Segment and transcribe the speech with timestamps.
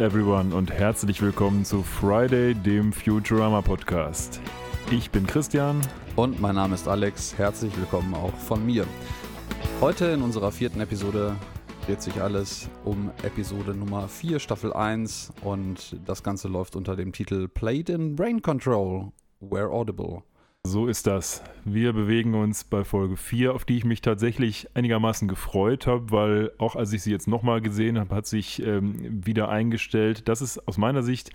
[0.00, 4.40] everyone und herzlich willkommen zu Friday, dem Futurama Podcast.
[4.92, 5.80] Ich bin Christian.
[6.14, 7.36] Und mein Name ist Alex.
[7.36, 8.86] Herzlich willkommen auch von mir.
[9.80, 11.34] Heute in unserer vierten Episode
[11.84, 17.12] dreht sich alles um Episode Nummer 4, Staffel 1 und das Ganze läuft unter dem
[17.12, 20.22] Titel Played in Brain Control, Where Audible.
[20.68, 21.42] So ist das.
[21.64, 26.52] Wir bewegen uns bei Folge 4, auf die ich mich tatsächlich einigermaßen gefreut habe, weil
[26.58, 30.58] auch als ich sie jetzt nochmal gesehen habe, hat sich ähm, wieder eingestellt, dass es
[30.68, 31.30] aus meiner Sicht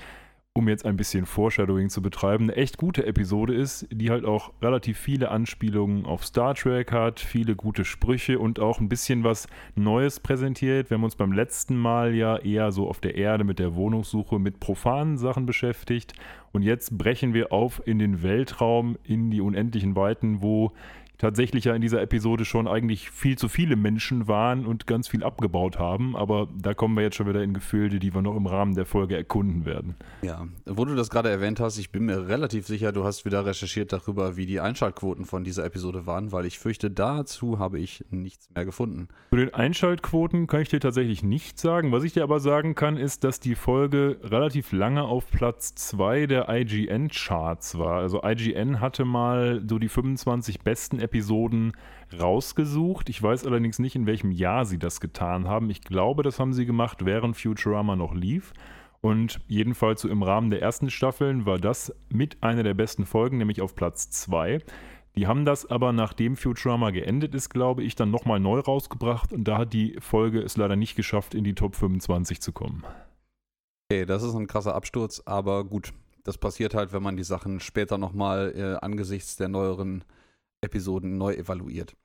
[0.56, 4.52] um jetzt ein bisschen Foreshadowing zu betreiben, eine echt gute Episode ist, die halt auch
[4.62, 9.48] relativ viele Anspielungen auf Star Trek hat, viele gute Sprüche und auch ein bisschen was
[9.74, 10.92] Neues präsentiert.
[10.92, 14.38] Wir haben uns beim letzten Mal ja eher so auf der Erde mit der Wohnungssuche
[14.38, 16.14] mit profanen Sachen beschäftigt
[16.54, 20.72] und jetzt brechen wir auf in den Weltraum, in die unendlichen Weiten, wo
[21.24, 25.24] tatsächlich ja in dieser Episode schon eigentlich viel zu viele Menschen waren und ganz viel
[25.24, 26.18] abgebaut haben.
[26.18, 28.86] Aber da kommen wir jetzt schon wieder in Gefilde, die wir noch im Rahmen der
[28.86, 29.96] Folge erkunden werden.
[30.22, 33.46] Ja, wo du das gerade erwähnt hast, ich bin mir relativ sicher, du hast wieder
[33.46, 38.04] recherchiert darüber, wie die Einschaltquoten von dieser Episode waren, weil ich fürchte, dazu habe ich
[38.10, 39.08] nichts mehr gefunden.
[39.30, 41.94] Zu den Einschaltquoten kann ich dir tatsächlich nichts sagen.
[41.94, 46.28] Was ich dir aber sagen kann, ist, dass die Folge relativ lange auf Platz 2
[46.28, 48.00] der IGN-Charts war.
[48.00, 51.74] Also IGN hatte mal so die 25 besten Episoden Episoden
[52.20, 53.08] rausgesucht.
[53.10, 55.70] Ich weiß allerdings nicht, in welchem Jahr sie das getan haben.
[55.70, 58.54] Ich glaube, das haben sie gemacht, während Futurama noch lief.
[59.02, 63.38] Und jedenfalls so im Rahmen der ersten Staffeln war das mit einer der besten Folgen,
[63.38, 64.60] nämlich auf Platz 2.
[65.16, 69.44] Die haben das aber, nachdem Futurama geendet ist, glaube ich, dann nochmal neu rausgebracht und
[69.44, 72.84] da hat die Folge es leider nicht geschafft, in die Top 25 zu kommen.
[73.92, 77.60] Okay, das ist ein krasser Absturz, aber gut, das passiert halt, wenn man die Sachen
[77.60, 80.04] später nochmal äh, angesichts der neueren
[80.64, 81.96] Episoden neu evaluiert.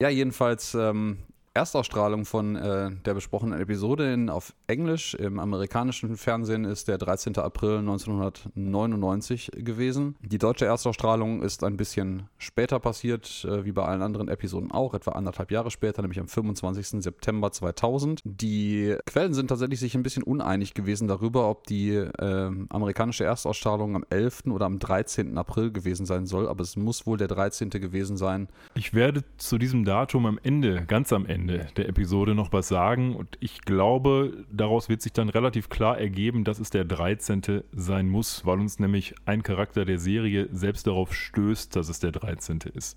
[0.00, 1.18] Ja, jedenfalls ähm,
[1.52, 7.36] Erstausstrahlung von äh, der besprochenen Episode in, auf Englisch im amerikanischen Fernsehen ist der 13.
[7.38, 10.14] April 1999 gewesen.
[10.22, 14.94] Die deutsche Erstausstrahlung ist ein bisschen später passiert, äh, wie bei allen anderen Episoden auch,
[14.94, 17.02] etwa anderthalb Jahre später, nämlich am 25.
[17.02, 18.20] September 2000.
[18.24, 23.96] Die Quellen sind tatsächlich sich ein bisschen uneinig gewesen darüber, ob die äh, amerikanische Erstausstrahlung
[23.96, 24.44] am 11.
[24.46, 25.36] oder am 13.
[25.36, 27.70] April gewesen sein soll, aber es muss wohl der 13.
[27.70, 28.46] gewesen sein.
[28.76, 32.68] Ich werde zu diesem Datum am Ende, ganz am Ende, Ende der Episode noch was
[32.68, 37.62] sagen und ich glaube, daraus wird sich dann relativ klar ergeben, dass es der 13.
[37.72, 42.12] sein muss, weil uns nämlich ein Charakter der Serie selbst darauf stößt, dass es der
[42.12, 42.60] 13.
[42.74, 42.96] ist.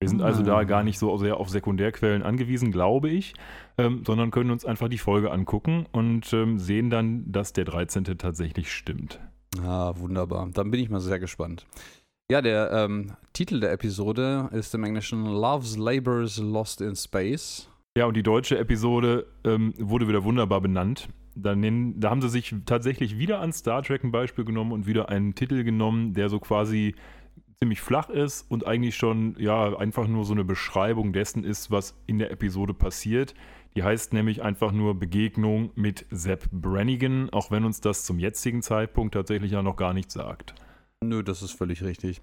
[0.00, 0.64] Wir sind also da ah.
[0.64, 3.32] gar nicht so sehr auf Sekundärquellen angewiesen, glaube ich,
[3.78, 8.04] ähm, sondern können uns einfach die Folge angucken und ähm, sehen dann, dass der 13.
[8.18, 9.20] tatsächlich stimmt.
[9.62, 10.48] Ah, wunderbar.
[10.52, 11.64] Dann bin ich mal sehr gespannt.
[12.30, 17.68] Ja, der ähm, Titel der Episode ist im Englischen Love's Labors Lost in Space.
[17.96, 21.08] Ja, und die deutsche Episode ähm, wurde wieder wunderbar benannt.
[21.36, 24.86] Da, nennen, da haben sie sich tatsächlich wieder an Star Trek ein Beispiel genommen und
[24.86, 26.96] wieder einen Titel genommen, der so quasi
[27.54, 31.96] ziemlich flach ist und eigentlich schon ja einfach nur so eine Beschreibung dessen ist, was
[32.08, 33.32] in der Episode passiert.
[33.76, 38.62] Die heißt nämlich einfach nur Begegnung mit Sepp Brannigan, auch wenn uns das zum jetzigen
[38.62, 40.56] Zeitpunkt tatsächlich ja noch gar nichts sagt.
[41.00, 42.22] Nö, das ist völlig richtig.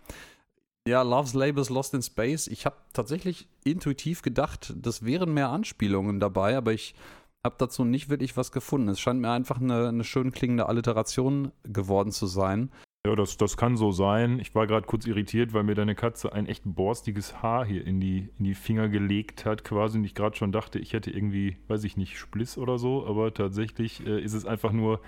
[0.88, 2.48] Ja, Love's Labels Lost in Space.
[2.48, 6.96] Ich habe tatsächlich intuitiv gedacht, das wären mehr Anspielungen dabei, aber ich
[7.44, 8.90] habe dazu nicht wirklich was gefunden.
[8.90, 12.72] Es scheint mir einfach eine, eine schön klingende Alliteration geworden zu sein.
[13.06, 14.40] Ja, das, das kann so sein.
[14.40, 18.00] Ich war gerade kurz irritiert, weil mir deine Katze ein echt borstiges Haar hier in
[18.00, 19.98] die, in die Finger gelegt hat, quasi.
[19.98, 23.08] Und ich gerade schon dachte, ich hätte irgendwie, weiß ich nicht, Spliss oder so.
[23.08, 25.02] Aber tatsächlich äh, ist es einfach nur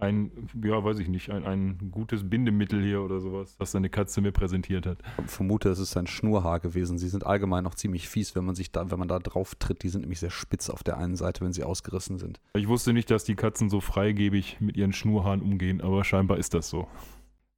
[0.00, 0.30] ein,
[0.62, 4.32] ja, weiß ich nicht, ein, ein gutes Bindemittel hier oder sowas, das seine Katze mir
[4.32, 4.98] präsentiert hat.
[5.24, 6.98] Ich vermute, es ist ein Schnurhaar gewesen.
[6.98, 9.82] Sie sind allgemein noch ziemlich fies, wenn man sich da, wenn man da drauf tritt.
[9.82, 12.40] Die sind nämlich sehr spitz auf der einen Seite, wenn sie ausgerissen sind.
[12.54, 16.54] Ich wusste nicht, dass die Katzen so freigebig mit ihren Schnurhaaren umgehen, aber scheinbar ist
[16.54, 16.88] das so.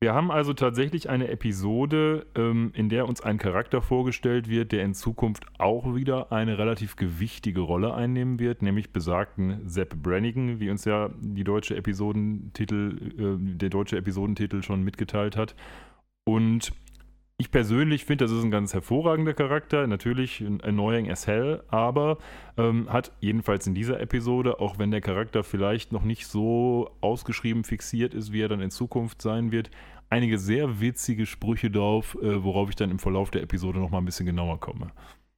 [0.01, 4.85] Wir haben also tatsächlich eine Episode, ähm, in der uns ein Charakter vorgestellt wird, der
[4.85, 10.71] in Zukunft auch wieder eine relativ gewichtige Rolle einnehmen wird, nämlich besagten Sepp Brannigan, wie
[10.71, 15.57] uns ja die deutsche Episodentitel, äh, der deutsche Episodentitel schon mitgeteilt hat.
[16.25, 16.73] Und
[17.41, 22.19] ich persönlich finde, das ist ein ganz hervorragender Charakter, natürlich annoying as hell, aber
[22.57, 27.63] ähm, hat jedenfalls in dieser Episode, auch wenn der Charakter vielleicht noch nicht so ausgeschrieben
[27.63, 29.71] fixiert ist, wie er dann in Zukunft sein wird,
[30.11, 33.99] einige sehr witzige Sprüche drauf, äh, worauf ich dann im Verlauf der Episode noch mal
[33.99, 34.89] ein bisschen genauer komme.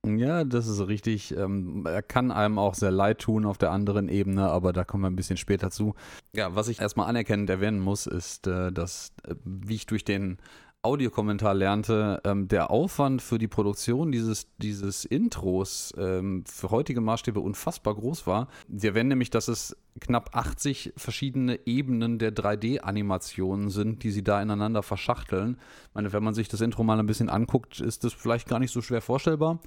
[0.06, 1.36] Ja, das ist richtig.
[1.36, 5.02] Ähm, er kann einem auch sehr leid tun auf der anderen Ebene, aber da kommen
[5.02, 5.94] wir ein bisschen später zu.
[6.34, 10.38] Ja, was ich erstmal anerkennend erwähnen muss, ist, äh, dass, äh, wie ich durch den
[10.82, 17.38] Audiokommentar lernte, ähm, der Aufwand für die Produktion dieses, dieses Intros ähm, für heutige Maßstäbe
[17.38, 18.48] unfassbar groß war.
[18.74, 24.40] Sie erwähnen nämlich, dass es knapp 80 verschiedene Ebenen der 3D-Animationen sind, die sie da
[24.40, 25.58] ineinander verschachteln.
[25.88, 28.58] Ich meine, wenn man sich das Intro mal ein bisschen anguckt, ist das vielleicht gar
[28.58, 29.60] nicht so schwer vorstellbar.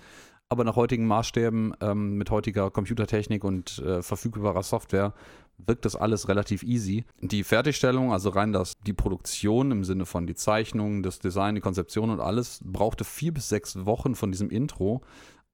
[0.49, 5.13] Aber nach heutigen Maßstäben, ähm, mit heutiger Computertechnik und äh, verfügbarer Software,
[5.57, 7.05] wirkt das alles relativ easy.
[7.21, 11.61] Die Fertigstellung, also rein das, die Produktion im Sinne von die Zeichnung, das Design, die
[11.61, 15.01] Konzeption und alles, brauchte vier bis sechs Wochen von diesem Intro.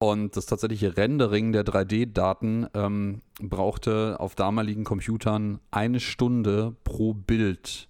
[0.02, 7.90] Und das tatsächliche Rendering der 3D-Daten ähm, brauchte auf damaligen Computern eine Stunde pro Bild.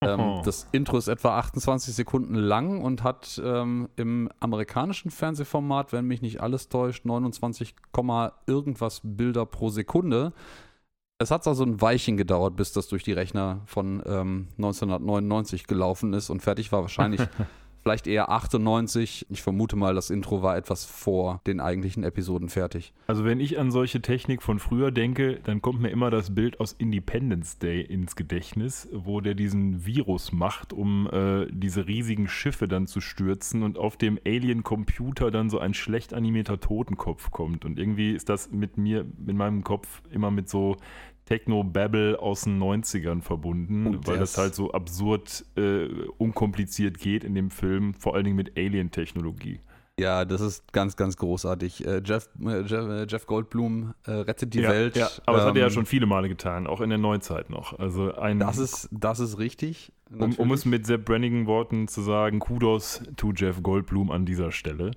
[0.00, 6.06] Ähm, das Intro ist etwa 28 Sekunden lang und hat ähm, im amerikanischen Fernsehformat, wenn
[6.06, 7.74] mich nicht alles täuscht, 29,
[8.46, 10.32] irgendwas Bilder pro Sekunde.
[11.24, 16.12] Es hat also ein Weilchen gedauert, bis das durch die Rechner von ähm, 1999 gelaufen
[16.12, 16.82] ist und fertig war.
[16.82, 17.22] Wahrscheinlich
[17.82, 19.26] vielleicht eher 98.
[19.30, 22.92] Ich vermute mal, das Intro war etwas vor den eigentlichen Episoden fertig.
[23.06, 26.60] Also wenn ich an solche Technik von früher denke, dann kommt mir immer das Bild
[26.60, 32.68] aus Independence Day ins Gedächtnis, wo der diesen Virus macht, um äh, diese riesigen Schiffe
[32.68, 37.64] dann zu stürzen und auf dem Alien-Computer dann so ein schlecht animierter Totenkopf kommt.
[37.64, 40.76] Und irgendwie ist das mit mir, in meinem Kopf immer mit so
[41.26, 45.86] Techno-Babble aus den 90ern verbunden, und weil das halt so absurd äh,
[46.18, 49.60] unkompliziert geht in dem Film, vor allen Dingen mit Alien-Technologie.
[49.98, 51.86] Ja, das ist ganz, ganz großartig.
[51.86, 54.96] Äh, Jeff, äh, Jeff, äh, Jeff, Goldblum äh, rettet die ja, Welt.
[54.96, 56.98] Ja, aber ähm, das hat er ja ähm, schon viele Male getan, auch in der
[56.98, 57.78] Neuzeit noch.
[57.78, 59.92] Also ein, das, ist, das ist richtig.
[60.10, 64.50] Um, um, es mit Sepp Brannigan Worten zu sagen, Kudos to Jeff Goldblum an dieser
[64.50, 64.90] Stelle.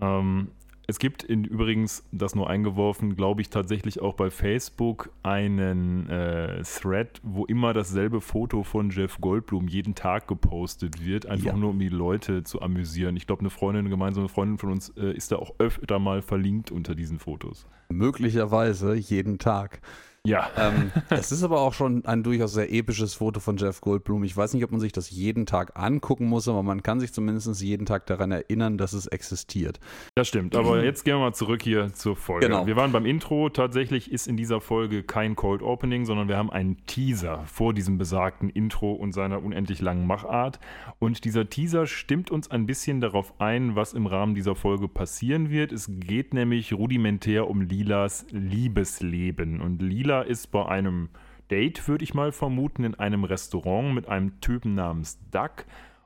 [0.00, 0.48] Ähm,
[0.92, 6.62] es gibt in, übrigens, das nur eingeworfen, glaube ich, tatsächlich auch bei Facebook einen äh,
[6.64, 11.56] Thread, wo immer dasselbe Foto von Jeff Goldblum jeden Tag gepostet wird, einfach ja.
[11.56, 13.16] nur um die Leute zu amüsieren.
[13.16, 16.20] Ich glaube, eine Freundin, eine gemeinsame Freundin von uns äh, ist da auch öfter mal
[16.20, 17.66] verlinkt unter diesen Fotos.
[17.88, 19.80] Möglicherweise jeden Tag.
[20.24, 20.48] Ja.
[20.56, 24.22] Ähm, es ist aber auch schon ein durchaus sehr episches Foto von Jeff Goldblum.
[24.22, 27.12] Ich weiß nicht, ob man sich das jeden Tag angucken muss, aber man kann sich
[27.12, 29.80] zumindest jeden Tag daran erinnern, dass es existiert.
[30.14, 30.84] Das stimmt, aber mhm.
[30.84, 32.46] jetzt gehen wir mal zurück hier zur Folge.
[32.46, 32.66] Genau.
[32.68, 33.48] Wir waren beim Intro.
[33.48, 37.98] Tatsächlich ist in dieser Folge kein Cold Opening, sondern wir haben einen Teaser vor diesem
[37.98, 40.60] besagten Intro und seiner unendlich langen Machart.
[41.00, 45.50] Und dieser Teaser stimmt uns ein bisschen darauf ein, was im Rahmen dieser Folge passieren
[45.50, 45.72] wird.
[45.72, 49.60] Es geht nämlich rudimentär um Lilas Liebesleben.
[49.60, 51.10] Und Lila Sheila ist bei einem
[51.50, 55.64] Date, würde ich mal vermuten, in einem Restaurant mit einem Typen namens Duck.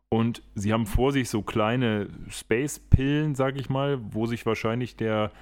[0.08, 5.32] Und sie haben vor sich so kleine Space-Pillen, sag ich mal, wo sich wahrscheinlich der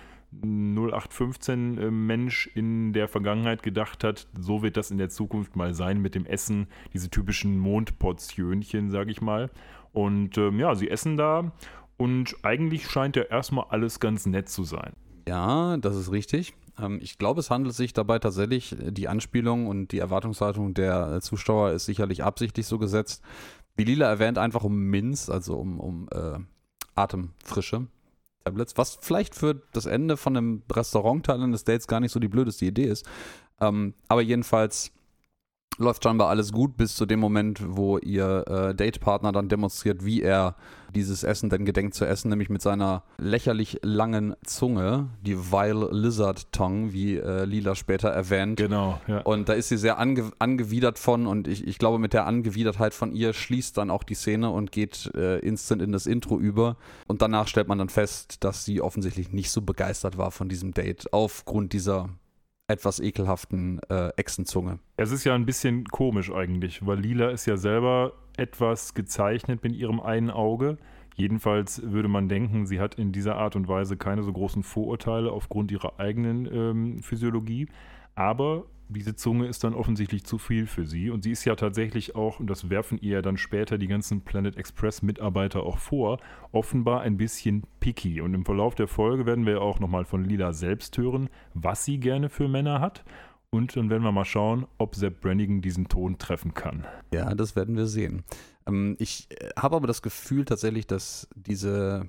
[0.42, 6.14] 0815-Mensch in der Vergangenheit gedacht hat, so wird das in der Zukunft mal sein mit
[6.14, 9.50] dem Essen, diese typischen Mondportionchen, sag ich mal.
[9.92, 11.52] Und ähm, ja, sie essen da
[11.98, 14.94] und eigentlich scheint ja erstmal alles ganz nett zu sein.
[15.28, 16.54] Ja, das ist richtig.
[16.78, 21.14] Ähm, ich glaube, es handelt sich dabei tatsächlich, äh, die Anspielung und die Erwartungshaltung der
[21.14, 23.22] äh, Zuschauer ist sicherlich absichtlich so gesetzt.
[23.76, 26.38] Wie Lila erwähnt, einfach um Minz, also um, um äh,
[26.94, 27.88] Atemfrische
[28.44, 32.28] Tablets, was vielleicht für das Ende von einem Restaurantteil eines Dates gar nicht so die
[32.28, 33.06] blödeste Idee ist.
[33.60, 34.92] Ähm, aber jedenfalls
[35.78, 40.22] läuft scheinbar alles gut bis zu dem Moment, wo ihr äh, Datepartner dann demonstriert, wie
[40.22, 40.56] er
[40.94, 46.52] dieses Essen denn gedenkt zu essen, nämlich mit seiner lächerlich langen Zunge, die Vile Lizard
[46.52, 48.58] Tongue, wie äh, Lila später erwähnt.
[48.58, 49.20] Genau, ja.
[49.22, 52.94] Und da ist sie sehr ange angewidert von und ich, ich glaube, mit der Angewidertheit
[52.94, 56.76] von ihr schließt dann auch die Szene und geht äh, instant in das Intro über.
[57.06, 60.72] Und danach stellt man dann fest, dass sie offensichtlich nicht so begeistert war von diesem
[60.72, 62.10] Date aufgrund dieser
[62.66, 64.78] etwas ekelhaften äh, Echsenzunge.
[64.96, 69.74] Es ist ja ein bisschen komisch eigentlich, weil Lila ist ja selber etwas gezeichnet mit
[69.74, 70.78] ihrem einen Auge.
[71.16, 75.30] Jedenfalls würde man denken, sie hat in dieser Art und Weise keine so großen Vorurteile
[75.30, 77.68] aufgrund ihrer eigenen ähm, Physiologie.
[78.16, 81.10] Aber diese Zunge ist dann offensichtlich zu viel für sie.
[81.10, 84.56] Und sie ist ja tatsächlich auch, und das werfen ihr dann später die ganzen Planet
[84.56, 86.18] Express-Mitarbeiter auch vor,
[86.52, 88.20] offenbar ein bisschen picky.
[88.20, 91.98] Und im Verlauf der Folge werden wir auch nochmal von Lila selbst hören, was sie
[91.98, 93.04] gerne für Männer hat.
[93.50, 96.84] Und dann werden wir mal schauen, ob Sepp Brannigan diesen Ton treffen kann.
[97.12, 98.24] Ja, das werden wir sehen.
[98.66, 102.08] Ähm, ich äh, habe aber das Gefühl tatsächlich, dass diese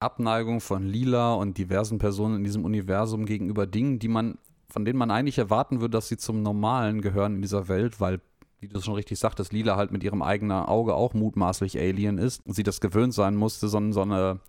[0.00, 4.36] Abneigung von Lila und diversen Personen in diesem Universum gegenüber Dingen, die man
[4.72, 8.20] von denen man eigentlich erwarten würde, dass sie zum Normalen gehören in dieser Welt, weil,
[8.60, 12.44] wie du schon richtig sagtest, Lila halt mit ihrem eigenen Auge auch mutmaßlich Alien ist
[12.46, 14.40] und sie das gewöhnt sein musste, so, so eine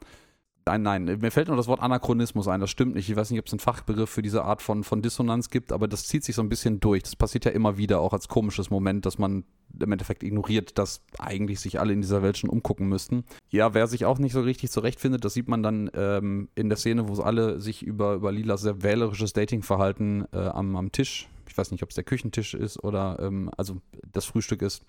[0.65, 3.09] Nein, nein, mir fällt nur das Wort Anachronismus ein, das stimmt nicht.
[3.09, 5.89] Ich weiß nicht, ob es einen Fachbegriff für diese Art von, von Dissonanz gibt, aber
[5.89, 7.03] das zieht sich so ein bisschen durch.
[7.03, 9.43] Das passiert ja immer wieder, auch als komisches Moment, dass man
[9.77, 13.25] im Endeffekt ignoriert, dass eigentlich sich alle in dieser Welt schon umgucken müssten.
[13.49, 16.77] Ja, wer sich auch nicht so richtig zurechtfindet, das sieht man dann ähm, in der
[16.77, 21.57] Szene, wo alle sich über, über Lilas sehr wählerisches Datingverhalten äh, am, am Tisch, ich
[21.57, 24.85] weiß nicht, ob es der Küchentisch ist oder ähm, also das Frühstück ist,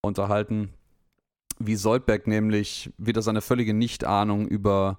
[0.00, 0.70] unterhalten
[1.58, 4.98] wie Soldberg nämlich wieder seine völlige Nichtahnung über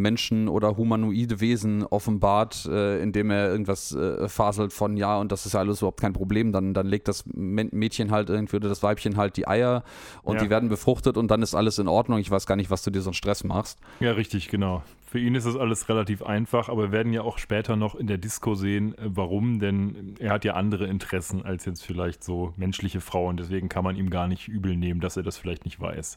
[0.00, 5.46] Menschen oder humanoide Wesen offenbart, äh, indem er irgendwas äh, faselt von ja und das
[5.46, 9.16] ist alles überhaupt kein Problem, dann, dann legt das Mädchen halt irgendwie oder das Weibchen
[9.16, 9.84] halt die Eier
[10.22, 10.42] und ja.
[10.42, 12.18] die werden befruchtet und dann ist alles in Ordnung.
[12.18, 13.78] Ich weiß gar nicht, was du dir so einen Stress machst.
[14.00, 14.82] Ja, richtig, genau.
[15.10, 18.06] Für ihn ist das alles relativ einfach, aber wir werden ja auch später noch in
[18.06, 22.54] der Disco sehen, äh, warum, denn er hat ja andere Interessen als jetzt vielleicht so
[22.56, 25.80] menschliche Frauen, deswegen kann man ihm gar nicht übel nehmen, dass er das vielleicht nicht
[25.80, 26.16] weiß.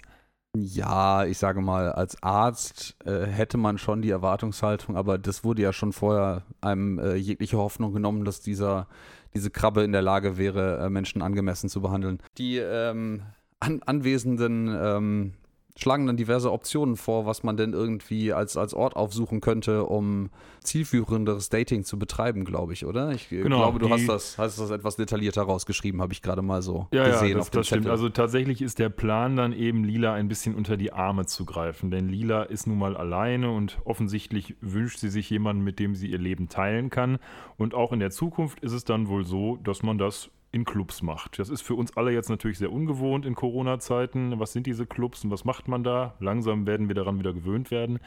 [0.56, 5.64] Ja, ich sage mal, als Arzt äh, hätte man schon die Erwartungshaltung, aber das wurde
[5.64, 8.88] ja schon vorher einem äh, jegliche Hoffnung genommen, dass dieser,
[9.34, 12.20] diese Krabbe in der Lage wäre, äh, Menschen angemessen zu behandeln.
[12.38, 13.24] Die ähm,
[13.60, 15.34] an, anwesenden ähm,
[15.76, 20.30] schlagen dann diverse Optionen vor, was man denn irgendwie als, als Ort aufsuchen könnte, um
[20.64, 23.12] zielführenderes Dating zu betreiben, glaube ich, oder?
[23.12, 26.62] Ich genau, glaube, du hast das, hast das etwas detaillierter rausgeschrieben, habe ich gerade mal
[26.62, 27.30] so ja, gesehen.
[27.30, 27.88] Ja, das, das stimmt.
[27.88, 31.90] Also tatsächlich ist der Plan dann eben, Lila ein bisschen unter die Arme zu greifen,
[31.90, 36.08] denn Lila ist nun mal alleine und offensichtlich wünscht sie sich jemanden, mit dem sie
[36.08, 37.18] ihr Leben teilen kann.
[37.58, 41.02] Und auch in der Zukunft ist es dann wohl so, dass man das in Clubs
[41.02, 41.40] macht.
[41.40, 44.40] Das ist für uns alle jetzt natürlich sehr ungewohnt in Corona-Zeiten.
[44.40, 46.14] Was sind diese Clubs und was macht man da?
[46.20, 48.00] Langsam werden wir daran wieder gewöhnt werden.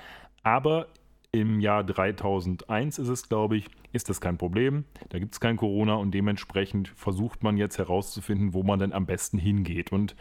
[0.45, 0.87] Aber
[1.33, 4.85] im Jahr 3001 ist es, glaube ich, ist das kein Problem.
[5.09, 9.07] Da gibt es kein Corona und dementsprechend versucht man jetzt herauszufinden, wo man denn am
[9.07, 9.91] besten hingeht.
[9.91, 10.15] Und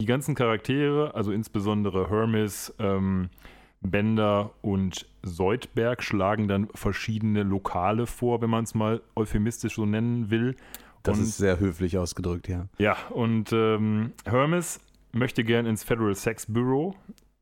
[0.00, 3.30] die ganzen Charaktere, also insbesondere Hermes, ähm,
[3.80, 10.30] Bender und Seudberg, schlagen dann verschiedene Lokale vor, wenn man es mal euphemistisch so nennen
[10.30, 10.56] will.
[11.02, 12.66] Das und, ist sehr höflich ausgedrückt, ja.
[12.78, 14.80] Ja, und ähm, Hermes
[15.12, 16.94] möchte gern ins Federal Sex Bureau.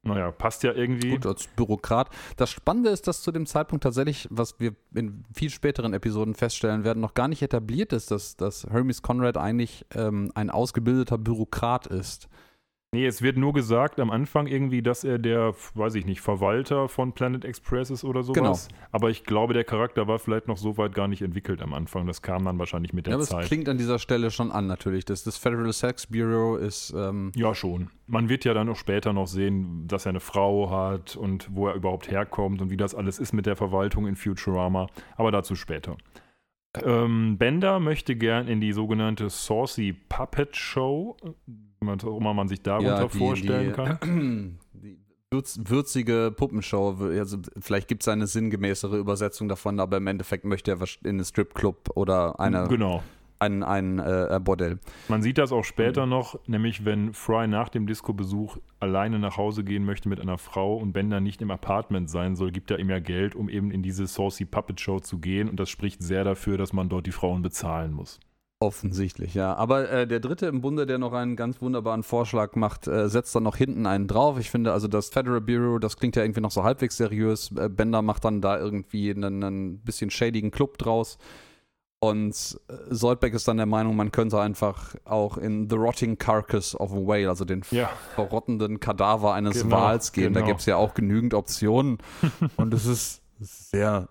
[0.03, 1.11] Naja, passt ja irgendwie.
[1.11, 2.09] Gut, als Bürokrat.
[2.37, 6.85] Das Spannende ist, dass zu dem Zeitpunkt tatsächlich, was wir in viel späteren Episoden feststellen
[6.85, 11.88] werden, noch gar nicht etabliert ist, dass, dass Hermes Conrad eigentlich ähm, ein ausgebildeter Bürokrat
[11.88, 12.29] ist.
[12.95, 16.88] Nee, es wird nur gesagt am Anfang irgendwie, dass er der, weiß ich nicht, Verwalter
[16.88, 18.68] von Planet Express ist oder sowas.
[18.68, 18.83] Genau.
[18.92, 22.07] Aber ich glaube, der Charakter war vielleicht noch so weit gar nicht entwickelt am Anfang.
[22.07, 23.42] Das kam dann wahrscheinlich mit der ja, aber Zeit.
[23.42, 25.04] Das klingt an dieser Stelle schon an, natürlich.
[25.04, 26.95] Das, das Federal Sex Bureau ist.
[26.97, 27.90] Ähm ja, schon.
[28.07, 31.68] Man wird ja dann auch später noch sehen, dass er eine Frau hat und wo
[31.68, 34.87] er überhaupt herkommt und wie das alles ist mit der Verwaltung in Futurama.
[35.18, 35.99] Aber dazu später.
[36.85, 41.16] Ähm, Bender möchte gern in die sogenannte Saucy Puppet Show
[41.80, 44.58] was auch immer man sich darunter ja, die, vorstellen die, kann.
[44.75, 44.99] Die
[45.30, 50.70] würz, würzige Puppenshow, also vielleicht gibt es eine sinngemäßere Übersetzung davon, aber im Endeffekt möchte
[50.70, 52.66] er in einen Stripclub oder eine.
[52.68, 53.02] Genau
[53.38, 54.78] ein, ein äh, Bordell.
[55.09, 56.11] Man sieht das auch später mhm.
[56.11, 60.76] noch, nämlich wenn Fry nach dem Disco-Besuch alleine nach Hause gehen möchte mit einer Frau
[60.76, 63.83] und Bender nicht im Apartment sein soll, gibt er ihm ja Geld, um eben in
[63.83, 67.12] diese Saucy Puppet Show zu gehen und das spricht sehr dafür, dass man dort die
[67.12, 68.21] Frauen bezahlen muss.
[68.61, 69.54] Offensichtlich, ja.
[69.54, 73.33] Aber äh, der dritte im Bunde, der noch einen ganz wunderbaren Vorschlag macht, äh, setzt
[73.37, 74.37] dann noch hinten einen drauf.
[74.40, 77.52] Ich finde also das Federal Bureau, das klingt ja irgendwie noch so halbwegs seriös.
[77.57, 81.18] Äh, Bender macht dann da irgendwie einen, einen bisschen shadigen Club draus.
[82.00, 86.78] Und äh, Soldbeck ist dann der Meinung, man könnte einfach auch in The Rotting Carcass
[86.78, 87.90] of a Whale, also den ja.
[88.14, 90.33] verrottenden Kadaver eines genau, Wals gehen.
[90.33, 90.40] Genau.
[90.40, 91.99] Da gibt es ja auch genügend Optionen.
[92.57, 94.09] Und es ist sehr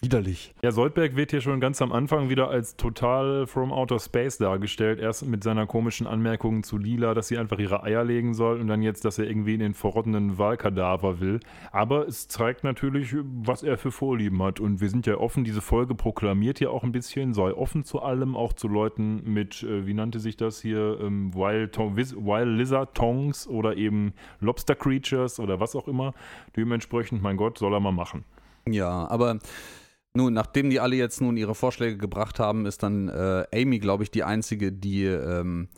[0.00, 0.54] widerlich.
[0.62, 5.00] Ja, Soldberg wird hier schon ganz am Anfang wieder als total from outer space dargestellt.
[5.00, 8.68] Erst mit seiner komischen Anmerkung zu Lila, dass sie einfach ihre Eier legen soll und
[8.68, 11.40] dann jetzt, dass er irgendwie in den verrottenen Wahlkadaver will.
[11.72, 14.60] Aber es zeigt natürlich, was er für Vorlieben hat.
[14.60, 18.00] Und wir sind ja offen, diese Folge proklamiert ja auch ein bisschen, sei offen zu
[18.00, 22.94] allem, auch zu Leuten mit, äh, wie nannte sich das hier, ähm, Wild, Wild Lizard
[22.94, 26.14] Tongs oder eben Lobster Creatures oder was auch immer.
[26.56, 28.24] Dementsprechend, mein Gott, soll er mal machen.
[28.68, 29.38] Ja, aber
[30.14, 34.02] nun, nachdem die alle jetzt nun ihre Vorschläge gebracht haben, ist dann äh, Amy, glaube
[34.02, 35.68] ich, die einzige, die ähm,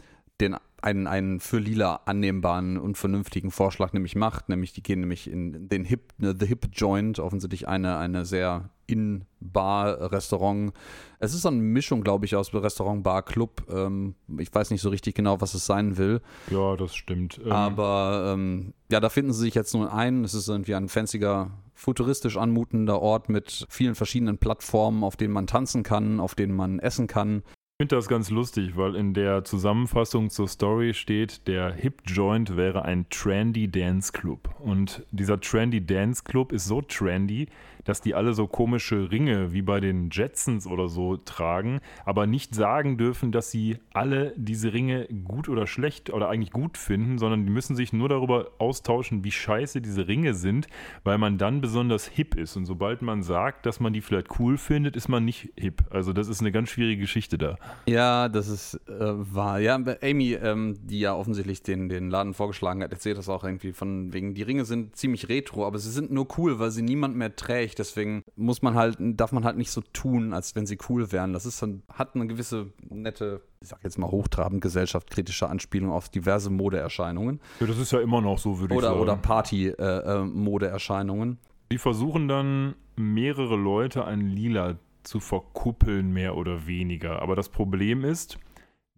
[0.41, 5.29] den einen, einen für Lila annehmbaren und vernünftigen Vorschlag nämlich macht, nämlich die gehen nämlich
[5.29, 10.73] in den Hip, ne, The Hip Joint, offensichtlich eine, eine sehr In-Bar-Restaurant.
[11.19, 13.67] Es ist so eine Mischung, glaube ich, aus Restaurant, Bar, Club.
[13.69, 16.21] Ähm, ich weiß nicht so richtig genau, was es sein will.
[16.51, 17.41] Ja, das stimmt.
[17.45, 20.23] Ähm Aber ähm, ja, da finden sie sich jetzt nun ein.
[20.23, 25.47] Es ist irgendwie ein fanziger futuristisch anmutender Ort mit vielen verschiedenen Plattformen, auf denen man
[25.47, 27.45] tanzen kann, auf denen man essen kann.
[27.81, 32.57] Ich finde das ganz lustig, weil in der Zusammenfassung zur Story steht, der Hip Joint
[32.57, 34.51] wäre ein Trendy Dance Club.
[34.59, 37.47] Und dieser Trendy Dance Club ist so trendy,
[37.85, 42.55] dass die alle so komische Ringe wie bei den Jetsons oder so tragen, aber nicht
[42.55, 47.45] sagen dürfen, dass sie alle diese Ringe gut oder schlecht oder eigentlich gut finden, sondern
[47.45, 50.67] die müssen sich nur darüber austauschen, wie scheiße diese Ringe sind,
[51.05, 52.57] weil man dann besonders hip ist.
[52.57, 55.85] Und sobald man sagt, dass man die vielleicht cool findet, ist man nicht hip.
[55.91, 57.59] Also das ist eine ganz schwierige Geschichte da.
[57.87, 59.61] Ja, das ist äh, wahr.
[59.61, 63.73] Ja, Amy, ähm, die ja offensichtlich den, den Laden vorgeschlagen hat, erzählt das auch irgendwie
[63.73, 67.17] von wegen, die Ringe sind ziemlich retro, aber sie sind nur cool, weil sie niemand
[67.17, 70.79] mehr trägt deswegen muss man halt, darf man halt nicht so tun, als wenn sie
[70.89, 71.33] cool wären.
[71.33, 76.09] Das ist dann, hat eine gewisse nette, ich sag jetzt mal hochtrabend gesellschaftskritische Anspielung auf
[76.09, 77.41] diverse Modeerscheinungen.
[77.61, 79.01] Ja, das ist ja immer noch so, würde ich Oder, sagen.
[79.01, 81.39] oder Party-Modeerscheinungen.
[81.71, 87.23] Die versuchen dann mehrere Leute an Lila zu verkuppeln, mehr oder weniger.
[87.23, 88.39] Aber das Problem ist,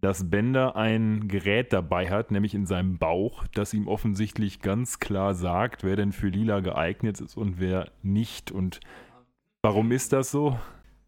[0.00, 5.35] dass Bender ein Gerät dabei hat, nämlich in seinem Bauch, das ihm offensichtlich ganz klar
[5.35, 8.50] sagt, wer denn für Lila geeignet ist und wer nicht.
[8.50, 8.80] Und
[9.62, 10.59] warum ist das so?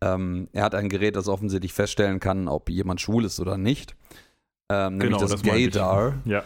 [0.03, 3.97] Ähm, er hat ein Gerät, das offensichtlich feststellen kann, ob jemand schwul ist oder nicht.
[4.71, 5.43] Ähm, nämlich Genau, das, das.
[5.43, 6.15] Gaydar.
[6.25, 6.45] Ja.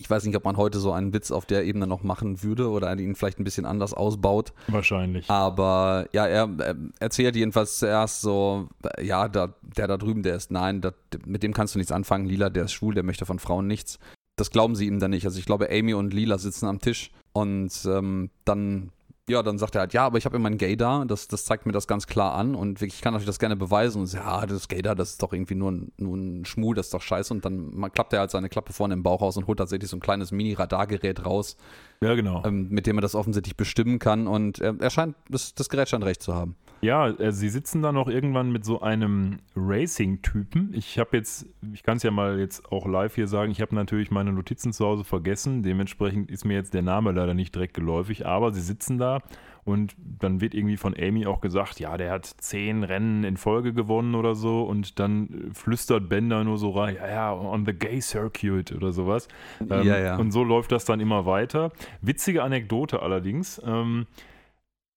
[0.00, 2.70] Ich weiß nicht, ob man heute so einen Witz auf der Ebene noch machen würde
[2.70, 4.52] oder ihn vielleicht ein bisschen anders ausbaut.
[4.68, 5.28] Wahrscheinlich.
[5.28, 8.68] Aber ja, er, er erzählt jedenfalls zuerst so,
[9.00, 10.92] ja, da, der da drüben, der ist nein, da,
[11.26, 12.26] mit dem kannst du nichts anfangen.
[12.26, 13.98] Lila, der ist schwul, der möchte von Frauen nichts.
[14.36, 15.26] Das glauben sie ihm dann nicht.
[15.26, 18.90] Also ich glaube, Amy und Lila sitzen am Tisch und ähm, dann,
[19.28, 21.44] ja, dann sagt er halt, ja, aber ich habe immer ein Gay da, das, das
[21.44, 24.00] zeigt mir das ganz klar an und ich kann euch das gerne beweisen.
[24.00, 26.74] Und so, ja, das Gay da, das ist doch irgendwie nur ein, nur ein Schmuh,
[26.74, 27.32] das ist doch scheiße.
[27.32, 29.90] Und dann mal klappt er halt seine Klappe vorne im Bauch aus und holt tatsächlich
[29.90, 31.56] so ein kleines Mini-Radargerät raus,
[32.02, 32.42] Ja, genau.
[32.44, 34.26] ähm, mit dem er das offensichtlich bestimmen kann.
[34.26, 36.56] Und er, er scheint, das, das Gerät scheint recht zu haben.
[36.80, 40.72] Ja, äh, sie sitzen da noch irgendwann mit so einem Racing-Typen.
[40.74, 43.74] Ich habe jetzt, ich kann es ja mal jetzt auch live hier sagen, ich habe
[43.74, 45.62] natürlich meine Notizen zu Hause vergessen.
[45.62, 49.20] Dementsprechend ist mir jetzt der Name leider nicht direkt geläufig, aber sie sitzen da
[49.64, 53.72] und dann wird irgendwie von Amy auch gesagt, ja, der hat zehn Rennen in Folge
[53.74, 57.72] gewonnen oder so und dann äh, flüstert Bender nur so rein, ja, ja, on the
[57.72, 59.28] gay circuit oder sowas.
[59.60, 60.16] Ähm, Ja, ja.
[60.16, 61.72] Und so läuft das dann immer weiter.
[62.00, 63.60] Witzige Anekdote allerdings.
[63.64, 64.06] Ähm,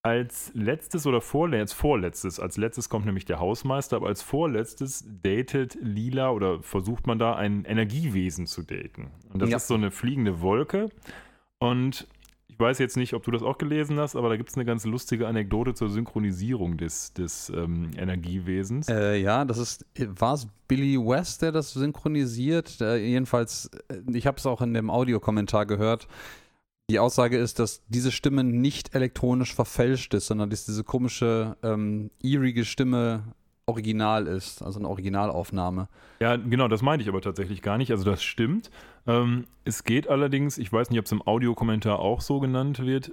[0.04, 5.78] als letztes oder vorletztes, vorletztes, als letztes kommt nämlich der Hausmeister, aber als vorletztes datet
[5.82, 9.12] Lila oder versucht man da ein Energiewesen zu daten.
[9.32, 9.58] Und das Ja.
[9.58, 10.90] ist so eine fliegende Wolke.
[11.60, 12.06] Und
[12.50, 14.66] ich weiß jetzt nicht, ob du das auch gelesen hast, aber da gibt es eine
[14.66, 18.90] ganz lustige Anekdote zur Synchronisierung des, des ähm, Energiewesens.
[18.90, 19.86] Äh, ja, das ist,
[20.20, 22.82] war es Billy West, der das synchronisiert?
[22.82, 26.08] Äh, jedenfalls, äh, ich habe es auch in dem Audiokommentar gehört.
[26.94, 32.12] Die Aussage ist, dass diese Stimme nicht elektronisch verfälscht ist, sondern dass diese komische, ähm,
[32.22, 33.24] eerige Stimme
[33.66, 35.88] original ist, also eine Originalaufnahme.
[36.20, 37.90] Ja, genau, das meinte ich aber tatsächlich gar nicht.
[37.90, 38.70] Also das stimmt.
[39.08, 43.12] Ähm, es geht allerdings, ich weiß nicht, ob es im Audiokommentar auch so genannt wird,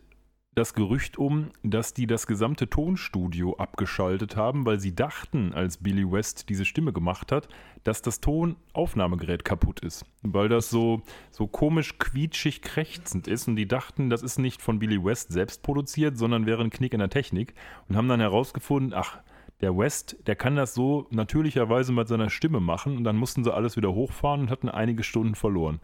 [0.56, 6.10] das Gerücht um, dass die das gesamte Tonstudio abgeschaltet haben, weil sie dachten, als Billy
[6.10, 7.48] West diese Stimme gemacht hat,
[7.84, 10.04] dass das Tonaufnahmegerät kaputt ist.
[10.22, 14.80] Weil das so, so komisch quietschig krächzend ist und die dachten, das ist nicht von
[14.80, 17.54] Billy West selbst produziert, sondern wäre ein Knick in der Technik
[17.88, 19.18] und haben dann herausgefunden, ach,
[19.60, 23.54] der West, der kann das so natürlicherweise mit seiner Stimme machen und dann mussten sie
[23.54, 25.80] alles wieder hochfahren und hatten einige Stunden verloren.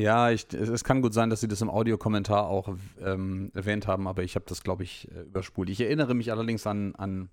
[0.00, 4.06] Ja, ich, es, kann gut sein, dass sie das im Audiokommentar auch ähm, erwähnt haben,
[4.06, 5.70] aber ich habe das, glaube ich, äh, überspult.
[5.70, 7.30] Ich erinnere mich allerdings an, an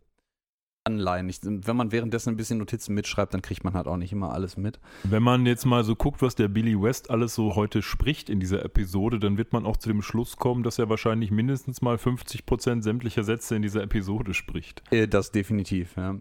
[0.85, 1.27] Anleihen.
[1.29, 4.33] Ich, wenn man währenddessen ein bisschen Notizen mitschreibt, dann kriegt man halt auch nicht immer
[4.33, 4.79] alles mit.
[5.03, 8.39] Wenn man jetzt mal so guckt, was der Billy West alles so heute spricht in
[8.39, 11.95] dieser Episode, dann wird man auch zu dem Schluss kommen, dass er wahrscheinlich mindestens mal
[11.95, 14.83] 50% sämtlicher Sätze in dieser Episode spricht.
[14.91, 16.17] Äh, das definitiv, ja.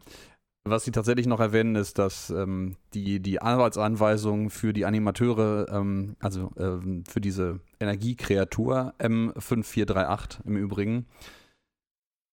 [0.67, 6.17] Was sie tatsächlich noch erwähnen, ist, dass ähm, die, die Arbeitsanweisungen für die Animateure, ähm,
[6.21, 11.07] also ähm, für diese Energiekreatur M5438 im Übrigen,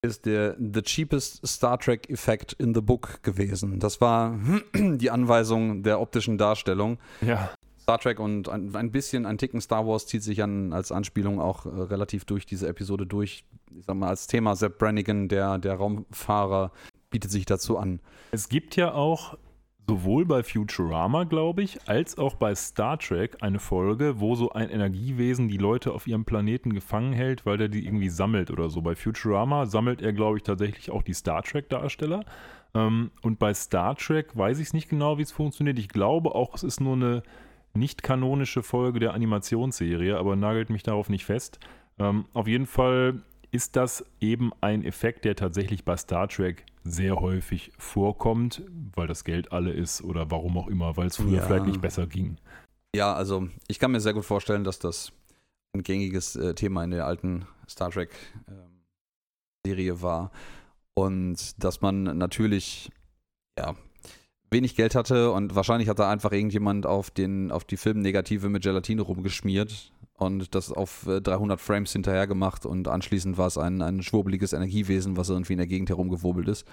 [0.02, 3.80] ist der The Cheapest Star Trek Effect in the Book gewesen.
[3.80, 4.39] Das war
[4.74, 7.00] die Anweisung der optischen Darstellung.
[7.20, 10.94] Ja, Star Trek und ein, ein bisschen, ein Ticken Star Wars zieht sich an, als
[10.94, 13.44] Anspielung auch äh, relativ durch diese Episode durch.
[13.78, 16.72] Ich sag mal, als Thema Sepp Brannigan, der, der Raumfahrer,
[17.12, 18.00] bietet sich dazu an.
[18.32, 19.38] es gibt ja auch
[19.88, 24.69] sowohl bei Futurama, glaube ich, als auch bei Star Trek eine Folge, wo so ein
[24.69, 28.82] Energiewesen die Leute auf ihrem Planeten gefangen hält, weil der die irgendwie sammelt oder so.
[28.82, 32.24] Bei Futurama sammelt er, glaube ich, tatsächlich auch die Star Trek-Darsteller.
[32.74, 35.78] Ähm, und bei Star Trek weiß ich es nicht genau, wie es funktioniert.
[35.78, 37.24] Ich glaube auch, es ist nur eine
[37.74, 41.60] nicht kanonische Folge der Animationsserie, aber nagelt mich darauf nicht fest.
[42.00, 43.21] Ähm, auf jeden Fall
[43.52, 48.63] ist das eben ein Effekt, der tatsächlich bei Star Trek sehr häufig vorkommt,
[48.96, 51.46] weil das Geld alle ist oder warum auch immer, weil es früher Ja.
[51.46, 52.38] vielleicht nicht besser ging.
[52.96, 55.12] Ja, also ich kann mir sehr gut vorstellen, dass das
[55.74, 58.10] ein gängiges äh, Thema in der alten Star Trek
[58.50, 58.82] ähm,
[59.65, 60.32] Serie war
[60.94, 62.91] und dass man natürlich
[63.58, 63.76] ja
[64.50, 68.63] wenig Geld hatte und wahrscheinlich hat da einfach irgendjemand auf den auf die Filmnegative mit
[68.63, 73.82] Gelatine rumgeschmiert und das auf äh, 300 Frames hinterher gemacht und anschließend war es ein,
[73.82, 76.68] ein schwurbeliges Energiewesen, was irgendwie in der Gegend herumgewurbelt ist.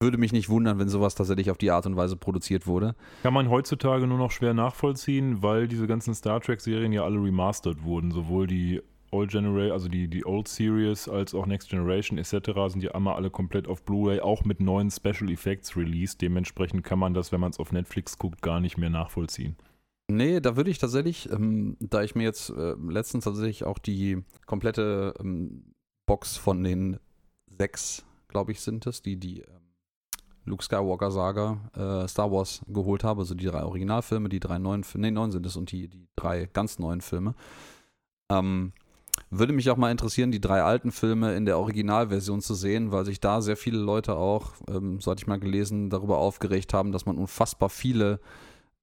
[0.00, 2.94] Würde mich nicht wundern, wenn sowas tatsächlich auf die Art und Weise produziert wurde.
[3.22, 7.82] Kann man heutzutage nur noch schwer nachvollziehen, weil diese ganzen Star Trek-Serien ja alle remastered
[7.82, 8.10] wurden.
[8.10, 12.50] Sowohl die Old Generation, also die, die Old Series, als auch Next Generation etc.
[12.68, 16.20] sind ja einmal alle komplett auf Blu-ray, auch mit neuen Special Effects released.
[16.20, 19.56] Dementsprechend kann man das, wenn man es auf Netflix guckt, gar nicht mehr nachvollziehen.
[20.08, 24.22] Nee, da würde ich tatsächlich, ähm, da ich mir jetzt äh, letztens tatsächlich auch die
[24.46, 25.74] komplette ähm,
[26.06, 26.98] Box von den
[27.58, 29.66] sechs, glaube ich, sind es, die die ähm,
[30.44, 34.84] Luke Skywalker Saga äh, Star Wars geholt habe, also die drei Originalfilme, die drei neuen
[34.84, 37.34] Filme, nee, neun sind es und die, die drei ganz neuen Filme.
[38.30, 38.72] Ähm,
[39.30, 43.04] würde mich auch mal interessieren, die drei alten Filme in der Originalversion zu sehen, weil
[43.04, 46.92] sich da sehr viele Leute auch, ähm, so hatte ich mal gelesen, darüber aufgeregt haben,
[46.92, 48.20] dass man unfassbar viele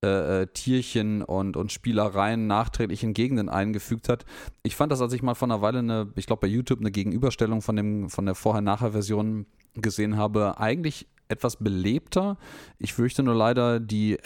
[0.04, 4.26] äh, äh, Tierchen und, und Spielereien nachträglich in Gegenden eingefügt hat.
[4.62, 6.92] Ich fand das, als ich mal vor einer Weile eine, ich glaube bei YouTube eine
[6.92, 12.38] Gegenüberstellung von dem, von der Vorher-Nachher-Version gesehen habe, eigentlich etwas belebter.
[12.78, 14.18] Ich fürchte nur leider, die,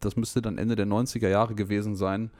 [0.00, 2.30] das müsste dann Ende der 90er Jahre gewesen sein,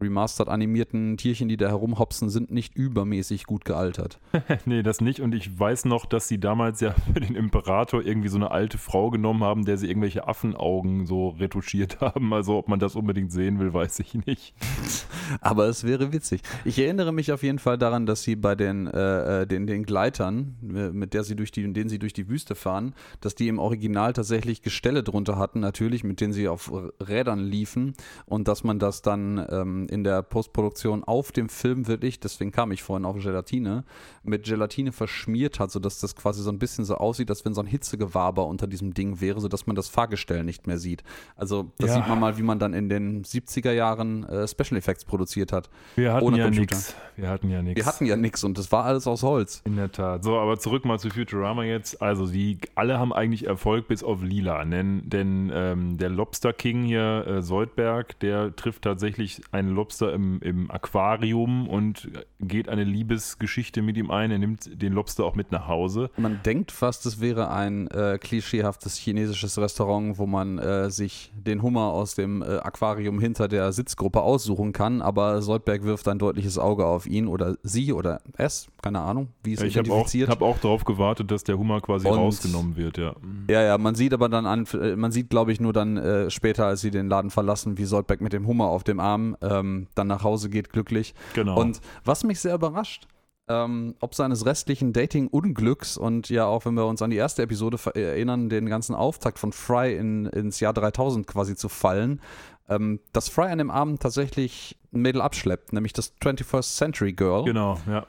[0.00, 4.18] remastered animierten Tierchen, die da herumhopsen, sind nicht übermäßig gut gealtert.
[4.64, 5.20] nee, das nicht.
[5.20, 8.78] Und ich weiß noch, dass sie damals ja für den Imperator irgendwie so eine alte
[8.78, 12.32] Frau genommen haben, der sie irgendwelche Affenaugen so retuschiert haben.
[12.32, 14.54] Also ob man das unbedingt sehen will, weiß ich nicht.
[15.40, 16.42] Aber es wäre witzig.
[16.64, 19.84] Ich erinnere mich auf jeden Fall daran, dass sie bei den, äh, äh, den, den
[19.84, 23.48] Gleitern, äh, mit der sie durch die, denen sie durch die Wüste fahren, dass die
[23.48, 27.94] im Original tatsächlich Gestelle drunter hatten, natürlich, mit denen sie auf Rädern liefen
[28.26, 32.70] und dass man das dann ähm, in der Postproduktion auf dem Film wirklich, deswegen kam
[32.72, 33.84] ich vorhin auf Gelatine,
[34.22, 37.60] mit Gelatine verschmiert hat, sodass das quasi so ein bisschen so aussieht, als wenn so
[37.60, 41.02] ein Hitzegewaber unter diesem Ding wäre, sodass man das Fahrgestell nicht mehr sieht.
[41.36, 41.96] Also das Ja.
[41.96, 45.68] sieht man mal, wie man dann in den 70er Jahren äh, Special Effects produziert hat.
[45.96, 46.94] Wir hatten Ohne ja nichts.
[47.16, 47.76] Wir hatten ja nichts.
[47.76, 49.62] Wir hatten ja nichts und das war alles aus Holz.
[49.64, 50.22] In der Tat.
[50.24, 52.00] So, aber zurück mal zu Futurama jetzt.
[52.00, 54.64] Also, die alle haben eigentlich Erfolg bis auf Lila.
[54.64, 60.40] Denn, denn ähm, der Lobster King hier, äh, Soldberg, der trifft tatsächlich einen Lobster im,
[60.42, 64.30] im Aquarium und geht eine Liebesgeschichte mit ihm ein.
[64.30, 66.10] Er nimmt den Lobster auch mit nach Hause.
[66.18, 71.62] Man denkt fast, es wäre ein äh, klischeehaftes chinesisches Restaurant, wo man äh, sich den
[71.62, 76.58] Hummer aus dem äh, Aquarium hinter der Sitzgruppe aussuchen kann, aber Soldberg wirft ein deutliches
[76.58, 80.28] Auge auf ihn oder sie oder es, keine Ahnung, wie es Ich habe auch, identifiziert.
[80.28, 83.14] hab auch darauf gewartet, dass der Hummer quasi Und- rausgenommen wird, ja.
[83.48, 86.30] Ja, ja, man sieht aber dann an, äh, man sieht, glaube ich, nur dann äh,
[86.30, 89.69] später, als sie den Laden verlassen, wie Soldberg mit dem Hummer auf dem Arm ähm,
[89.94, 91.14] dann nach Hause geht, glücklich.
[91.34, 91.58] Genau.
[91.58, 93.06] Und was mich sehr überrascht,
[93.50, 97.78] ähm, ob seines restlichen Dating-Unglücks und ja auch, wenn wir uns an die erste Episode
[97.78, 102.20] ver- erinnern, den ganzen Auftakt von Fry in, ins Jahr 3000 quasi zu fallen,
[102.68, 107.44] ähm, dass Fry an dem Abend tatsächlich ein Mädel abschleppt, nämlich das 21st Century Girl
[107.44, 108.06] genau, ja.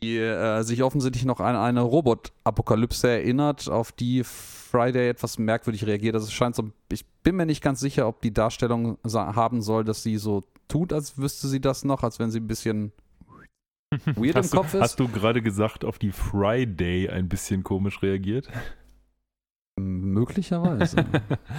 [0.00, 6.14] die äh, sich offensichtlich noch an eine Robot-Apokalypse erinnert, auf die Friday etwas merkwürdig reagiert.
[6.14, 9.84] Also es scheint so, ich bin mir nicht ganz sicher, ob die Darstellung haben soll,
[9.84, 12.92] dass sie so tut, als wüsste sie das noch, als wenn sie ein bisschen
[14.16, 14.80] weird im Hast du, Kopf ist.
[14.80, 18.48] hast du gerade gesagt, auf die Friday ein bisschen komisch reagiert?
[19.78, 21.04] Möglicherweise.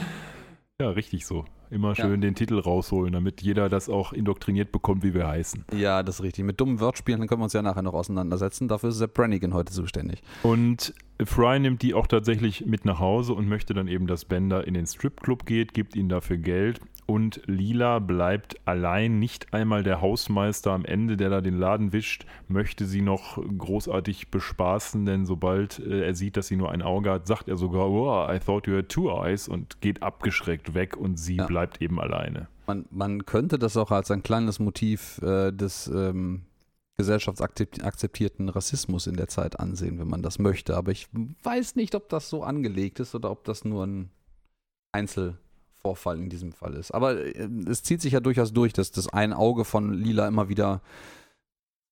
[0.82, 1.46] ja, richtig so.
[1.72, 1.96] Immer Ja.
[2.06, 5.66] schön den Titel rausholen, damit jeder das auch indoktriniert bekommt, wie wir heißen.
[5.74, 6.46] ja, das ist richtig.
[6.46, 8.68] Mit dummen Wörtspielen dann können wir uns ja nachher noch auseinandersetzen.
[8.68, 10.22] Dafür ist Sepp Brannigan heute zuständig.
[10.44, 14.66] Und Fry nimmt die auch tatsächlich mit nach Hause und möchte dann eben, dass Bender
[14.68, 16.80] in den Stripclub geht, gibt ihnen dafür Geld.
[17.08, 22.26] Und Lila bleibt allein, nicht einmal der Hausmeister am Ende, der da den Laden wischt,
[22.48, 27.12] möchte sie noch großartig bespaßen, denn sobald äh, er sieht, dass sie nur ein Auge
[27.12, 30.98] hat, sagt er sogar, oh, I thought you had two eyes und geht abgeschreckt weg
[30.98, 31.46] und sie Ja.
[31.46, 32.48] bleibt eben alleine.
[32.66, 36.46] Man, man könnte das auch als ein kleines Motiv äh, des ähm,
[36.98, 40.76] gesellschaftsakzeptierten Rassismus in der Zeit ansehen, wenn man das möchte.
[40.76, 41.08] Aber ich
[41.44, 44.10] weiß nicht, ob das so angelegt ist oder ob das nur ein
[45.86, 46.92] Einzelvorfall in diesem Fall ist.
[46.92, 50.50] Aber äh, es zieht sich ja durchaus durch, dass das ein Auge von Lila immer
[50.50, 50.82] wieder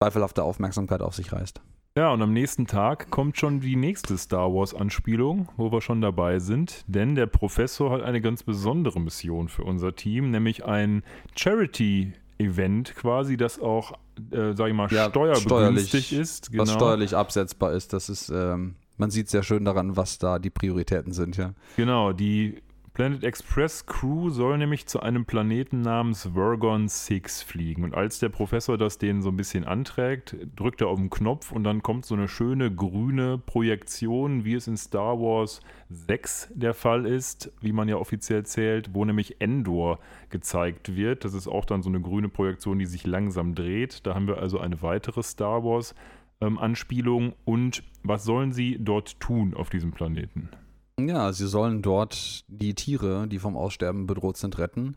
[0.02, 1.62] zweifelhafte Aufmerksamkeit auf sich reißt.
[1.96, 6.40] Ja, und am nächsten Tag kommt schon die nächste Star Wars-Anspielung, wo wir schon dabei
[6.40, 11.04] sind, denn der Professor hat eine ganz besondere Mission für unser Team, nämlich ein
[11.36, 13.92] Charity-Event quasi, das auch,
[14.32, 16.52] äh, sag ich mal, Ja, steuerbegünstigt steuerlich- ist.
[16.52, 16.64] Genau.
[16.64, 20.50] Was steuerlich absetzbar ist, das ist, ähm, man sieht sehr schön daran, was da die
[20.50, 21.54] Prioritäten sind, ja.
[21.78, 22.62] Genau, die
[22.94, 27.84] Planet Express Crew soll nämlich zu einem Planeten namens Vergon 6 fliegen.
[27.84, 31.52] Und als der Professor das denen so ein bisschen anträgt, drückt er auf den Knopf
[31.52, 36.76] und dann kommt so eine schöne grüne Projektion, wie es in Star Wars 6 der
[36.76, 39.98] Fall ist, wie man ja offiziell zählt, wo nämlich Endor
[40.30, 41.26] gezeigt wird.
[41.26, 44.06] Das ist auch dann so eine grüne Projektion, die sich langsam dreht.
[44.06, 45.96] Da haben wir also eine weitere Star Wars
[46.42, 47.34] ähm, Anspielung.
[47.44, 50.52] Und was sollen sie dort tun auf diesem Planeten?
[51.00, 54.96] Ja, sie sollen dort die Tiere, die vom Aussterben bedroht sind, retten.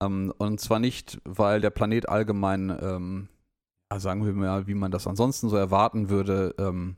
[0.00, 3.28] Ähm, und zwar nicht, weil der Planet allgemein, ähm,
[3.96, 6.96] sagen wir mal, wie man das ansonsten so erwarten würde, ähm,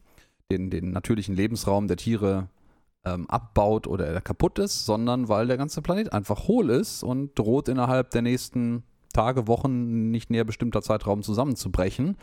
[0.50, 2.48] den, den natürlichen Lebensraum der Tiere
[3.04, 7.38] ähm, abbaut oder er kaputt ist, sondern weil der ganze Planet einfach hohl ist und
[7.38, 12.16] droht innerhalb der nächsten Tage, Wochen, nicht näher bestimmter Zeitraum zusammenzubrechen.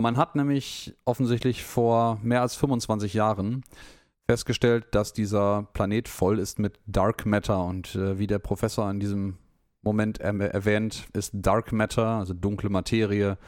[0.00, 3.64] Man hat nämlich offensichtlich vor mehr als 25 Jahren
[4.30, 9.00] festgestellt, dass dieser Planet voll ist mit Dark Matter und äh, wie der Professor in
[9.00, 9.38] diesem
[9.82, 13.38] Moment er erwähnt, ist Dark Matter, also dunkle Materie,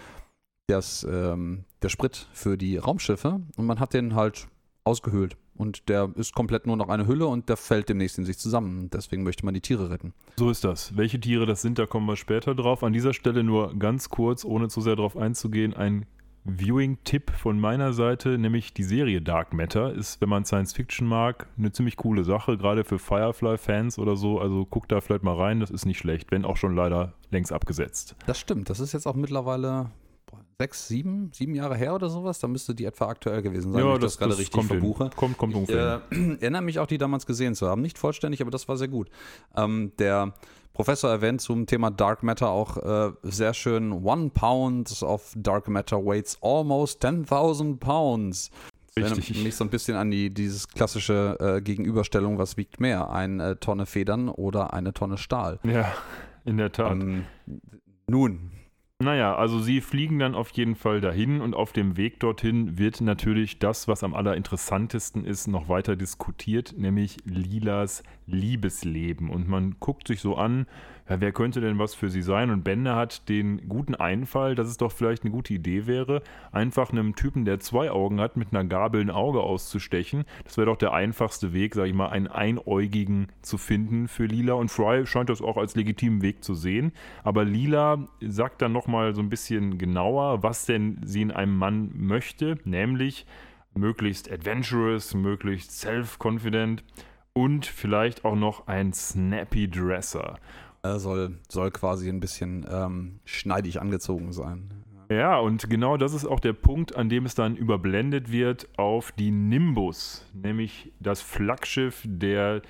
[0.66, 4.48] das, ähm, der Sprit für die Raumschiffe und man hat den halt
[4.82, 5.36] ausgehöhlt.
[5.54, 8.90] Und der ist komplett nur noch eine Hülle und der fällt demnächst in sich zusammen.
[8.90, 10.14] Deswegen möchte man die Tiere retten.
[10.36, 10.96] So ist das.
[10.96, 12.82] Welche Tiere das sind, da kommen wir später drauf.
[12.82, 16.06] An dieser Stelle nur ganz kurz, ohne zu sehr darauf einzugehen, ein
[16.44, 21.46] Viewing-Tipp von meiner Seite, nämlich die Serie Dark Matter, ist, wenn man Science Fiction mag,
[21.56, 24.40] eine ziemlich coole Sache, gerade für Firefly-Fans oder so.
[24.40, 27.52] Also guckt da vielleicht mal rein, das ist nicht schlecht, wenn auch schon leider längst
[27.52, 28.16] abgesetzt.
[28.26, 29.90] Das stimmt, das ist jetzt auch mittlerweile
[30.58, 32.38] sechs, sieben, sieben Jahre her oder sowas.
[32.38, 34.54] Da müsste die etwa aktuell gewesen sein, ja, wenn ich das, das gerade das richtig
[34.54, 35.04] kommt verbuche.
[35.04, 35.12] Hin.
[35.16, 36.02] Kommt, kommt ungefähr.
[36.10, 37.82] Ich äh, erinnere mich auch, die damals gesehen zu haben.
[37.82, 39.10] Nicht vollständig, aber das war sehr gut.
[39.56, 40.34] Ähm, der
[40.72, 46.04] Professor erwähnt zum Thema Dark Matter auch äh, sehr schön, one pound of Dark Matter
[46.04, 48.50] weights almost 10.000 pounds.
[48.94, 49.30] Das Richtig.
[49.30, 53.58] erinnert mich so ein bisschen an die, dieses klassische äh, Gegenüberstellung, was wiegt mehr, eine
[53.58, 55.58] Tonne Federn oder eine Tonne Stahl.
[55.64, 55.92] Ja,
[56.44, 56.92] in der Tat.
[56.92, 57.24] Ähm,
[58.06, 58.50] nun,
[59.02, 63.00] Naja, also sie fliegen dann auf jeden Fall dahin und auf dem Weg dorthin wird
[63.00, 69.28] natürlich das, was am allerinteressantesten ist, noch weiter diskutiert, nämlich Lilas Liebesleben.
[69.28, 70.66] Und man guckt sich so an,
[71.12, 72.48] ja, wer könnte denn was für sie sein?
[72.48, 76.22] Und Bender hat den guten Einfall, dass es doch vielleicht eine gute Idee wäre,
[76.52, 80.24] einfach einem Typen, der zwei Augen hat, mit einer Gabel ein Auge auszustechen.
[80.44, 84.54] Das wäre doch der einfachste Weg, sag ich mal, einen Einäugigen zu finden für Lila.
[84.54, 86.92] Und Fry scheint das auch als legitimen Weg zu sehen.
[87.24, 91.90] Aber Lila sagt dann nochmal so ein bisschen genauer, was denn sie in einem Mann
[91.94, 93.26] möchte, nämlich
[93.74, 96.82] möglichst adventurous, möglichst self-confident
[97.34, 100.38] und vielleicht auch noch ein snappy Dresser.
[100.84, 104.68] Er soll, soll quasi ein bisschen ähm, schneidig angezogen sein.
[105.08, 109.12] Ja, und genau das ist auch der Punkt, an dem es dann überblendet wird auf
[109.12, 112.62] die Nimbus, nämlich das Flaggschiff der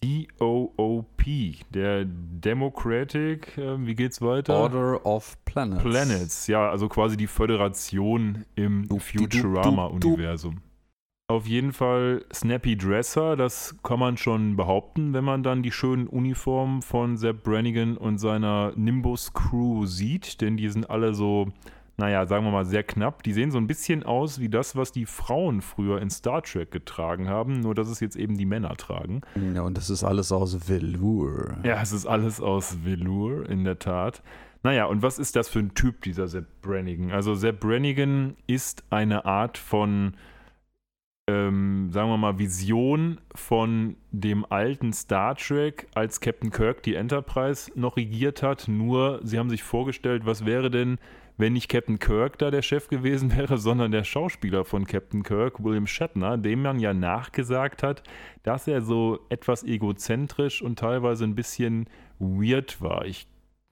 [0.00, 1.24] DOOP,
[1.70, 4.54] der Democratic, äh, wie geht's weiter?
[4.54, 5.82] Order of Planets.
[5.82, 10.60] Planets, ja, also quasi die Föderation im Futurama-Universum.
[11.30, 16.08] Auf jeden Fall Snappy Dresser, das kann man schon behaupten, wenn man dann die schönen
[16.08, 21.52] Uniformen von Sepp Brannigan und seiner Nimbus Crew sieht, denn die sind alle so,
[21.96, 23.22] naja, sagen wir mal sehr knapp.
[23.22, 26.72] Die sehen so ein bisschen aus wie das, was die Frauen früher in Star Trek
[26.72, 29.20] getragen haben, nur dass es jetzt eben die Männer tragen.
[29.54, 31.58] Ja, und das ist alles aus Velour.
[31.62, 34.20] Ja, es ist alles aus Velour, in der Tat.
[34.64, 37.12] Naja, und was ist das für ein Typ, dieser Sepp Brannigan?
[37.12, 40.14] Also Sepp Brannigan ist eine Art von,
[41.30, 47.70] ähm, sagen wir mal, Vision von dem alten Star Trek, als Captain Kirk die Enterprise
[47.74, 48.68] noch regiert hat.
[48.68, 50.98] Nur, sie haben sich vorgestellt, was wäre denn,
[51.36, 55.62] wenn nicht Captain Kirk da der Chef gewesen wäre, sondern der Schauspieler von Captain Kirk,
[55.62, 58.02] William Shatner, dem man ja nachgesagt hat,
[58.42, 61.88] dass er so etwas egozentrisch und teilweise ein bisschen
[62.18, 63.06] weird war.
[63.06, 63.26] Ich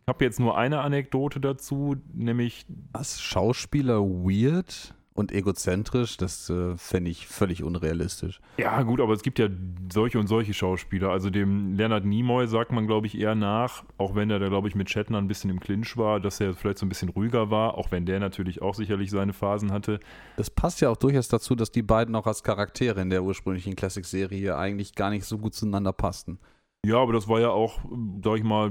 [0.06, 3.20] habe jetzt nur eine Anekdote dazu, nämlich Was?
[3.20, 6.16] Schauspieler weird und egozentrisch?
[6.16, 8.40] Das äh, fände ich völlig unrealistisch.
[8.56, 9.48] Ja, gut, aber es gibt ja
[9.92, 11.10] solche und solche Schauspieler.
[11.10, 14.68] Also dem Leonard Nimoy sagt man, glaube ich, eher nach, auch wenn er da, glaube
[14.68, 17.50] ich, mit Shatner ein bisschen im Clinch war, dass er vielleicht so ein bisschen ruhiger
[17.50, 19.98] war, auch wenn der natürlich auch sicherlich seine Phasen hatte.
[20.36, 23.74] Das passt ja auch durchaus dazu, dass die beiden auch als Charaktere in der ursprünglichen
[23.74, 26.38] Classic-Serie eigentlich gar nicht so gut zueinander passten.
[26.86, 27.80] Ja, aber das war ja auch,
[28.22, 28.70] sag ich mal,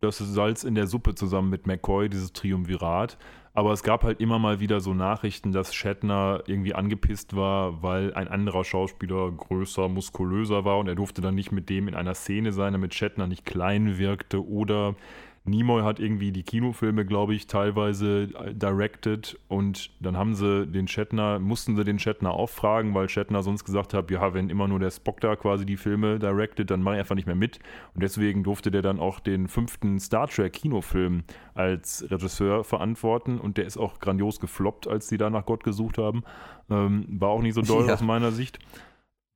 [0.00, 3.18] das Salz in der Suppe zusammen mit McCoy, dieses Triumvirat.
[3.56, 8.12] Aber es gab halt immer mal wieder so Nachrichten, dass Shatner irgendwie angepisst war, weil
[8.14, 12.14] ein anderer Schauspieler größer, muskulöser war und er durfte dann nicht mit dem in einer
[12.14, 14.96] Szene sein, damit Shatner nicht klein wirkte oder
[15.46, 20.88] Nimoy hat irgendwie die Kinofilme, glaube ich, teilweise äh, directed und dann haben sie den
[20.88, 24.78] Shatner, mussten sie den Shatner auffragen, weil Shatner sonst gesagt hat, ja, wenn immer nur
[24.78, 27.58] der Spock da quasi die Filme directed, dann mache ich einfach nicht mehr mit.
[27.92, 33.58] Und deswegen durfte der dann auch den fünften Star Trek Kinofilm als Regisseur verantworten und
[33.58, 36.24] der ist auch grandios gefloppt, als die da nach Gott gesucht haben.
[36.70, 37.92] Ähm, war auch nicht so doll ja.
[37.92, 38.60] aus meiner Sicht.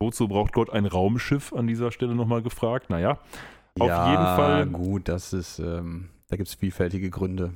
[0.00, 2.88] Wozu braucht Gott ein Raumschiff an dieser Stelle nochmal gefragt?
[2.88, 3.18] Naja.
[3.80, 4.66] Auf ja, jeden Fall.
[4.66, 7.52] gut, das ist, ähm, da gibt es vielfältige Gründe.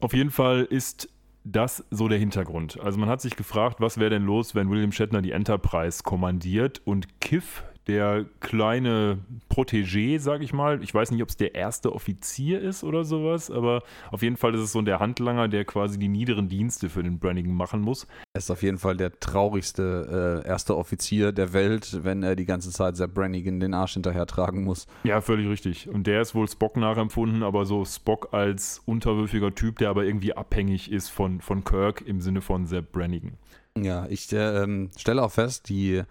[0.00, 1.08] Auf jeden Fall ist
[1.44, 2.80] das so der Hintergrund.
[2.80, 6.82] Also man hat sich gefragt, was wäre denn los, wenn William Shatner die Enterprise kommandiert
[6.84, 9.18] und Kiff der kleine
[9.48, 10.82] Protégé, sag ich mal.
[10.82, 14.54] Ich weiß nicht, ob es der erste Offizier ist oder sowas, aber auf jeden Fall
[14.54, 18.06] ist es so der Handlanger, der quasi die niederen Dienste für den Brannigan machen muss.
[18.32, 22.44] Er ist auf jeden Fall der traurigste äh, erste Offizier der Welt, wenn er die
[22.44, 24.86] ganze Zeit Sepp Brannigan den Arsch hinterher tragen muss.
[25.04, 25.88] Ja, völlig richtig.
[25.88, 30.34] Und der ist wohl Spock nachempfunden, aber so Spock als unterwürfiger Typ, der aber irgendwie
[30.34, 33.34] abhängig ist von, von Kirk im Sinne von Sepp Brannigan.
[33.78, 36.02] Ja, ich äh, ähm, stelle auch fest, die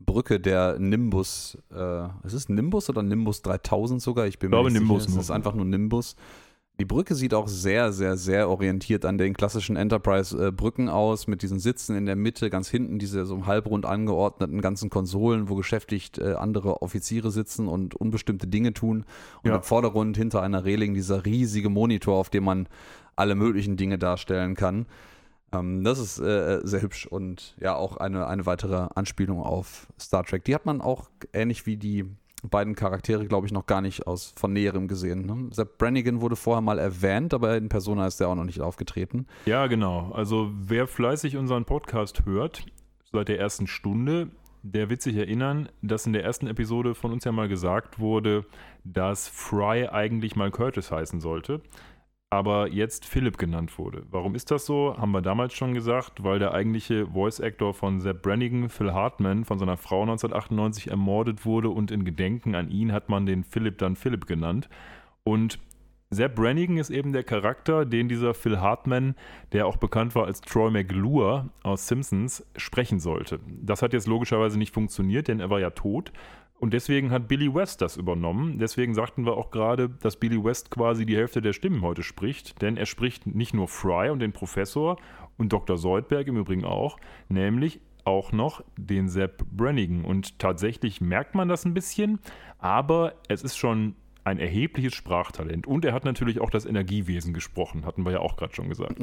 [0.00, 4.26] Brücke der Nimbus, äh, ist es Nimbus oder Nimbus 3000 sogar?
[4.26, 5.18] Ich bin ich glaube, Nimbus sicher.
[5.18, 6.16] Es ist einfach nur Nimbus.
[6.80, 11.42] Die Brücke sieht auch sehr, sehr, sehr orientiert an den klassischen Enterprise-Brücken äh, aus, mit
[11.42, 16.18] diesen Sitzen in der Mitte, ganz hinten diese so halbrund angeordneten ganzen Konsolen, wo geschäftigt
[16.18, 19.04] äh, andere Offiziere sitzen und unbestimmte Dinge tun.
[19.42, 19.56] Und ja.
[19.56, 22.68] im Vordergrund hinter einer Reling dieser riesige Monitor, auf dem man
[23.16, 24.86] alle möglichen Dinge darstellen kann.
[25.52, 30.24] Ähm, das ist äh, sehr hübsch und ja auch eine, eine weitere Anspielung auf Star
[30.24, 30.44] Trek.
[30.44, 32.04] Die hat man auch ähnlich wie die
[32.42, 35.26] beiden Charaktere, glaube ich, noch gar nicht aus von näherem gesehen.
[35.26, 35.48] Ne?
[35.50, 39.26] Sepp Brannigan wurde vorher mal erwähnt, aber in Persona ist der auch noch nicht aufgetreten.
[39.46, 40.12] Ja, genau.
[40.12, 42.64] Also wer fleißig unseren Podcast hört,
[43.12, 44.30] seit der ersten Stunde,
[44.62, 48.44] der wird sich erinnern, dass in der ersten Episode von uns ja mal gesagt wurde,
[48.84, 51.60] dass Fry eigentlich mal Curtis heißen sollte
[52.30, 54.04] aber jetzt Philip genannt wurde.
[54.10, 54.94] Warum ist das so?
[54.98, 59.44] Haben wir damals schon gesagt, weil der eigentliche Voice Actor von Sepp Brannigan, Phil Hartman,
[59.44, 63.78] von seiner Frau 1998 ermordet wurde und in Gedenken an ihn hat man den Philip
[63.78, 64.68] dann Philip genannt.
[65.24, 65.58] Und
[66.10, 69.14] Sepp Brannigan ist eben der Charakter, den dieser Phil Hartman,
[69.52, 73.40] der auch bekannt war als Troy McClure aus Simpsons, sprechen sollte.
[73.46, 76.12] Das hat jetzt logischerweise nicht funktioniert, denn er war ja tot.
[76.60, 78.58] Und deswegen hat Billy West das übernommen.
[78.58, 82.60] Deswegen sagten wir auch gerade, dass Billy West quasi die Hälfte der Stimmen heute spricht.
[82.62, 84.96] Denn er spricht nicht nur Fry und den Professor
[85.36, 85.76] und Dr.
[85.76, 90.04] Soldberg im Übrigen auch, nämlich auch noch den Sepp Brannigan.
[90.04, 92.18] Und tatsächlich merkt man das ein bisschen,
[92.58, 93.94] aber es ist schon
[94.24, 95.66] ein erhebliches Sprachtalent.
[95.66, 98.98] Und er hat natürlich auch das Energiewesen gesprochen, hatten wir ja auch gerade schon gesagt.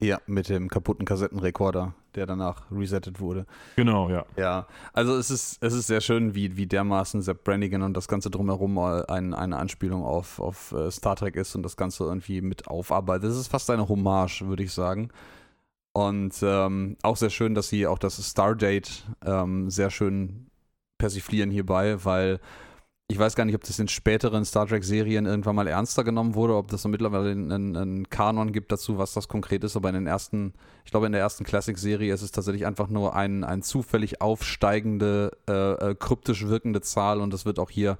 [0.00, 3.46] Ja, mit dem kaputten Kassettenrekorder, der danach resettet wurde.
[3.76, 4.26] Genau, ja.
[4.36, 8.08] Ja, also es ist, es ist sehr schön, wie, wie dermaßen Sepp Brannigan und das
[8.08, 12.40] Ganze drumherum ein, eine Anspielung auf, auf äh, Star Trek ist und das Ganze irgendwie
[12.40, 13.30] mit aufarbeitet.
[13.30, 15.10] Es ist fast eine Hommage, würde ich sagen.
[15.92, 18.90] Und ähm, auch sehr schön, dass sie auch das Stardate
[19.24, 20.48] ähm, sehr schön
[20.98, 22.40] persiflieren hierbei, weil
[23.08, 26.56] ich weiß gar nicht, ob das in späteren Star Trek-Serien irgendwann mal ernster genommen wurde,
[26.56, 29.76] ob das so mittlerweile einen, einen, Kanon gibt dazu, was das konkret ist.
[29.76, 30.54] Aber in den ersten,
[30.86, 35.36] ich glaube, in der ersten Classic-Serie ist es tatsächlich einfach nur ein, ein zufällig aufsteigende,
[35.46, 37.98] äh, äh, kryptisch wirkende Zahl und das wird auch hier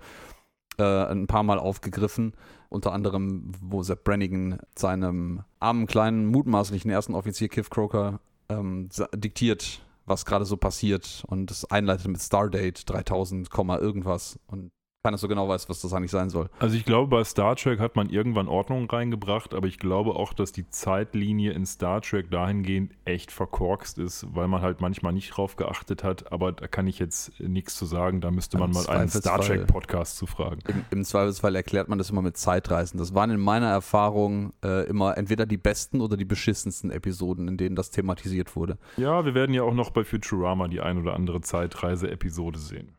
[0.78, 2.32] äh, ein paar Mal aufgegriffen.
[2.70, 9.82] Unter anderem, wo Sepp Brannigan seinem armen, kleinen, mutmaßlichen ersten Offizier Kiff Croker ähm, diktiert,
[10.06, 13.48] was gerade so passiert und es einleitet mit Stardate 3000,
[13.80, 14.72] irgendwas und
[15.04, 16.48] keiner so genau weiß, was das eigentlich sein soll.
[16.58, 20.32] Also ich glaube, bei Star Trek hat man irgendwann Ordnung reingebracht, aber ich glaube auch,
[20.32, 25.36] dass die Zeitlinie in Star Trek dahingehend echt verkorkst ist, weil man halt manchmal nicht
[25.36, 28.76] drauf geachtet hat, aber da kann ich jetzt nichts zu sagen, da müsste man Im
[28.76, 30.60] mal einen Star Trek Podcast zu fragen.
[30.68, 32.96] Im, Im, Zweifelsfall erklärt man das immer mit Zeitreisen.
[32.96, 37.58] Das waren in meiner Erfahrung äh, immer entweder die besten oder die beschissensten Episoden, in
[37.58, 38.78] denen das thematisiert wurde.
[38.96, 42.96] Ja, wir werden ja auch noch bei Futurama die ein oder andere Zeitreise-Episode sehen.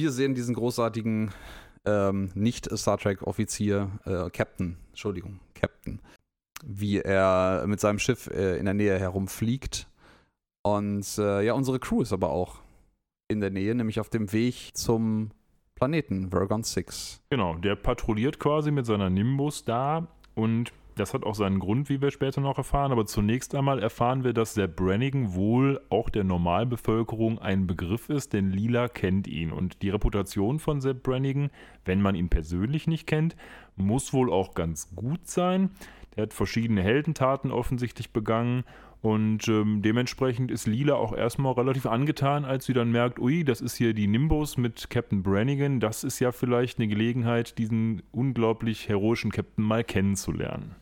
[0.00, 1.32] Wir sehen diesen großartigen
[1.84, 6.00] ähm, Nicht-Star Trek-Offizier, äh, Captain, Entschuldigung, Captain,
[6.64, 9.88] wie er mit seinem Schiff äh, in der Nähe herumfliegt.
[10.62, 12.60] Und äh, ja, unsere Crew ist aber auch
[13.26, 15.32] in der Nähe, nämlich auf dem Weg zum
[15.74, 17.22] Planeten Vergon 6.
[17.30, 20.06] Genau, der patrouilliert quasi mit seiner Nimbus da
[20.36, 24.24] und das hat auch seinen Grund, wie wir später noch erfahren, aber zunächst einmal erfahren
[24.24, 29.52] wir, dass der Brannigan wohl auch der Normalbevölkerung ein Begriff ist, denn Lila kennt ihn.
[29.52, 31.50] Und die Reputation von Sepp Brannigan,
[31.84, 33.36] wenn man ihn persönlich nicht kennt,
[33.76, 35.70] muss wohl auch ganz gut sein,
[36.16, 38.64] Der hat verschiedene Heldentaten offensichtlich begangen
[39.00, 43.60] und ähm, dementsprechend ist Lila auch erstmal relativ angetan, als sie dann merkt, ui, das
[43.60, 45.78] ist hier die Nimbus mit Captain Brannigan.
[45.78, 50.74] Das ist ja vielleicht eine Gelegenheit, diesen unglaublich heroischen Captain mal kennenzulernen.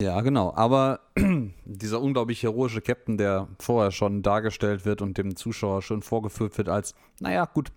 [0.00, 0.52] Ja, genau.
[0.54, 1.00] Aber
[1.64, 6.68] dieser unglaublich heroische Captain, der vorher schon dargestellt wird und dem Zuschauer schon vorgeführt wird
[6.68, 7.72] als, naja, gut,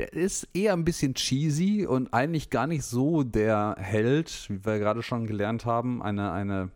[0.00, 4.80] der ist eher ein bisschen cheesy und eigentlich gar nicht so der Held, wie wir
[4.80, 6.02] gerade schon gelernt haben.
[6.02, 6.70] Eine, eine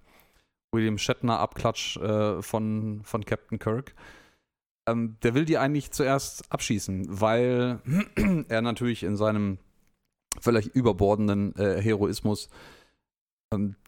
[0.72, 3.94] William Shatner-Abklatsch äh, von, von Captain Kirk.
[4.88, 7.80] Ähm, der will die eigentlich zuerst abschießen, weil
[8.48, 9.58] er natürlich in seinem
[10.40, 12.48] völlig überbordenden äh, Heroismus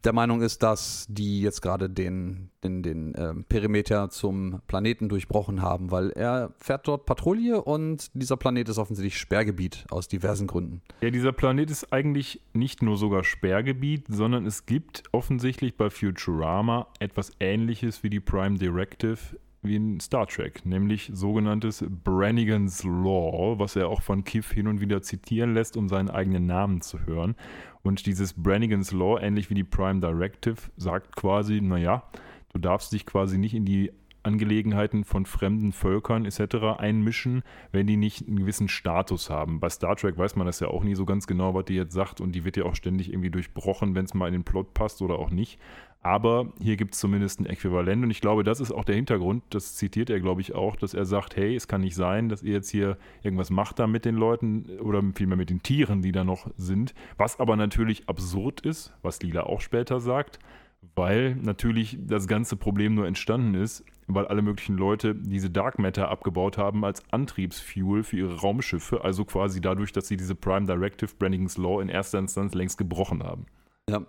[0.05, 5.63] der Meinung ist, dass die jetzt gerade den, den, den ähm, Perimeter zum Planeten durchbrochen
[5.63, 10.83] haben, weil er fährt dort Patrouille und dieser Planet ist offensichtlich Sperrgebiet aus diversen Gründen.
[11.01, 16.87] Ja, dieser Planet ist eigentlich nicht nur sogar Sperrgebiet, sondern es gibt offensichtlich bei Futurama
[17.01, 19.19] etwas ähnliches wie die Prime Directive
[19.63, 24.81] wie in Star Trek, nämlich sogenanntes Brannigan's Law, was er auch von Kiff hin und
[24.81, 27.35] wieder zitieren lässt, um seinen eigenen Namen zu hören.
[27.83, 32.05] Und dieses Brannigan's Law, ähnlich wie die Prime Directive, sagt quasi, naja,
[32.53, 33.93] du darfst dich quasi nicht in die
[34.23, 36.79] Angelegenheiten von fremden Völkern etc.
[36.79, 37.43] einmischen,
[37.73, 39.61] wenn die nicht einen gewissen Status haben.
[39.61, 41.95] Bei Star Trek weiß man das ja auch nie so ganz genau, was die jetzt
[41.95, 44.75] sagt und die wird ja auch ständig irgendwie durchbrochen, wenn es mal in den Plot
[44.75, 45.59] passt oder auch nicht.
[46.01, 49.43] Aber hier gibt es zumindest ein Äquivalent und ich glaube, das ist auch der Hintergrund,
[49.51, 52.43] das zitiert er, glaube ich, auch, dass er sagt, hey, es kann nicht sein, dass
[52.43, 56.13] ihr jetzt hier irgendwas macht da mit den Leuten oder vielmehr mit den Tieren, die
[56.13, 60.39] da noch sind, was aber natürlich absurd ist, was Lila auch später sagt,
[60.95, 66.09] weil natürlich das ganze Problem nur entstanden ist, weil alle möglichen Leute diese Dark Matter
[66.09, 71.11] abgebaut haben als Antriebsfuel für ihre Raumschiffe, also quasi dadurch, dass sie diese Prime Directive
[71.19, 73.47] Branding's Law in erster Instanz längst gebrochen haben.
[73.91, 74.03] Ja.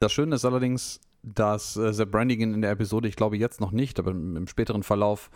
[0.00, 3.72] Das Schöne ist allerdings, dass äh, Sepp Brannigan in der Episode, ich glaube jetzt noch
[3.72, 5.30] nicht, aber im, im späteren Verlauf,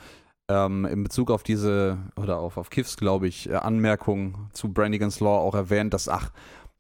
[0.49, 5.21] ähm, in Bezug auf diese, oder auf, auf Kiffs, glaube ich, äh, Anmerkung zu Brannigans
[5.21, 6.31] Law auch erwähnt, dass, ach,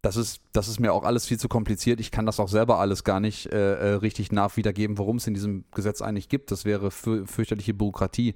[0.02, 1.98] das ist, das ist mir auch alles viel zu kompliziert.
[1.98, 5.26] Ich kann das auch selber alles gar nicht äh, äh richtig nach wiedergeben, worum es
[5.26, 6.50] in diesem Gesetz eigentlich gibt.
[6.50, 8.34] Das wäre für, fürchterliche Bürokratie.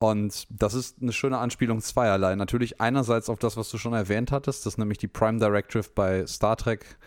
[0.00, 2.34] Und das ist eine schöne Anspielung zweierlei.
[2.34, 6.26] Natürlich einerseits auf das, was du schon erwähnt hattest, dass nämlich die Prime Directive bei
[6.26, 6.98] Star Trek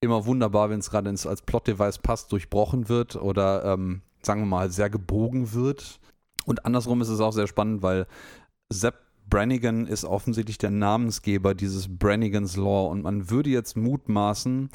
[0.00, 4.70] immer wunderbar, wenn es gerade als Plot-Device passt, durchbrochen wird oder ähm, sagen wir mal
[4.70, 6.00] sehr gebogen wird.
[6.46, 8.06] Und andersrum ist es auch sehr spannend, weil
[8.70, 8.94] Sepp
[9.28, 14.70] Brannigan ist offensichtlich der Namensgeber dieses Brannigans Law und man würde jetzt mutmaßen,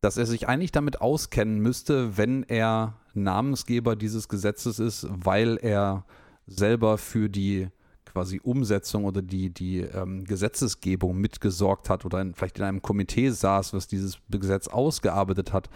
[0.00, 6.04] dass er sich eigentlich damit auskennen müsste, wenn er Namensgeber dieses Gesetzes ist, weil er
[6.46, 7.68] selber für die
[8.16, 13.28] quasi Umsetzung oder die, die ähm, Gesetzesgebung mitgesorgt hat oder in, vielleicht in einem Komitee
[13.28, 15.68] saß, was dieses Gesetz ausgearbeitet hat.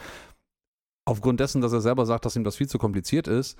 [1.05, 3.59] Aufgrund dessen, dass er selber sagt, dass ihm das viel zu kompliziert ist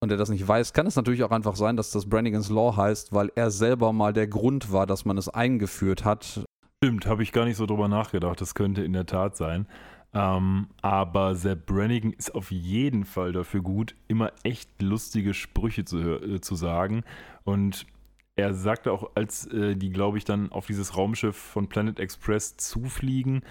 [0.00, 2.76] und er das nicht weiß, kann es natürlich auch einfach sein, dass das Brannigans Law
[2.76, 6.44] heißt, weil er selber mal der Grund war, dass man es eingeführt hat.
[6.84, 8.42] Stimmt, habe ich gar nicht so drüber nachgedacht.
[8.42, 9.66] Das könnte in der Tat sein.
[10.16, 15.98] Ähm, aber Sepp Brannigan ist auf jeden Fall dafür gut, immer echt lustige Sprüche zu,
[15.98, 17.04] äh, zu sagen.
[17.44, 17.86] Und
[18.34, 22.56] er sagte auch, als äh, die, glaube ich, dann auf dieses Raumschiff von Planet Express
[22.56, 23.42] zufliegen,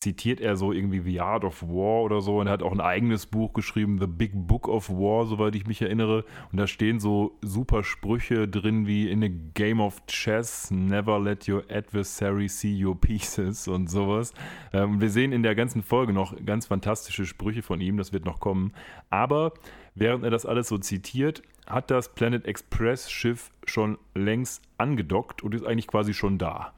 [0.00, 2.80] zitiert er so irgendwie The Art of War oder so und er hat auch ein
[2.80, 6.24] eigenes Buch geschrieben, The Big Book of War, soweit ich mich erinnere.
[6.52, 11.48] Und da stehen so super Sprüche drin wie in a game of chess, never let
[11.48, 14.34] your adversary see your pieces und sowas.
[14.72, 18.26] Ähm, wir sehen in der ganzen Folge noch ganz fantastische Sprüche von ihm, das wird
[18.26, 18.72] noch kommen.
[19.08, 19.54] Aber
[19.94, 25.54] während er das alles so zitiert, hat das Planet Express Schiff schon längst angedockt und
[25.54, 26.72] ist eigentlich quasi schon da.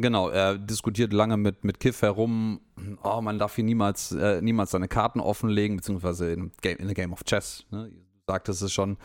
[0.00, 2.60] Genau, er diskutiert lange mit, mit Kiff herum.
[3.02, 6.92] Oh, man darf hier niemals, äh, niemals seine Karten offenlegen, beziehungsweise in, Game, in a
[6.92, 7.66] Game of Chess.
[7.70, 7.90] Ne?
[7.90, 8.96] Du sagtest es schon.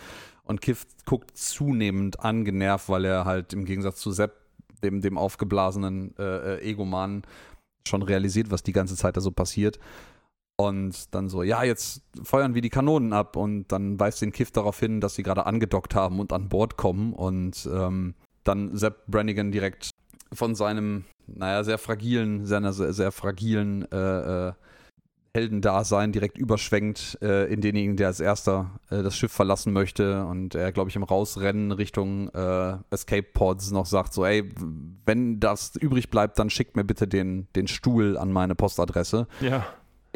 [0.43, 4.33] Und Kiff guckt zunehmend angenervt, weil er halt im Gegensatz zu Sepp,
[4.83, 7.23] dem, dem aufgeblasenen äh, äh, Egoman,
[7.87, 9.79] schon realisiert, was die ganze Zeit da so passiert.
[10.55, 13.35] Und dann so, ja, jetzt feuern wir die Kanonen ab.
[13.35, 16.77] Und dann weist den Kiff darauf hin, dass sie gerade angedockt haben und an Bord
[16.77, 17.13] kommen.
[17.13, 19.91] Und ähm, dann Sepp Brannigan direkt
[20.33, 24.53] von seinem, naja, sehr fragilen, seiner sehr, sehr fragilen äh, äh,
[25.33, 30.55] Heldendasein direkt überschwenkt äh, in denjenigen, der als erster äh, das Schiff verlassen möchte und
[30.55, 34.49] er, glaube ich, im Rausrennen Richtung äh, Escape Pods noch sagt so, ey,
[35.05, 39.27] wenn das übrig bleibt, dann schickt mir bitte den, den Stuhl an meine Postadresse.
[39.39, 39.67] Ja.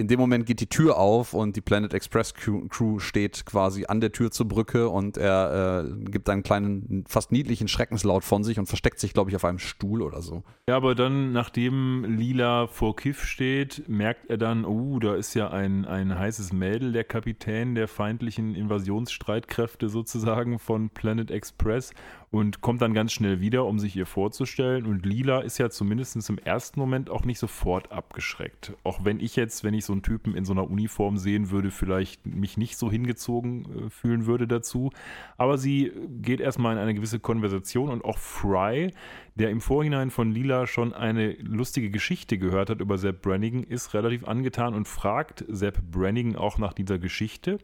[0.02, 4.02] In dem Moment geht die Tür auf und die Planet Express Crew, steht quasi an
[4.02, 8.60] der Tür zur Brücke und er äh, gibt einen kleinen, fast niedlichen Schreckenslaut von sich
[8.60, 10.44] und versteckt sich, glaube ich, auf einem Stuhl oder so.
[10.68, 15.50] Ja, aber dann, nachdem Lila vor Kiff steht, merkt er dann, oh, da ist ja
[15.52, 21.94] ein, ein heißes Mädel, der Kapitän der feindlichen Invasionsstreitkräfte sozusagen von Planet Express
[22.32, 24.86] und kommt dann ganz schnell wieder, um sich ihr vorzustellen.
[24.86, 28.72] Und Lila ist ja zumindest im ersten Moment auch nicht sofort abgeschreckt.
[28.86, 31.72] Auch wenn ich jetzt, wenn ich so einen Typen in so einer Uniform sehen würde,
[31.72, 34.92] vielleicht mich nicht so hingezogen äh, fühlen würde dazu.
[35.38, 38.94] Aber sie geht erstmal in eine gewisse Konversation und auch Fry,
[39.36, 43.94] der im Vorhinein von Lila schon eine lustige Geschichte gehört hat über Sepp Brannigan, ist
[43.94, 47.60] relativ angetan und fragt Sepp Brannigan auch nach dieser Geschichte.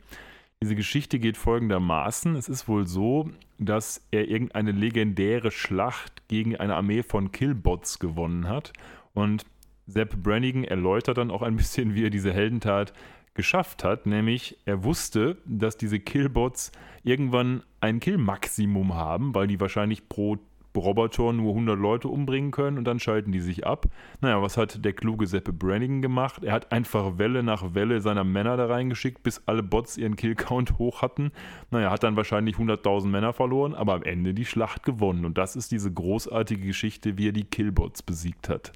[0.63, 2.35] Diese Geschichte geht folgendermaßen.
[2.35, 3.29] Es ist wohl so,
[3.59, 8.73] dass er irgendeine legendäre Schlacht gegen eine Armee von Killbots gewonnen hat.
[9.13, 9.45] Und
[9.85, 12.93] Sepp Brannigan erläutert dann auch ein bisschen, wie er diese Heldentat
[13.35, 14.07] geschafft hat.
[14.07, 16.71] Nämlich, er wusste, dass diese Killbots
[17.03, 20.37] irgendwann ein Killmaximum haben, weil die wahrscheinlich pro
[20.79, 23.87] Roboter nur 100 Leute umbringen können und dann schalten die sich ab.
[24.21, 26.43] Naja, was hat der kluge Seppe Brannigan gemacht?
[26.43, 30.77] Er hat einfach Welle nach Welle seiner Männer da reingeschickt, bis alle Bots ihren Killcount
[30.79, 31.31] hoch hatten.
[31.71, 35.25] Naja, hat dann wahrscheinlich 100.000 Männer verloren, aber am Ende die Schlacht gewonnen.
[35.25, 38.71] Und das ist diese großartige Geschichte, wie er die Killbots besiegt hat.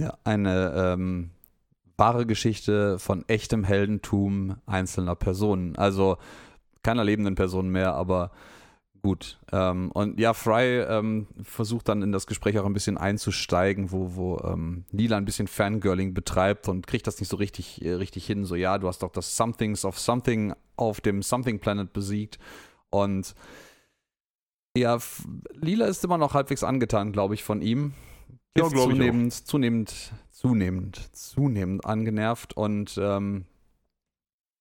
[0.00, 1.30] Ja, eine ähm,
[1.96, 5.76] wahre Geschichte von echtem Heldentum einzelner Personen.
[5.76, 6.18] Also
[6.82, 8.30] keiner lebenden Person mehr, aber
[9.06, 9.38] Gut.
[9.52, 14.16] Ähm, und ja, Fry ähm, versucht dann in das Gespräch auch ein bisschen einzusteigen, wo,
[14.16, 18.26] wo ähm, Lila ein bisschen Fangirling betreibt und kriegt das nicht so richtig, äh, richtig
[18.26, 18.44] hin.
[18.44, 22.40] So, ja, du hast doch das Somethings of Something auf dem Something Planet besiegt.
[22.90, 23.36] Und
[24.76, 24.98] ja,
[25.52, 27.94] Lila ist immer noch halbwegs angetan, glaube ich, von ihm.
[28.58, 28.98] Ja, glaube ich.
[28.98, 33.44] Zunehmend, zunehmend, zunehmend, zunehmend angenervt und ähm,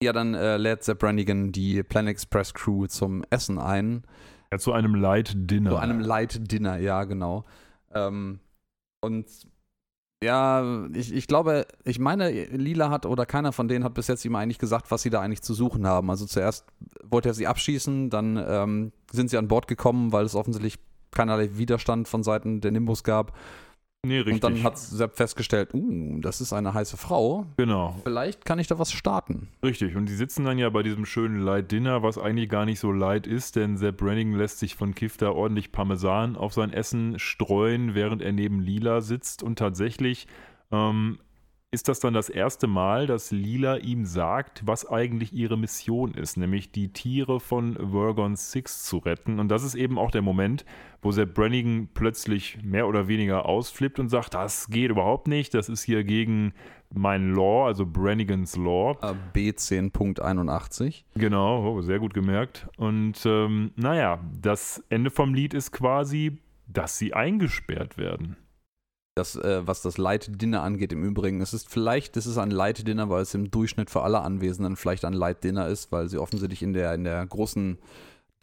[0.03, 4.03] ja, dann äh, lädt Sepp Brannigan die Planet Express Crew zum Essen ein.
[4.55, 5.71] Ja, zu einem Light Dinner.
[5.71, 7.43] Zu einem Light Dinner, ja, genau.
[7.93, 8.39] Ähm,
[9.01, 9.25] und
[10.23, 14.23] ja, ich, ich glaube, ich meine, Lila hat oder keiner von denen hat bis jetzt
[14.23, 16.09] ihm eigentlich gesagt, was sie da eigentlich zu suchen haben.
[16.09, 16.65] Also zuerst
[17.03, 20.79] wollte er sie abschießen, dann ähm, sind sie an Bord gekommen, weil es offensichtlich
[21.11, 23.37] keinerlei Widerstand von Seiten der Nimbus gab.
[24.05, 24.33] Nee, richtig.
[24.35, 27.45] Und dann hat Sepp festgestellt, uh, das ist eine heiße Frau.
[27.57, 27.95] Genau.
[28.03, 29.47] Vielleicht kann ich da was starten.
[29.63, 29.95] Richtig.
[29.95, 32.91] Und die sitzen dann ja bei diesem schönen Light Dinner, was eigentlich gar nicht so
[32.91, 37.17] light ist, denn Sepp Brannigan lässt sich von Kiff da ordentlich Parmesan auf sein Essen
[37.17, 39.41] streuen, während er neben Lila sitzt.
[39.41, 40.27] Und tatsächlich
[40.71, 41.19] ähm,
[41.75, 46.37] ist das dann das erste Mal, dass Lila ihm sagt, was eigentlich ihre Mission ist,
[46.37, 49.41] nämlich die Tiere von Vergon 6 zu retten.
[49.41, 50.65] Und das ist eben auch der Moment,
[51.01, 55.67] wo Sepp Brannigan plötzlich mehr oder weniger ausflippt und sagt, das geht überhaupt nicht, das
[55.67, 56.53] ist hier gegen
[56.93, 58.97] mein Law, also Brannigans Law.
[59.33, 61.03] B10.81.
[61.15, 62.69] Genau, oh, sehr gut gemerkt.
[62.77, 68.37] Und ähm, naja, das Ende vom Lied ist quasi, dass sie eingesperrt werden
[69.15, 71.41] das, äh, was das Light Dinner angeht, im Übrigen.
[71.41, 74.75] Es ist vielleicht, es ist ein Light Dinner, weil es im Durchschnitt für alle Anwesenden
[74.75, 77.79] vielleicht ein Light Dinner ist, weil sie offensichtlich in der, in der großen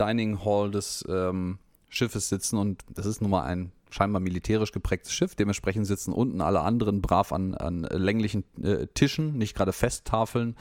[0.01, 1.59] Dining Hall des ähm,
[1.91, 5.35] Schiffes sitzen und das ist nun mal ein scheinbar militärisch geprägtes Schiff.
[5.35, 10.57] Dementsprechend sitzen unten alle anderen brav an, an länglichen äh, Tischen, nicht gerade Festtafeln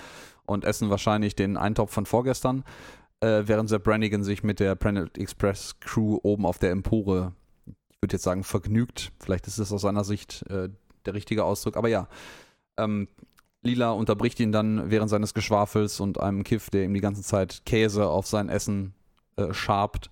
[0.46, 2.66] und essen wahrscheinlich den Eintopf von vorgestern,
[3.22, 7.32] äh, während Sir Brannigan sich mit der Planet Express Crew oben auf der Empore
[8.02, 9.12] würde jetzt sagen, vergnügt.
[9.20, 10.70] Vielleicht ist es aus seiner Sicht äh,
[11.06, 11.78] der richtige Ausdruck.
[11.78, 12.08] Aber ja,
[12.78, 13.08] ähm,
[13.64, 17.62] Lila unterbricht ihn dann während seines Geschwafels und einem Kiff, der ihm die ganze Zeit
[17.66, 18.94] Käse auf sein Essen
[19.36, 20.10] äh, schabt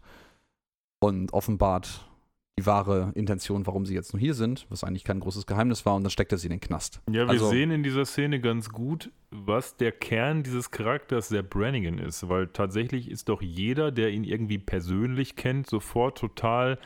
[1.00, 2.06] und offenbart
[2.60, 5.96] die wahre Intention, warum sie jetzt nur hier sind, was eigentlich kein großes Geheimnis war,
[5.96, 7.02] und dann steckt er sie in den Knast.
[7.08, 11.42] Ja, wir also, sehen in dieser Szene ganz gut, was der Kern dieses Charakters der
[11.42, 16.78] Brannigan ist, weil tatsächlich ist doch jeder, der ihn irgendwie persönlich kennt, sofort total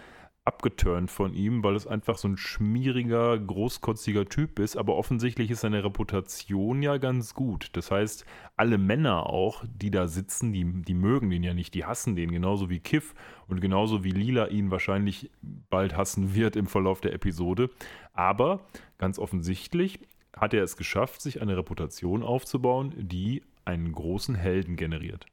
[0.46, 4.76] abgeturnt von ihm, weil es einfach so ein schmieriger, großkotziger Typ ist.
[4.76, 7.70] Aber offensichtlich ist seine Reputation ja ganz gut.
[7.74, 8.26] Das heißt,
[8.58, 12.32] alle Männer auch, die da sitzen, die, die mögen den ja nicht, die hassen den,
[12.32, 13.16] genauso wie Kiff
[13.48, 17.70] und genauso wie Lila ihn wahrscheinlich bald hassen wird im Verlauf der Episode.
[18.12, 18.66] Aber
[18.98, 20.00] ganz offensichtlich
[20.36, 25.26] hat er es geschafft, sich eine Reputation aufzubauen, die einen großen Helden generiert.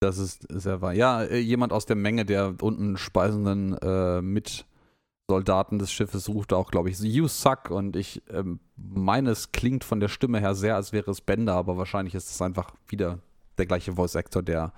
[0.00, 0.92] Das ist sehr wahr.
[0.92, 6.70] Ja, äh, jemand aus der Menge der unten speisenden äh, Mitsoldaten des Schiffes ruft auch,
[6.70, 7.70] glaube ich, You suck.
[7.70, 11.54] Und ich ähm, meine, es klingt von der Stimme her sehr, als wäre es Bender,
[11.54, 13.18] aber wahrscheinlich ist es einfach wieder
[13.58, 14.72] der gleiche Voice-Actor, der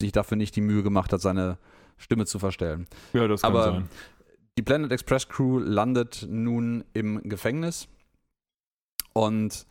[0.00, 1.58] sich dafür nicht die Mühe gemacht hat, seine
[1.96, 2.86] Stimme zu verstellen.
[3.14, 3.88] Ja, das kann aber sein.
[4.58, 7.88] Die Planet Express Crew landet nun im Gefängnis
[9.12, 9.66] und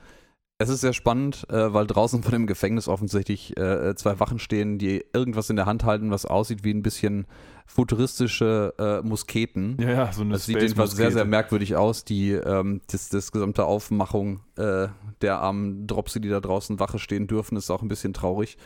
[0.57, 4.77] Es ist sehr spannend, äh, weil draußen vor dem Gefängnis offensichtlich äh, zwei Wachen stehen,
[4.77, 7.27] die irgendwas in der Hand halten, was aussieht wie ein bisschen
[7.65, 9.75] futuristische äh, Musketen.
[9.81, 12.05] Ja, ja, so eine Das sieht jedenfalls sehr, sehr merkwürdig aus.
[12.05, 14.87] Die, ähm, das, das gesamte Aufmachung äh,
[15.21, 18.57] der armen Dropsy, die da draußen Wache stehen dürfen, ist auch ein bisschen traurig.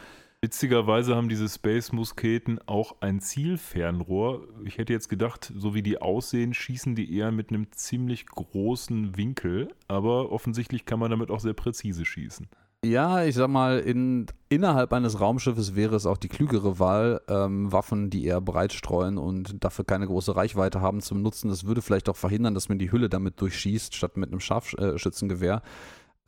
[0.41, 4.47] Witzigerweise haben diese Space-Musketen auch ein Zielfernrohr.
[4.63, 9.17] Ich hätte jetzt gedacht, so wie die aussehen, schießen die eher mit einem ziemlich großen
[9.17, 12.47] Winkel, aber offensichtlich kann man damit auch sehr präzise schießen.
[12.85, 17.69] Ja, ich sag mal, in, innerhalb eines Raumschiffes wäre es auch die klügere Wahl, ähm,
[17.73, 21.49] Waffen, die eher breit streuen und dafür keine große Reichweite haben, zu benutzen.
[21.49, 25.61] Das würde vielleicht auch verhindern, dass man die Hülle damit durchschießt, statt mit einem Scharfschützengewehr.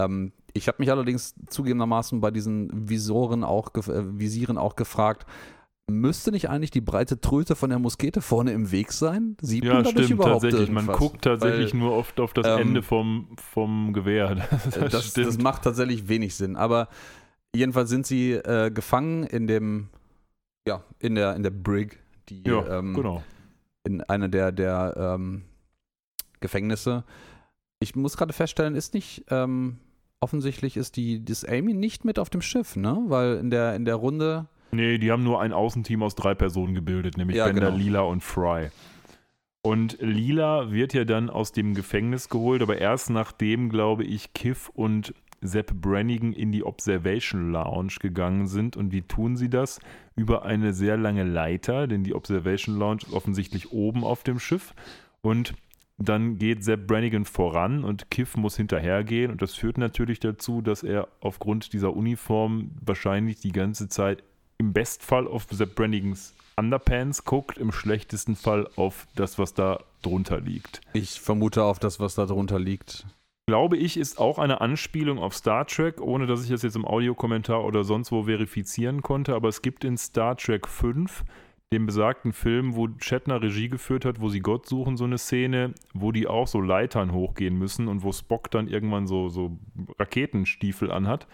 [0.06, 5.26] Ähm, ich habe mich allerdings zugegebenermaßen bei diesen Visoren auch, äh, Visieren auch gefragt,
[5.92, 9.38] müsste nicht eigentlich die breite Tröte von der Muskete vorne im Weg sein?
[9.42, 10.70] Sieht ja, man stimmt, überhaupt tatsächlich.
[10.70, 10.86] Irgendwas?
[10.86, 14.32] Man guckt tatsächlich Weil, nur oft auf das ähm, Ende vom, vom Gewehr.
[14.72, 16.56] Das, das, das, macht tatsächlich wenig Sinn.
[16.56, 16.88] Aber
[17.56, 19.90] jedenfalls sind sie äh, gefangen in dem,
[20.68, 22.00] ja, in der, in der Brig,
[22.30, 23.24] die ja, ähm, genau.
[23.84, 25.44] in einer der, der ähm,
[26.40, 27.04] Gefängnisse.
[27.80, 29.78] Ich muss gerade feststellen, ist nicht, ähm,
[30.22, 32.98] offensichtlich ist die, das Amy nicht mit auf dem Schiff, ne?
[33.08, 34.48] Weil in der, in der Runde.
[34.72, 37.78] Nee, die haben nur ein Außenteam aus drei Personen gebildet, nämlich ja, Bender, genau.
[37.78, 38.70] Lila und Fry.
[39.64, 44.70] Und Lila wird ja dann aus dem Gefängnis geholt, aber erst nachdem, glaube ich, Kiff
[44.70, 48.78] und Sepp Brannigan in die Observation Lounge gegangen sind.
[48.78, 49.80] Und wie tun sie das?
[50.16, 54.74] Über eine sehr lange Leiter, denn die Observation Lounge ist offensichtlich oben auf dem Schiff.
[55.22, 55.54] Und
[56.10, 59.32] dann geht Sepp Brannigan voran und Kiff muss hinterhergehen.
[59.32, 64.24] Und das führt natürlich dazu, dass er aufgrund dieser Uniform wahrscheinlich die ganze Zeit
[64.58, 70.40] im Bestfall auf Sepp Brannigans Underpants guckt, im schlechtesten Fall auf das, was da drunter
[70.40, 70.82] liegt.
[70.94, 73.06] Ich vermute auf das, was da drunter liegt.
[73.48, 76.86] Glaube ich, ist auch eine Anspielung auf Star Trek, ohne dass ich das jetzt im
[76.86, 79.34] Audiokommentar oder sonst wo verifizieren konnte.
[79.34, 81.24] Aber es gibt in Star Trek 5
[81.74, 85.74] dem besagten Film, wo Shatner Regie geführt hat, wo sie Gott suchen, so eine Szene,
[85.94, 89.58] wo die auch so Leitern hochgehen müssen und wo Spock dann irgendwann so, so
[89.98, 91.28] Raketenstiefel anhat.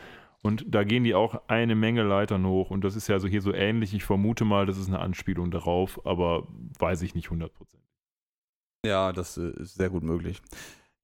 [0.43, 2.69] Und da gehen die auch eine Menge Leitern hoch.
[2.69, 3.95] Und das ist ja so hier so ähnlich.
[3.95, 7.49] Ich vermute mal, das ist eine Anspielung darauf, aber weiß ich nicht 100%.
[8.85, 10.41] Ja, das ist sehr gut möglich.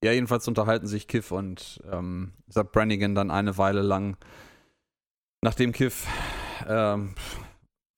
[0.03, 4.17] Ja, jedenfalls unterhalten sich Kiff und ähm, Sub Brannigan dann eine Weile lang,
[5.41, 6.07] nachdem Kiff
[6.67, 7.15] ähm,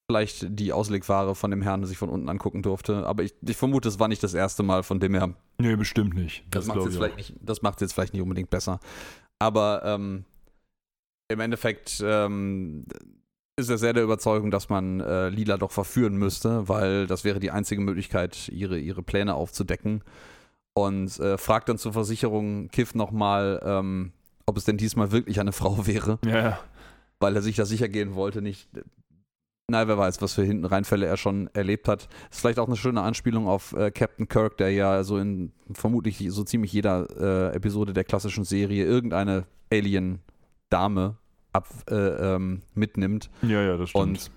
[0.07, 3.05] vielleicht die Auslegware von dem Herrn sich von unten angucken durfte.
[3.05, 5.33] Aber ich, ich vermute, es war nicht das erste Mal, von dem her.
[5.57, 6.43] Nee, bestimmt nicht.
[6.51, 8.79] Das, das macht es jetzt, jetzt vielleicht nicht unbedingt besser.
[9.39, 10.25] Aber ähm,
[11.27, 12.85] im Endeffekt ähm,
[13.57, 17.39] ist er sehr der Überzeugung, dass man äh, Lila doch verführen müsste, weil das wäre
[17.39, 20.03] die einzige Möglichkeit, ihre, ihre Pläne aufzudecken.
[20.73, 24.11] Und äh, fragt dann zur Versicherung Kiff nochmal, ähm,
[24.45, 26.19] ob es denn diesmal wirklich eine Frau wäre.
[26.25, 26.59] Ja.
[27.19, 28.69] Weil er sich da sicher gehen wollte, nicht
[29.67, 32.07] na, wer weiß, was für hinten Reinfälle er schon erlebt hat.
[32.29, 36.23] Ist vielleicht auch eine schöne Anspielung auf äh, Captain Kirk, der ja so in vermutlich
[36.29, 37.07] so ziemlich jeder
[37.51, 41.17] äh, Episode der klassischen Serie irgendeine Alien-Dame
[41.89, 43.29] äh, ähm, mitnimmt.
[43.41, 44.03] Ja, ja, das stimmt.
[44.03, 44.31] Und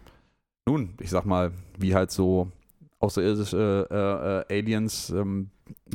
[0.67, 2.51] nun, ich sag mal, wie halt so
[3.01, 5.51] außerirdische äh, äh, Aliens ähm,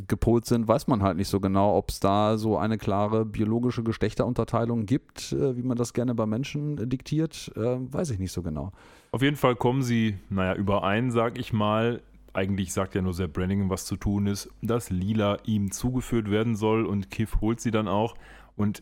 [0.08, 3.84] gepolt sind, weiß man halt nicht so genau, ob es da so eine klare biologische
[3.84, 8.42] Geschlechterunterteilung gibt, äh, wie man das gerne bei Menschen diktiert, äh, weiß ich nicht so
[8.42, 8.72] genau.
[9.12, 12.02] Auf jeden Fall kommen sie, naja, überein, sag ich mal.
[12.34, 16.56] Eigentlich sagt ja nur Sepp Brannigan, was zu tun ist, dass Lila ihm zugeführt werden
[16.56, 18.16] soll und Kiff holt sie dann auch.
[18.56, 18.82] Und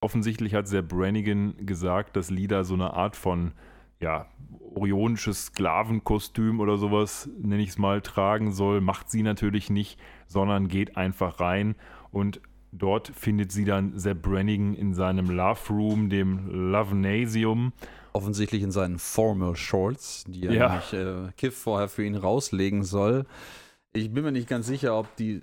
[0.00, 3.52] offensichtlich hat Sepp Brannigan gesagt, dass Lila so eine Art von
[4.00, 4.26] ja,
[4.74, 10.68] orionisches Sklavenkostüm oder sowas, nenne ich es mal, tragen soll, macht sie natürlich nicht, sondern
[10.68, 11.76] geht einfach rein
[12.10, 12.40] und
[12.72, 17.72] dort findet sie dann Sepp Brannigan in seinem Love Room, dem Lovenasium.
[18.12, 20.68] Offensichtlich in seinen Formal Shorts, die er ja.
[20.68, 23.26] nämlich äh, Kiff vorher für ihn rauslegen soll.
[23.92, 25.42] Ich bin mir nicht ganz sicher, ob die,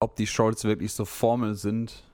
[0.00, 2.04] ob die Shorts wirklich so formal sind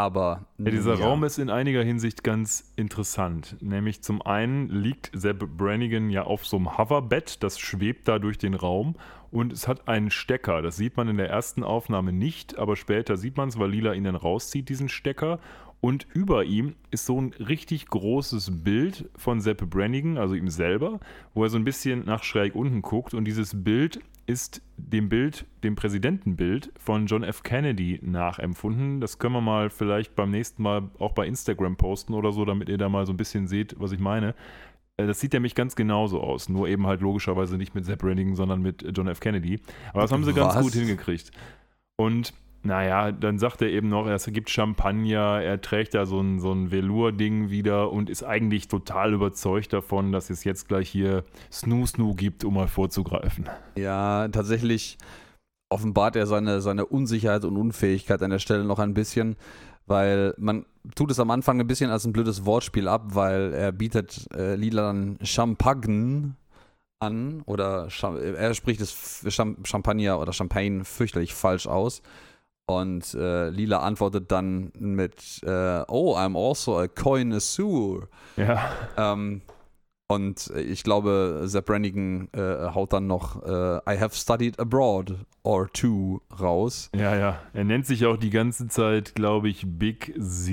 [0.00, 0.46] aber.
[0.58, 1.04] Ja, dieser ja.
[1.04, 3.56] Raum ist in einiger Hinsicht ganz interessant.
[3.60, 8.38] Nämlich zum einen liegt Sepp Brannigan ja auf so einem Hoverbett, das schwebt da durch
[8.38, 8.96] den Raum
[9.30, 10.62] und es hat einen Stecker.
[10.62, 13.92] Das sieht man in der ersten Aufnahme nicht, aber später sieht man es, weil Lila
[13.92, 15.38] ihn dann rauszieht, diesen Stecker.
[15.80, 21.00] Und über ihm ist so ein richtig großes Bild von Sepp Brannigan, also ihm selber,
[21.32, 23.14] wo er so ein bisschen nach schräg unten guckt.
[23.14, 27.42] Und dieses Bild ist dem Bild, dem Präsidentenbild von John F.
[27.42, 29.00] Kennedy nachempfunden.
[29.00, 32.68] Das können wir mal vielleicht beim nächsten Mal auch bei Instagram posten oder so, damit
[32.68, 34.34] ihr da mal so ein bisschen seht, was ich meine.
[34.98, 38.36] Äh, das sieht nämlich ganz genauso aus, nur eben halt logischerweise nicht mit Sepp Brannigan,
[38.36, 39.20] sondern mit John F.
[39.20, 39.60] Kennedy.
[39.92, 40.54] Aber das haben sie was?
[40.54, 41.30] ganz gut hingekriegt.
[41.96, 46.40] Und naja, dann sagt er eben noch, es gibt Champagner, er trägt da so ein,
[46.40, 51.24] so ein Velour-Ding wieder und ist eigentlich total überzeugt davon, dass es jetzt gleich hier
[51.50, 53.48] Snoo Snoo gibt, um mal vorzugreifen.
[53.76, 54.98] Ja, tatsächlich
[55.70, 59.36] offenbart er seine, seine Unsicherheit und Unfähigkeit an der Stelle noch ein bisschen,
[59.86, 63.72] weil man tut es am Anfang ein bisschen als ein blödes Wortspiel ab, weil er
[63.72, 66.34] bietet äh, Lila dann Champagne
[66.98, 69.24] an oder er spricht das
[69.64, 72.02] Champagner oder Champagne fürchterlich falsch aus.
[72.78, 78.08] Und äh, Lila antwortet dann mit äh, Oh, I'm also a connoisseur.
[78.36, 78.70] Ja.
[78.96, 79.42] Ähm,
[80.10, 85.72] und ich glaube, Sepp Brannigan äh, haut dann noch äh, I have studied abroad or
[85.72, 86.90] two raus.
[86.96, 87.38] Ja, ja.
[87.52, 90.52] Er nennt sich auch die ganze Zeit, glaube ich, Big Z.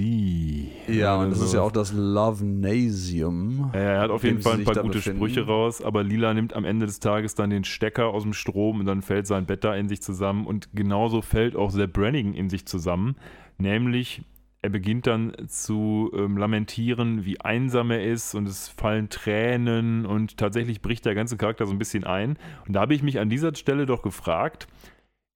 [0.88, 3.72] Ja, und das ist ja auch das Lovenasium.
[3.74, 5.18] Ja, er hat auf jeden Fall ein paar gute befinden.
[5.18, 8.82] Sprüche raus, aber Lila nimmt am Ende des Tages dann den Stecker aus dem Strom
[8.82, 10.46] und dann fällt sein Bett da in sich zusammen.
[10.46, 13.16] Und genauso fällt auch Sepp Brannigan in sich zusammen.
[13.58, 14.22] Nämlich
[14.62, 20.38] er beginnt dann zu ähm, lamentieren, wie einsam er ist und es fallen Tränen und
[20.38, 22.38] tatsächlich bricht der ganze Charakter so ein bisschen ein.
[22.68, 24.68] Und da habe ich mich an dieser Stelle doch gefragt,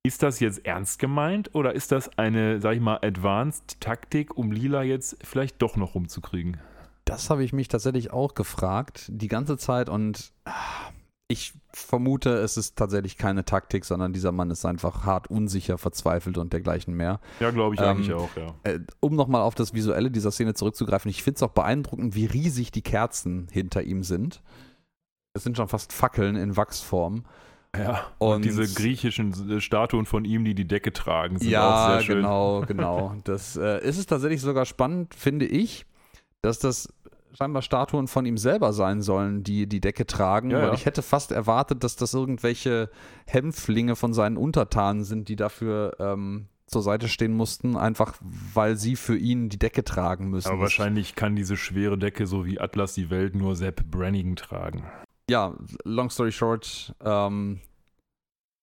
[0.04, 4.82] ist das jetzt ernst gemeint oder ist das eine, sag ich mal, Advanced-Taktik, um Lila
[4.82, 6.58] jetzt vielleicht doch noch rumzukriegen?
[7.06, 10.90] Das habe ich mich tatsächlich auch gefragt, die ganze Zeit und ah,
[11.32, 16.38] ich vermute, es ist tatsächlich keine Taktik, sondern dieser Mann ist einfach hart unsicher, verzweifelt
[16.38, 17.20] und dergleichen mehr.
[17.40, 18.54] Ja, glaube ich ähm, eigentlich auch, ja.
[18.64, 22.26] Äh, um nochmal auf das Visuelle dieser Szene zurückzugreifen, ich finde es auch beeindruckend, wie
[22.26, 24.42] riesig die Kerzen hinter ihm sind.
[25.34, 27.24] Es sind schon fast Fackeln in Wachsform.
[27.78, 31.70] Ja, und, und, diese griechischen äh, Statuen von ihm, die die Decke tragen, sind ja,
[31.70, 32.24] auch sehr schön.
[32.24, 33.16] Ja, genau, genau.
[33.24, 35.86] Das äh, ist es tatsächlich sogar spannend, finde ich,
[36.42, 36.94] dass das
[37.34, 40.52] scheinbar Statuen von ihm selber sein sollen, die die Decke tragen.
[40.52, 40.74] Ja, ja.
[40.74, 42.90] ich hätte fast erwartet, dass das irgendwelche
[43.28, 48.96] Hämpflinge von seinen Untertanen sind, die dafür ähm, zur Seite stehen mussten, einfach weil sie
[48.96, 50.50] für ihn die Decke tragen müssen.
[50.50, 54.84] Aber wahrscheinlich kann diese schwere Decke, so wie Atlas die Welt, nur Sepp Brannigan tragen.
[55.30, 55.54] Ja,
[55.84, 57.60] long story short, ähm,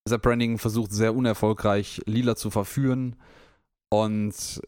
[0.08, 3.16] Sepp Brannigan versucht sehr unerfolgreich, Lila zu verführen
[3.90, 4.60] und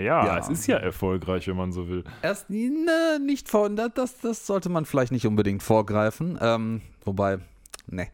[0.00, 2.04] ja, ja, es ist ja erfolgreich, wenn man so will.
[2.22, 6.38] Erst ne, nicht vor, das, das sollte man vielleicht nicht unbedingt vorgreifen.
[6.40, 7.38] Ähm, wobei,
[7.86, 8.08] ne.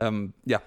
[0.00, 0.60] Ähm, ja.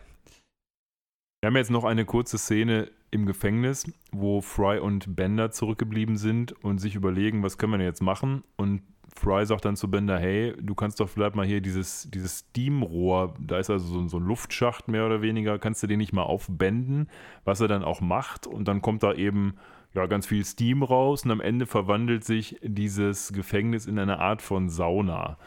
[1.42, 6.52] Wir haben jetzt noch eine kurze Szene im Gefängnis, wo Fry und Bender zurückgeblieben sind
[6.64, 8.44] und sich überlegen, was können wir denn jetzt machen?
[8.56, 8.82] Und
[9.14, 13.34] Fry sagt dann zu Bender, hey, du kannst doch vielleicht mal hier dieses, dieses Steamrohr,
[13.40, 16.24] da ist also so, so, ein Luftschacht mehr oder weniger, kannst du den nicht mal
[16.24, 17.10] aufbenden,
[17.46, 19.56] was er dann auch macht und dann kommt da eben
[19.96, 24.42] ja, ganz viel Steam raus und am Ende verwandelt sich dieses Gefängnis in eine Art
[24.42, 25.38] von Sauna.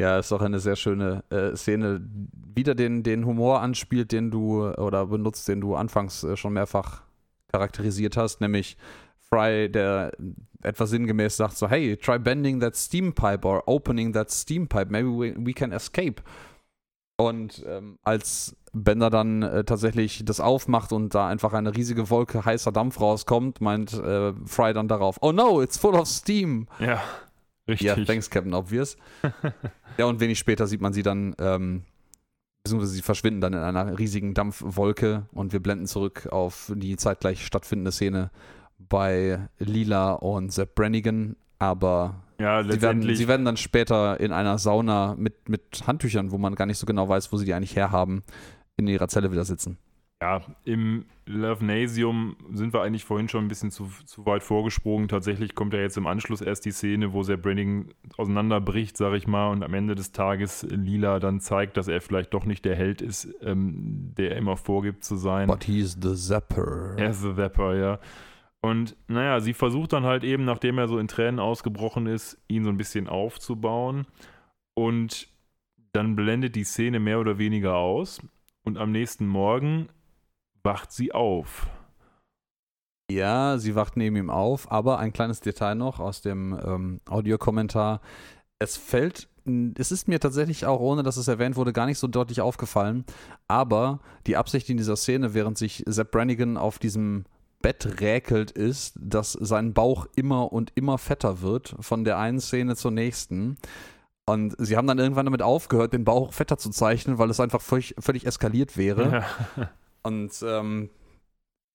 [0.00, 2.00] Ja, ist auch eine sehr schöne äh, Szene.
[2.54, 7.02] Wieder den, den Humor anspielt, den du oder benutzt, den du anfangs äh, schon mehrfach
[7.50, 8.76] charakterisiert hast, nämlich
[9.28, 10.12] Fry, der
[10.62, 14.90] etwas sinngemäß sagt so, hey, try bending that steam pipe or opening that steam pipe,
[14.90, 16.22] maybe we, we can escape.
[17.20, 22.44] Und ähm, als Bender dann äh, tatsächlich das aufmacht und da einfach eine riesige Wolke
[22.44, 26.68] heißer Dampf rauskommt, meint äh, Fry dann darauf, oh no, it's full of steam.
[26.78, 27.02] Ja,
[27.66, 27.88] richtig.
[27.88, 28.96] Ja, thanks, Captain Obvious.
[29.98, 31.82] ja, und wenig später sieht man sie dann, ähm,
[32.62, 37.44] beziehungsweise sie verschwinden dann in einer riesigen Dampfwolke und wir blenden zurück auf die zeitgleich
[37.44, 38.30] stattfindende Szene
[38.78, 44.58] bei Lila und Sepp Brannigan, aber ja, sie, werden, sie werden dann später in einer
[44.58, 47.76] Sauna mit, mit Handtüchern, wo man gar nicht so genau weiß, wo sie die eigentlich
[47.76, 48.22] herhaben,
[48.76, 49.78] in ihrer Zelle wieder sitzen.
[50.20, 55.06] Ja, im Lovenasium sind wir eigentlich vorhin schon ein bisschen zu, zu weit vorgesprungen.
[55.06, 59.28] Tatsächlich kommt ja jetzt im Anschluss erst die Szene, wo Sepp Branning auseinanderbricht, sag ich
[59.28, 62.74] mal, und am Ende des Tages Lila dann zeigt, dass er vielleicht doch nicht der
[62.74, 65.46] Held ist, ähm, der er immer vorgibt zu sein.
[65.46, 66.94] But he's the Zapper.
[66.96, 67.98] Er ist the Zapper, ja.
[68.60, 72.64] Und naja, sie versucht dann halt eben, nachdem er so in Tränen ausgebrochen ist, ihn
[72.64, 74.06] so ein bisschen aufzubauen.
[74.74, 75.28] Und
[75.92, 78.20] dann blendet die Szene mehr oder weniger aus.
[78.64, 79.88] Und am nächsten Morgen
[80.62, 81.68] wacht sie auf.
[83.10, 88.02] Ja, sie wacht neben ihm auf, aber ein kleines Detail noch aus dem ähm, Audiokommentar.
[88.58, 89.28] Es fällt,
[89.78, 93.04] es ist mir tatsächlich auch, ohne dass es erwähnt wurde, gar nicht so deutlich aufgefallen,
[93.46, 97.24] aber die Absicht in dieser Szene, während sich Sepp Brannigan auf diesem
[97.60, 102.76] Bett räkelt, ist, dass sein Bauch immer und immer fetter wird, von der einen Szene
[102.76, 103.56] zur nächsten.
[104.26, 107.62] Und sie haben dann irgendwann damit aufgehört, den Bauch fetter zu zeichnen, weil es einfach
[107.62, 109.24] völlig, völlig eskaliert wäre.
[109.56, 109.70] Ja.
[110.02, 110.90] Und ähm,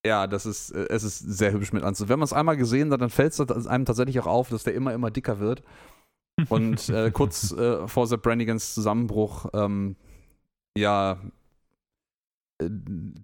[0.05, 2.09] ja, das ist, es ist sehr hübsch mit anzusehen.
[2.09, 4.75] Wenn man es einmal gesehen hat, dann fällt es einem tatsächlich auch auf, dass der
[4.75, 5.63] immer, immer dicker wird.
[6.49, 9.95] Und äh, kurz äh, vor Sepp Brannigans Zusammenbruch, ähm,
[10.77, 11.15] ja, äh,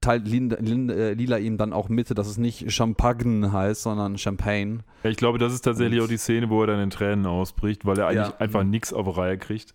[0.02, 4.18] teilt Linda, Linda, äh, Lila ihm dann auch mit, dass es nicht Champagne heißt, sondern
[4.18, 4.80] Champagne.
[5.04, 7.26] Ja, ich glaube, das ist tatsächlich Und- auch die Szene, wo er dann in Tränen
[7.26, 8.38] ausbricht, weil er eigentlich Ja.
[8.38, 9.74] einfach nichts auf Reihe kriegt.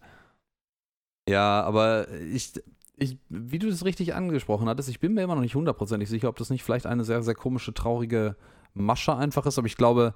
[1.29, 2.53] Ja, aber ich,
[2.97, 6.29] ich, wie du das richtig angesprochen hattest, ich bin mir immer noch nicht hundertprozentig sicher,
[6.29, 8.37] ob das nicht vielleicht eine sehr, sehr komische, traurige
[8.75, 10.15] Masche einfach ist, aber ich glaube,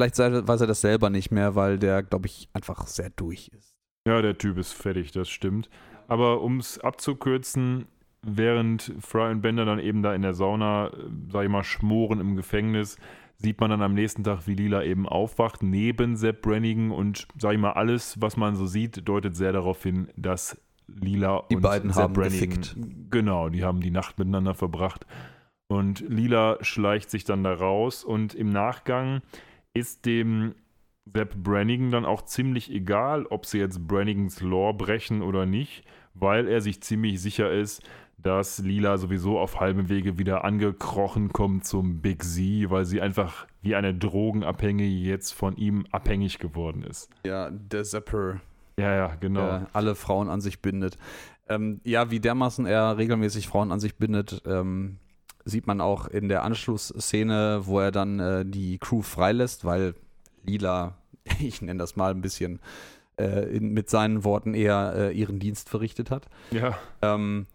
[0.00, 3.74] vielleicht weiß er das selber nicht mehr, weil der, glaube ich, einfach sehr durch ist.
[4.08, 5.68] Ja, der Typ ist fertig, das stimmt.
[6.08, 7.86] Aber um es abzukürzen,
[8.22, 10.90] während Fry und Bender dann eben da in der Sauna, äh,
[11.30, 12.98] sag ich mal, schmoren im Gefängnis,
[13.36, 17.52] sieht man dann am nächsten Tag, wie Lila eben aufwacht, neben Sepp Brannigan und, sag
[17.52, 21.62] ich mal, alles, was man so sieht, deutet sehr darauf hin, dass Lila Die und
[21.62, 22.76] beiden Sepp haben gefickt.
[23.10, 25.06] Genau, die haben die Nacht miteinander verbracht.
[25.68, 29.20] Und Lila schleicht sich dann da raus und im Nachgang
[29.74, 30.54] ist dem
[31.14, 36.48] Sepp Brannigan dann auch ziemlich egal, ob sie jetzt Brannigans Lore brechen oder nicht, weil
[36.48, 37.82] er sich ziemlich sicher ist,
[38.18, 43.46] dass Lila sowieso auf halbem Wege wieder angekrochen kommt zum Big Z, weil sie einfach
[43.62, 47.08] wie eine Drogenabhängige jetzt von ihm abhängig geworden ist.
[47.24, 48.40] Ja, der Zapper.
[48.76, 49.40] Ja, ja, genau.
[49.40, 50.98] der alle Frauen an sich bindet.
[51.48, 54.98] Ähm, ja, wie dermaßen er regelmäßig Frauen an sich bindet, ähm,
[55.44, 59.94] sieht man auch in der Anschlussszene, wo er dann äh, die Crew freilässt, weil
[60.44, 60.96] Lila,
[61.40, 62.60] ich nenne das mal ein bisschen
[63.18, 66.26] äh, in, mit seinen Worten eher äh, ihren Dienst verrichtet hat.
[66.50, 67.46] Ja, Ähm,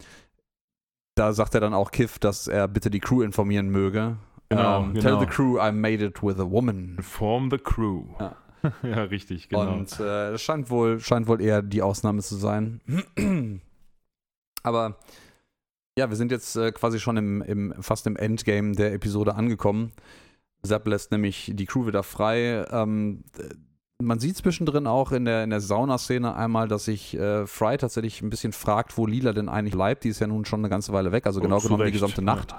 [1.16, 4.18] da sagt er dann auch Kiff, dass er bitte die Crew informieren möge.
[4.50, 5.02] Genau, ähm, genau.
[5.02, 6.98] Tell the crew I made it with a woman.
[7.02, 8.06] form the crew.
[8.20, 8.36] Ja.
[8.84, 9.74] ja richtig, genau.
[9.74, 12.82] Und äh, das scheint wohl, scheint wohl eher die Ausnahme zu sein.
[14.64, 14.98] Aber
[15.98, 19.92] ja, wir sind jetzt äh, quasi schon im, im, fast im Endgame der Episode angekommen.
[20.64, 22.66] Sepp lässt nämlich die Crew wieder frei.
[22.72, 23.50] Ähm, äh,
[24.06, 28.22] man sieht zwischendrin auch in der, in der Saunaszene einmal, dass sich äh, Fry tatsächlich
[28.22, 30.04] ein bisschen fragt, wo Lila denn eigentlich bleibt.
[30.04, 32.22] Die ist ja nun schon eine ganze Weile weg, also genau genommen die gesamte.
[32.22, 32.56] Nacht.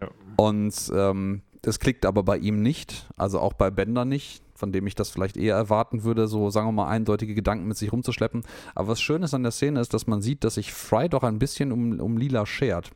[0.00, 0.08] Ja.
[0.36, 4.86] Und ähm, das klickt aber bei ihm nicht, also auch bei Bender nicht, von dem
[4.86, 8.42] ich das vielleicht eher erwarten würde, so sagen wir mal eindeutige Gedanken mit sich rumzuschleppen.
[8.74, 11.22] Aber was schön ist an der Szene ist, dass man sieht, dass sich Fry doch
[11.22, 12.90] ein bisschen um, um Lila schert.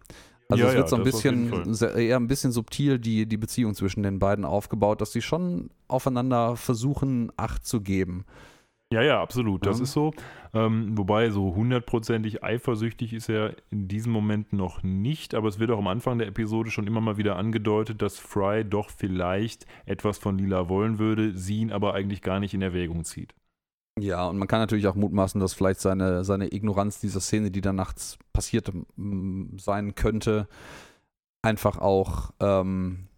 [0.52, 3.74] Also Ja, es wird ja, so ein bisschen, eher ein bisschen subtil die, die Beziehung
[3.74, 8.24] zwischen den beiden aufgebaut, dass sie schon aufeinander versuchen, Acht zu geben.
[8.92, 9.64] Ja, ja, absolut.
[9.64, 9.84] Das Ja.
[9.84, 10.12] ist so.
[10.52, 15.70] Ähm, wobei so hundertprozentig eifersüchtig ist er in diesem Moment noch nicht, aber es wird
[15.70, 20.18] auch am Anfang der Episode schon immer mal wieder angedeutet, dass Fry doch vielleicht etwas
[20.18, 23.34] von Lila wollen würde, sie ihn aber eigentlich gar nicht in Erwägung zieht.
[23.98, 27.60] Ja, und man kann natürlich auch mutmaßen, dass vielleicht seine, seine Ignoranz dieser Szene, die
[27.60, 28.72] da nachts passiert
[29.56, 30.48] sein könnte,
[31.42, 33.08] einfach auch ähm,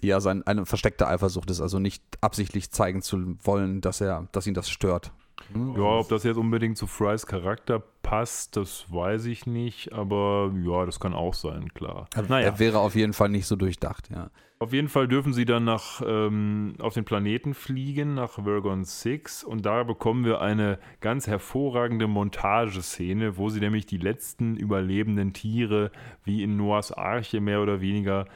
[0.00, 4.46] ja, sein, eine versteckte Eifersucht ist, also nicht absichtlich zeigen zu wollen, dass er, dass
[4.46, 5.12] ihn das stört.
[5.52, 5.74] Hm?
[5.76, 10.86] Ja, ob das jetzt unbedingt zu Frys Charakter passt, das weiß ich nicht, aber ja,
[10.86, 12.08] das kann auch sein, klar.
[12.28, 14.30] Naja, Er wäre auf jeden Fall nicht so durchdacht, ja.
[14.62, 19.42] Auf jeden Fall dürfen sie dann nach, ähm, auf den Planeten fliegen, nach Virgon 6.
[19.42, 25.90] Und da bekommen wir eine ganz hervorragende Montageszene, wo sie nämlich die letzten überlebenden Tiere,
[26.22, 28.26] wie in Noahs Arche mehr oder weniger,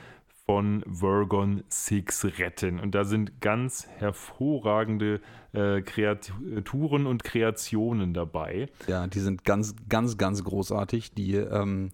[0.47, 2.81] von Virgon 6 retten.
[2.81, 5.21] Und da sind ganz hervorragende
[5.53, 8.69] äh, Kreaturen und Kreationen dabei.
[8.89, 11.15] Ja, die sind ganz, ganz, ganz großartig.
[11.15, 11.93] Die ähm,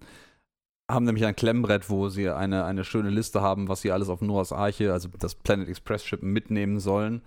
[0.93, 4.21] haben nämlich ein Klemmbrett, wo sie eine, eine schöne Liste haben, was sie alles auf
[4.21, 7.23] Noahs Arche, also das Planet Express Ship, mitnehmen sollen.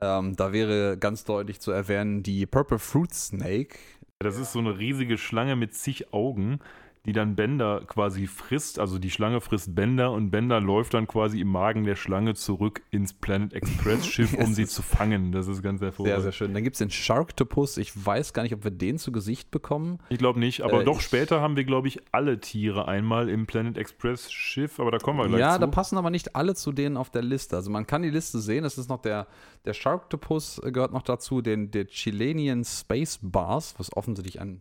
[0.00, 3.78] Ähm, da wäre ganz deutlich zu erwähnen die Purple Fruit Snake.
[4.18, 6.60] Das ist so eine riesige Schlange mit zig Augen,
[7.06, 8.78] die dann Bender quasi frisst.
[8.78, 12.82] Also die Schlange frisst Bender und Bender läuft dann quasi im Magen der Schlange zurück
[12.90, 15.32] ins Planet Express Schiff, um sie zu fangen.
[15.32, 16.22] Das ist ganz Sehr, hervorragend.
[16.22, 16.52] sehr schön.
[16.54, 17.76] Dann gibt es den Sharktopus.
[17.78, 19.98] Ich weiß gar nicht, ob wir den zu Gesicht bekommen.
[20.08, 23.46] Ich glaube nicht, aber Äh, doch später haben wir, glaube ich, alle Tiere einmal im
[23.46, 25.60] Planet Express Schiff, aber da kommen wir gleich Ja, zu.
[25.60, 27.56] da passen aber nicht alle zu denen auf der Liste.
[27.56, 28.64] Also man kann die Liste sehen.
[28.64, 29.26] Es ist noch der,
[29.64, 34.60] der Sharktopus äh, gehört noch dazu, den, der Chilenian Space Bars, was offensichtlich ein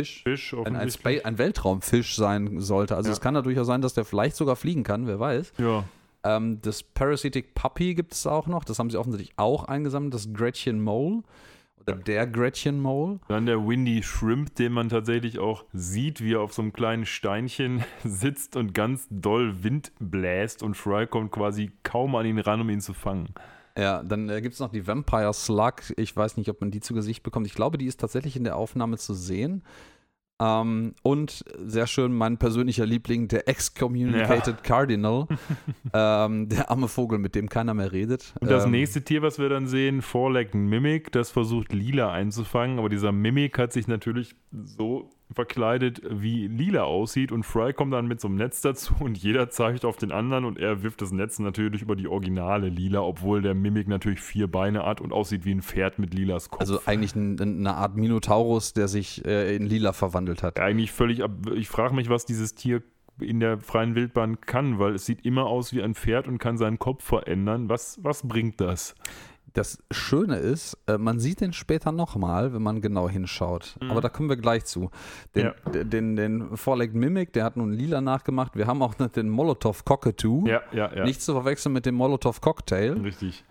[0.00, 0.90] Fisch Fisch ein, ein,
[1.24, 2.96] ein Weltraumfisch sein sollte.
[2.96, 3.14] Also Ja.
[3.14, 5.54] es kann natürlich auch sein, dass der vielleicht sogar fliegen kann, wer weiß.
[5.58, 5.84] ja,
[6.22, 8.64] Ähm, das Parasitic Puppy gibt es auch noch.
[8.64, 10.12] Das haben sie offensichtlich auch eingesammelt.
[10.12, 11.22] Das Gretchen Mole.
[11.80, 13.20] Oder der Gretchen Mole.
[13.28, 17.06] dann der Windy Shrimp, den man tatsächlich auch sieht, wie er auf so einem kleinen
[17.06, 22.60] Steinchen sitzt und ganz doll Wind bläst und Fry kommt quasi kaum an ihn ran,
[22.60, 23.28] um ihn zu fangen.
[23.78, 25.92] Ja, dann äh, gibt es noch die Vampire Slug.
[25.96, 27.46] Ich weiß nicht, ob man die zu Gesicht bekommt.
[27.46, 29.62] Ich glaube, die ist tatsächlich in der Aufnahme zu sehen.
[30.38, 35.26] Ähm, und sehr schön, mein persönlicher Liebling, der Excommunicated Cardinal.
[35.94, 38.34] ähm, der arme Vogel, mit dem keiner mehr redet.
[38.40, 42.78] Und das ähm, nächste Tier, was wir dann sehen, Four-Legged Mimic, das versucht Lila einzufangen,
[42.78, 48.06] aber dieser Mimic hat sich natürlich so verkleidet wie lila aussieht und Fry kommt dann
[48.06, 51.10] mit so einem Netz dazu und jeder zeigt auf den anderen und er wirft das
[51.10, 55.44] Netz natürlich über die originale lila, obwohl der Mimik natürlich vier Beine hat und aussieht
[55.44, 56.60] wie ein Pferd mit lilas Kopf.
[56.60, 60.60] Also eigentlich ein, eine Art Minotaurus, der sich äh, in lila verwandelt hat.
[60.60, 62.82] Eigentlich völlig, ab- ich frage mich, was dieses Tier
[63.18, 66.58] in der freien Wildbahn kann, weil es sieht immer aus wie ein Pferd und kann
[66.58, 67.68] seinen Kopf verändern.
[67.68, 68.94] Was, was bringt das?
[69.56, 73.76] Das Schöne ist, äh, man sieht den später nochmal, wenn man genau hinschaut.
[73.80, 73.90] Mhm.
[73.90, 74.90] Aber da kommen wir gleich zu.
[75.34, 75.70] Den, Ja.
[75.70, 78.54] den, den, den Vorleg Mimic, der hat nun lila nachgemacht.
[78.54, 80.46] Wir haben auch noch den Molotov Cockatoo.
[80.46, 81.04] Ja, ja, ja.
[81.04, 82.92] Nicht zu verwechseln mit dem Molotov Cocktail.
[83.02, 83.44] Richtig.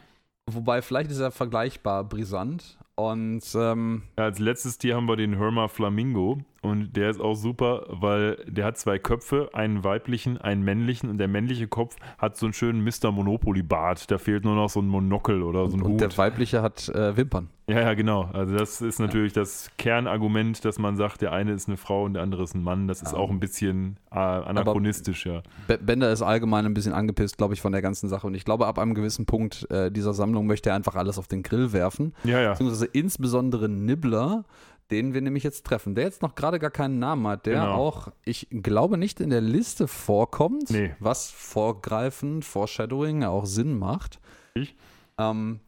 [0.47, 2.77] Wobei, vielleicht ist er vergleichbar brisant.
[2.93, 7.35] Und ähm, Ja, als letztes Tier haben wir den Herma Flamingo und der ist auch
[7.35, 12.35] super, weil der hat zwei Köpfe, einen weiblichen, einen männlichen und der männliche Kopf hat
[12.37, 13.11] so einen schönen Mr.
[13.11, 14.09] Monopoly Bart.
[14.11, 16.01] Da fehlt nur noch so ein Monokel oder so ein und Hut.
[16.01, 17.49] der weibliche hat äh, Wimpern.
[17.67, 18.29] Ja, ja, genau.
[18.31, 22.13] Also das ist natürlich das Kernargument, dass man sagt, der eine ist eine Frau und
[22.13, 22.87] der andere ist ein Mann.
[22.87, 23.17] Das ist Ja.
[23.17, 25.41] auch ein bisschen äh, anachronistisch, ja.
[25.67, 28.27] Be- Bender ist allgemein ein bisschen angepisst, glaube ich, von der ganzen Sache.
[28.27, 31.27] Und ich glaube, ab einem gewissen Punkt äh, dieser Sammlung möchte er einfach alles auf
[31.27, 32.13] den Grill werfen.
[32.23, 32.51] Ja, ja.
[32.51, 34.45] Beziehungsweise insbesondere Nibbler,
[34.91, 35.95] den wir nämlich jetzt treffen.
[35.95, 37.73] Der jetzt noch gerade gar keinen Namen hat, der Genau.
[37.75, 40.95] auch, ich glaube, nicht in der Liste vorkommt, Nee.
[40.99, 44.19] was vorgreifend, Foreshadowing auch Sinn macht.
[44.53, 44.75] Ich?
[45.17, 45.59] Ähm,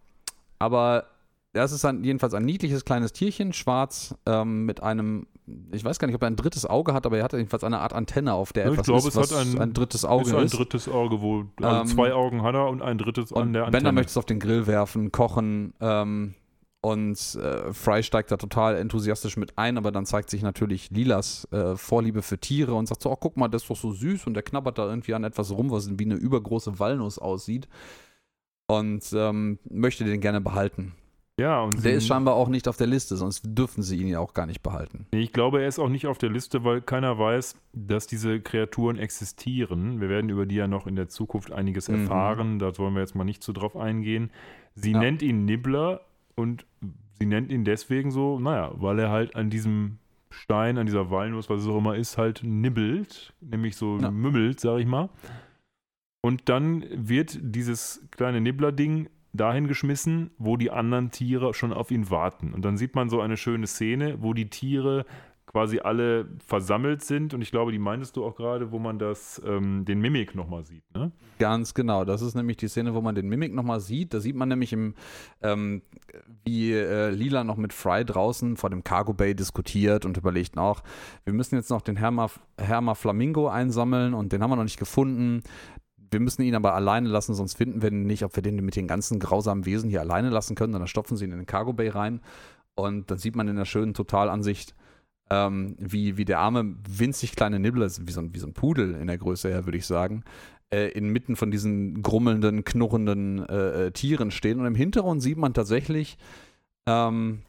[0.59, 1.05] aber
[1.53, 5.25] das ist ein, jedenfalls ein niedliches kleines Tierchen, schwarz, ähm, mit einem,
[5.71, 7.79] ich weiß gar nicht, ob er ein drittes Auge hat, aber er hat jedenfalls eine
[7.79, 10.37] Art Antenne, auf der ich etwas glaube, ist, es hat ein- ein drittes Ist Auge
[10.37, 10.57] ein ist.
[10.57, 13.77] drittes Auge, wo also Ähm, zwei Augen hat er und ein drittes an der Bender
[13.77, 13.91] Antenne.
[13.93, 16.35] möchte es auf den Grill werfen, kochen ähm,
[16.81, 21.47] und äh, Fry steigt da total enthusiastisch mit ein, aber dann zeigt sich natürlich Lilas
[21.51, 24.27] äh, Vorliebe für Tiere und sagt so, oh guck mal, das ist doch so süß
[24.27, 27.67] und der knabbert da irgendwie an etwas rum, was wie eine übergroße Walnuss aussieht
[28.67, 30.93] und ähm, möchte den gerne behalten.
[31.39, 34.19] ja, und Der ist scheinbar auch nicht auf der Liste, sonst dürfen sie ihn ja
[34.19, 35.07] auch gar nicht behalten.
[35.11, 38.97] Ich glaube, er ist auch nicht auf der Liste, weil keiner weiß, dass diese Kreaturen
[38.97, 40.01] existieren.
[40.01, 41.95] Wir werden über die ja noch in der Zukunft einiges Mhm.
[42.01, 42.59] erfahren.
[42.59, 44.31] Da wollen wir jetzt mal nicht so drauf eingehen.
[44.75, 44.99] Sie Ja.
[44.99, 46.01] nennt ihn Nibbler
[46.37, 46.65] und
[47.19, 49.97] sie nennt ihn deswegen so, naja, weil er halt an diesem
[50.29, 54.11] Stein, an dieser Walnuss, was es auch immer ist, halt nibbelt, nämlich so Ja.
[54.11, 55.09] mümmelt, sag ich mal.
[56.21, 62.09] Und dann wird dieses kleine Nibbler-Ding dahin geschmissen, wo die anderen Tiere schon auf ihn
[62.09, 62.53] warten.
[62.53, 65.05] Und dann sieht man so eine schöne Szene, wo die Tiere
[65.47, 67.33] quasi alle versammelt sind.
[67.33, 70.63] Und ich glaube, die meintest du auch gerade, wo man das, ähm, den Mimik nochmal
[70.65, 71.11] sieht, ne?
[71.39, 72.05] Ganz genau.
[72.05, 74.13] Das ist nämlich die Szene, wo man den Mimik nochmal sieht.
[74.13, 74.93] Da sieht man nämlich, im,
[75.41, 75.81] ähm,
[76.43, 80.83] wie äh, Lila noch mit Fry draußen vor dem Cargo Bay diskutiert und überlegt auch,
[81.23, 82.29] wir müssen jetzt noch den Herma,
[82.59, 85.43] Herma Flamingo einsammeln und den haben wir noch nicht gefunden.
[86.11, 88.75] Wir müssen ihn aber alleine lassen, sonst finden wir ihn nicht, ob wir den mit
[88.75, 90.73] den ganzen grausamen Wesen hier alleine lassen können.
[90.73, 92.21] Dann stopfen sie ihn in den Cargo Bay rein.
[92.75, 94.75] Und dann sieht man in der schönen Totalansicht,
[95.29, 98.95] ähm, wie, wie der arme, winzig kleine Nibbler, wie so, ein, wie so ein Pudel
[98.95, 100.23] in der Größe her, würde ich sagen,
[100.69, 104.59] äh, inmitten von diesen grummelnden, knurrenden äh, äh, Tieren stehen.
[104.59, 106.17] Und im Hintergrund sieht man tatsächlich
[106.85, 107.41] ähm,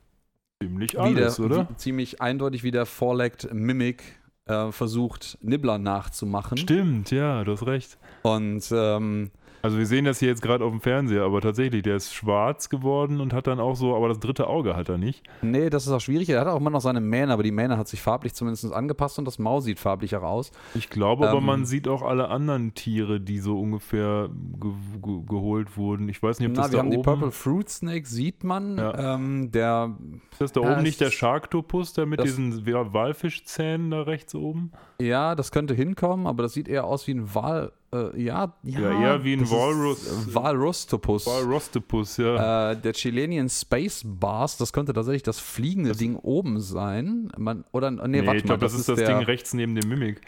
[0.62, 1.68] Ziemlich alles, der, oder?
[1.76, 4.02] Ziemlich eindeutig, wie der Forlect Mimic
[4.46, 6.58] äh, versucht, Nibbler nachzumachen.
[6.58, 7.98] Stimmt, ja, du hast recht.
[8.22, 9.30] Und ähm,
[9.68, 12.70] Also wir sehen das hier jetzt gerade auf dem Fernseher, aber tatsächlich, der ist schwarz
[12.70, 15.22] geworden und hat dann auch so, aber das dritte Auge hat er nicht.
[15.42, 16.30] nee, das ist auch schwierig.
[16.30, 19.18] Er hat auch immer noch seine Mähne, aber die Mähne hat sich farblich zumindest angepasst
[19.18, 20.52] und das Maul sieht farblicher aus.
[20.74, 24.70] Ich glaube aber, Ähm, man sieht auch alle anderen Tiere, die so ungefähr ge
[25.02, 26.08] ge geholt wurden.
[26.08, 28.44] Ich weiß nicht, ob das Na, wir da haben die oben Purple Fruit Snake, sieht
[28.44, 28.78] man.
[28.78, 29.16] Ja.
[29.16, 29.94] Ähm, der
[30.32, 34.34] ist das da oben nicht der Sharktopus, der mit das- diesen Wa- Walfischzähnen da rechts
[34.34, 34.72] oben?
[34.98, 37.72] Ja, das könnte hinkommen, aber das sieht eher aus wie ein Wal.
[37.92, 40.06] Äh, ja, ja, Ja, eher wie ein das Walrus.
[40.06, 41.26] äh, Walrustopus.
[41.26, 42.72] Walrostopus, ja.
[42.72, 47.30] Äh, der Chilean Space Bars, das könnte tatsächlich das fliegende Ding oben sein.
[47.38, 49.88] Man, oder, nee, nee, warte ich glaube, das, ist das der, Ding rechts neben dem
[49.88, 50.20] Mimik.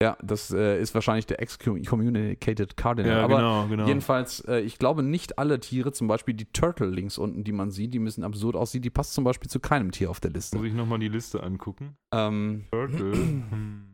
[0.00, 3.10] Ja, das äh, ist wahrscheinlich der Excommunicated Cardinal.
[3.10, 3.86] Ja, aber genau, genau.
[3.88, 7.72] jedenfalls, äh, ich glaube, nicht alle Tiere, zum Beispiel die Turtle links unten, die man
[7.72, 10.56] sieht, die müssen absurd aussehen, die passt zum Beispiel zu keinem Tier auf der Liste.
[10.56, 11.96] Muss ich nochmal die Liste angucken.
[12.14, 13.12] Ähm, Turtle.
[13.12, 13.84] hm.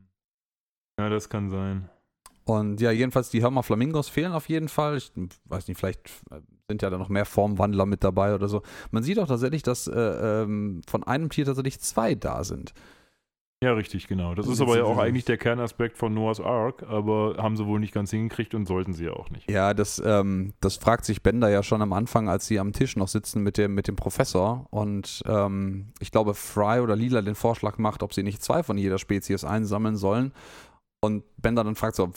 [1.01, 1.89] Ja, das kann sein.
[2.45, 4.97] Und ja, jedenfalls die Hörmer Flamingos fehlen auf jeden Fall.
[4.97, 5.11] Ich
[5.47, 8.63] weiß nicht, vielleicht äh, sind ja da noch mehr Formwandler mit dabei oder so.
[8.91, 12.75] Man sieht auch tatsächlich, dass äh, ähm, von einem Tier tatsächlich zwei da sind.
[13.63, 14.35] Ja, richtig, genau.
[14.35, 17.65] Das Also ist aber ja auch eigentlich der Kernaspekt von Noah's Ark, aber haben sie
[17.67, 19.51] wohl nicht ganz hingekriegt und sollten sie ja auch nicht.
[19.51, 22.95] Ja, das, ähm, das fragt sich Bender ja schon am Anfang, als sie am Tisch
[22.97, 24.67] noch sitzen mit dem, mit dem Professor.
[24.69, 28.77] Und ähm, ich glaube, Fry oder Lila den Vorschlag macht, ob sie nicht zwei von
[28.77, 30.35] jeder Spezies einsammeln sollen.
[31.01, 32.11] Und Bender dann fragt so,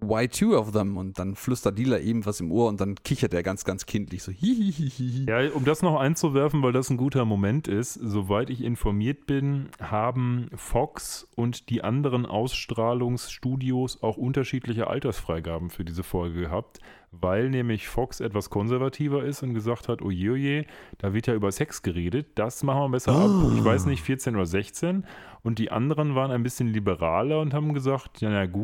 [0.00, 0.96] why two of them?
[0.96, 4.22] Und dann flüstert Dealer ihm was im Ohr und dann kichert er ganz, ganz kindlich
[4.22, 5.26] so, hihihihi.
[5.28, 9.70] Ja, um das noch einzuwerfen, weil das ein guter Moment ist, soweit ich informiert bin,
[9.80, 16.78] haben Fox und die anderen Ausstrahlungsstudios auch unterschiedliche Altersfreigaben für diese Folge gehabt,
[17.10, 20.66] weil nämlich Fox etwas konservativer ist und gesagt hat, oje, oje,
[20.98, 24.36] da wird ja über Sex geredet, das machen wir besser ab, ich weiß nicht, 14
[24.36, 25.04] oder 16
[25.42, 28.57] und die anderen waren ein bisschen liberaler und haben gesagt, ja, na gut,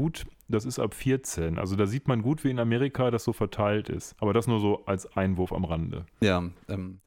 [0.49, 1.59] das ist ab 14.
[1.59, 4.14] Also da sieht man gut, wie in Amerika das so verteilt ist.
[4.20, 6.05] Aber das nur so als Einwurf am Rande.
[6.20, 7.01] Ja, ähm,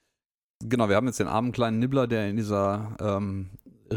[0.64, 3.50] genau, wir haben jetzt den armen kleinen Nibbler, der in dieser ähm,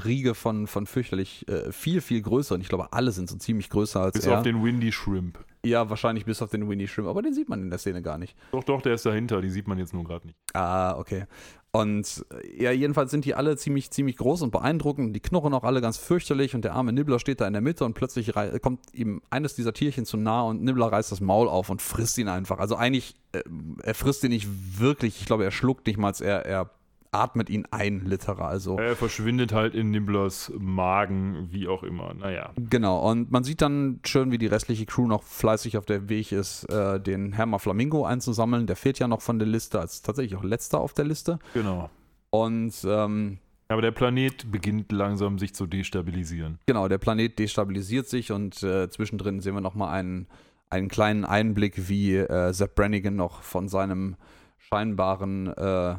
[0.04, 3.70] Riege von, von fürchterlich äh, viel, viel größer und ich glaube, alle sind so ziemlich
[3.70, 4.38] größer als Bis er.
[4.38, 5.38] auf den Windy Shrimp.
[5.64, 8.16] ja, wahrscheinlich bis auf den Winnie Shrimp, aber den sieht man in der Szene gar
[8.18, 8.36] nicht.
[8.52, 10.38] Doch, doch, der ist dahinter, die sieht man jetzt nur gerade nicht.
[10.54, 11.24] Ah, okay.
[11.72, 15.14] Und äh, ja, jedenfalls sind die alle ziemlich, ziemlich groß und beeindruckend.
[15.14, 17.84] Die knurren auch alle ganz fürchterlich und der arme Nibbler steht da in der Mitte
[17.84, 21.70] und plötzlich kommt ihm eines dieser Tierchen zu nah und Nibbler reißt das Maul auf
[21.70, 22.58] und frisst ihn einfach.
[22.58, 23.42] Also eigentlich, äh,
[23.82, 24.48] er frisst ihn nicht
[24.78, 25.20] wirklich.
[25.20, 26.70] Ich glaube, er schluckt nicht mal, er, er
[27.12, 28.50] atmet ihn ein, literal.
[28.50, 28.78] Also.
[28.78, 32.14] Er verschwindet halt in Nibblers Magen, wie auch immer.
[32.14, 32.52] Naja.
[32.56, 36.32] Genau, und man sieht dann schön, wie die restliche Crew noch fleißig auf der Weg
[36.32, 38.66] ist, äh, den Hermer Flamingo einzusammeln.
[38.66, 41.38] Der fehlt ja noch von der Liste, als tatsächlich auch letzter auf der Liste.
[41.54, 41.90] Genau.
[42.30, 43.38] Und ähm,
[43.68, 46.58] Aber der Planet beginnt langsam sich zu destabilisieren.
[46.66, 50.28] genau, der Planet destabilisiert sich und äh, zwischendrin sehen wir nochmal einen,
[50.70, 54.14] einen kleinen Einblick, wie äh, Sepp Brannigan noch von seinem
[54.58, 55.96] scheinbaren äh,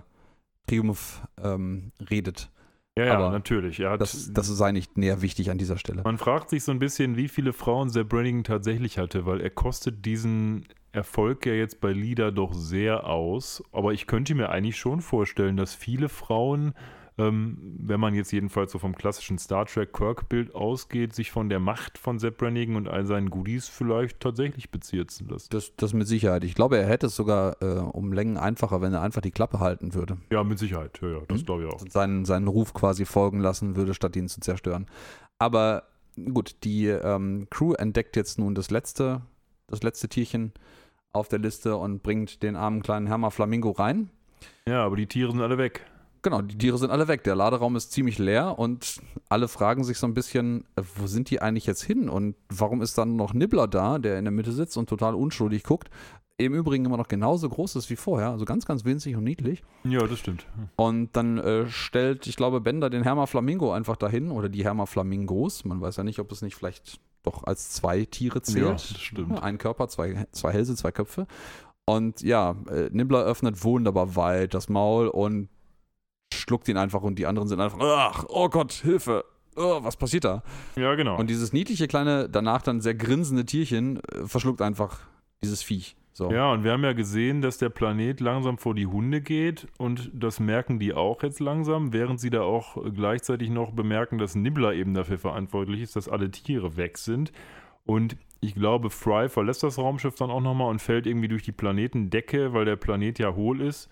[0.67, 2.51] Triumph ähm, redet.
[2.97, 3.79] Ja, ja, Aber natürlich.
[3.79, 6.01] Er hat, Das, das sei nicht näher wichtig an dieser Stelle.
[6.03, 9.49] man fragt sich so ein bisschen, wie viele Frauen Sepp Brannigan tatsächlich hatte, weil er
[9.49, 13.63] kostet diesen Erfolg ja jetzt bei Lida doch sehr aus.
[13.71, 16.73] Aber ich könnte mir eigentlich schon vorstellen, dass viele Frauen,
[17.21, 21.59] ähm, wenn man jetzt jedenfalls so vom klassischen Star Trek Kirk-Bild ausgeht, sich von der
[21.59, 25.47] Macht von Sepp Brannigan und all seinen Goodies vielleicht tatsächlich bezirzen lassen.
[25.51, 26.43] Das, das mit Sicherheit.
[26.43, 29.59] Ich glaube, er hätte es sogar äh, um Längen einfacher, wenn er einfach die Klappe
[29.59, 30.17] halten würde.
[30.31, 30.99] Ja, mit Sicherheit.
[31.01, 31.45] Ja, ja das Mhm.
[31.45, 31.81] glaube ich auch.
[31.81, 34.87] Und seinen, seinen Ruf quasi folgen lassen würde, statt ihn zu zerstören.
[35.39, 35.83] Aber
[36.33, 39.21] gut, die ähm, Crew entdeckt jetzt nun das letzte,
[39.67, 40.53] das letzte Tierchen
[41.13, 44.09] auf der Liste und bringt den armen kleinen Hermer Flamingo rein.
[44.67, 45.85] Ja, aber die Tiere sind alle weg.
[46.23, 47.23] Genau, die Tiere sind alle weg.
[47.23, 51.29] Der Laderaum ist ziemlich leer und alle fragen sich so ein bisschen, äh, wo sind
[51.29, 54.51] die eigentlich jetzt hin und warum ist dann noch Nibbler da, der in der Mitte
[54.51, 55.89] sitzt und total unschuldig guckt.
[56.37, 59.63] Im Übrigen immer noch genauso groß ist wie vorher, also ganz, ganz winzig und niedlich.
[59.83, 60.45] Ja, das stimmt.
[60.75, 64.87] Und dann äh, stellt, ich glaube, Bender den Herma Flamingo einfach dahin oder die Herma
[64.87, 65.65] Flamingos.
[65.65, 68.65] Man weiß ja nicht, ob es nicht vielleicht doch als zwei Tiere zählt.
[68.65, 69.41] Ja, das stimmt.
[69.43, 71.27] Ein Körper, zwei, zwei Hälse, zwei Köpfe.
[71.85, 75.49] Und ja, äh, Nibbler öffnet wunderbar weit das Maul und
[76.41, 79.25] schluckt ihn einfach und die anderen sind einfach, ach, oh Gott, Hilfe.
[79.55, 80.43] Oh, was passiert da?
[80.75, 81.17] Ja, genau.
[81.17, 84.99] Und dieses niedliche kleine, danach dann sehr grinsende Tierchen äh, verschluckt einfach
[85.41, 85.95] dieses Viech.
[86.13, 86.29] So.
[86.31, 90.11] Ja, und wir haben ja gesehen, dass der Planet langsam vor die Hunde geht und
[90.13, 94.73] das merken die auch jetzt langsam, während sie da auch gleichzeitig noch bemerken, dass Nibbler
[94.73, 97.31] eben dafür verantwortlich ist, dass alle Tiere weg sind.
[97.85, 101.51] Und ich glaube, Fry verlässt das Raumschiff dann auch nochmal und fällt irgendwie durch die
[101.51, 103.89] Planetendecke, weil der Planet ja hohl ist.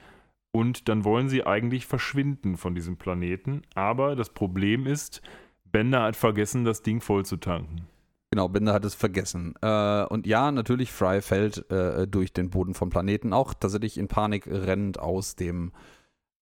[0.51, 3.61] Und dann wollen sie eigentlich verschwinden von diesem Planeten.
[3.75, 5.21] Aber das Problem ist,
[5.65, 7.87] Bender hat vergessen, das Ding voll zu tanken.
[8.31, 9.55] Genau, Bender hat es vergessen.
[9.61, 14.07] Äh, und ja, natürlich, Fry fällt äh, durch den Boden vom Planeten, auch tatsächlich in
[14.07, 15.71] Panik rennend aus dem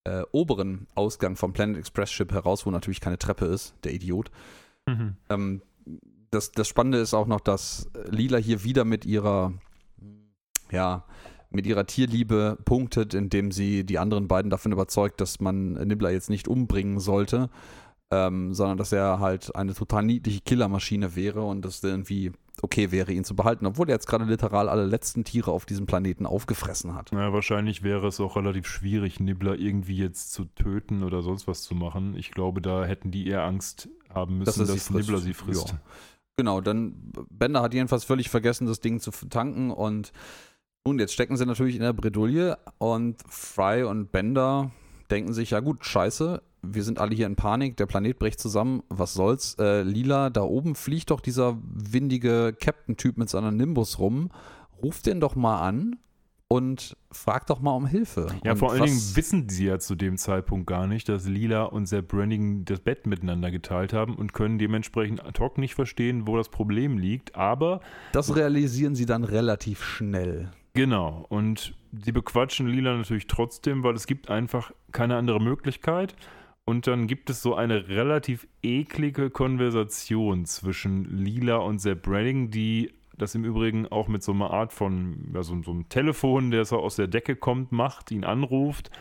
[0.03, 4.31] äh, oberen Ausgang vom Planet Express Ship heraus, wo natürlich keine Treppe ist, der Idiot.
[5.29, 5.61] Ähm,
[6.31, 9.53] das, das Spannende ist auch noch, dass Lila hier wieder mit ihrer,
[10.71, 11.05] ja,
[11.49, 16.29] mit ihrer Tierliebe punktet, indem sie die anderen beiden davon überzeugt, dass man Nibbler jetzt
[16.29, 17.49] nicht umbringen sollte,
[18.11, 22.31] ähm, sondern dass er halt eine total niedliche Killermaschine wäre und dass irgendwie
[22.61, 25.85] okay wäre, ihn zu behalten, obwohl er jetzt gerade literal alle letzten Tiere auf diesem
[25.85, 27.11] Planeten aufgefressen hat.
[27.11, 31.61] Ja, wahrscheinlich wäre es auch relativ schwierig, Nibbler irgendwie jetzt zu töten oder sonst was
[31.61, 32.15] zu machen.
[32.17, 34.93] Ich glaube, da hätten die eher Angst haben müssen, er dass, sie.
[34.93, 35.69] Nibbler sie frisst.
[35.69, 35.79] Ja.
[36.37, 40.11] Genau, dann Bender hat jedenfalls völlig vergessen, das Ding zu tanken und
[40.87, 44.71] nun, jetzt stecken sie natürlich in der Bredouille und Fry und Bender
[45.11, 48.83] denken sich, ja gut, scheiße, wir sind alle hier in Panik, der Planet bricht zusammen,
[48.87, 49.57] was soll's?
[49.59, 54.29] Äh, Lila, da oben fliegt doch dieser windige Captain-Typ mit seiner Nimbus rum.
[54.81, 55.97] Ruf den doch mal an
[56.47, 58.27] und frag doch mal um Hilfe.
[58.45, 61.63] Ja, und vor allen Dingen wissen sie ja zu dem Zeitpunkt gar nicht, dass Lila
[61.63, 66.27] und Sepp Brannigan das Bett miteinander geteilt haben und können dementsprechend ad hoc nicht verstehen,
[66.27, 67.35] wo das Problem liegt.
[67.35, 67.81] Aber
[68.13, 70.51] Das realisieren sie dann relativ schnell.
[70.77, 76.15] Genau, und sie bequatschen Lila natürlich trotzdem, weil es gibt einfach keine andere Möglichkeit.
[76.65, 82.93] und dann gibt es so eine relativ eklige Konversation zwischen Lila und Sepp Brannigan, die
[83.17, 86.63] das im Übrigen auch mit so einer Art von, ja, so, so einem Telefon, der
[86.65, 88.91] so aus der Decke kommt, macht, ihn anruft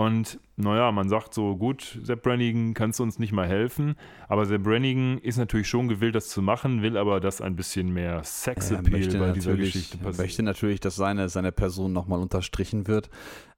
[0.00, 3.96] und naja, man sagt so, gut, Sepp Brannigan, kannst du uns nicht mal helfen?
[4.28, 7.92] Aber Sepp Brannigan ist natürlich schon gewillt, das zu machen, will aber, dass ein bisschen
[7.92, 10.18] mehr Sexappeal bei dieser Geschichte passiert.
[10.18, 13.10] Er möchte natürlich, dass seine, seine Person nochmal unterstrichen wird.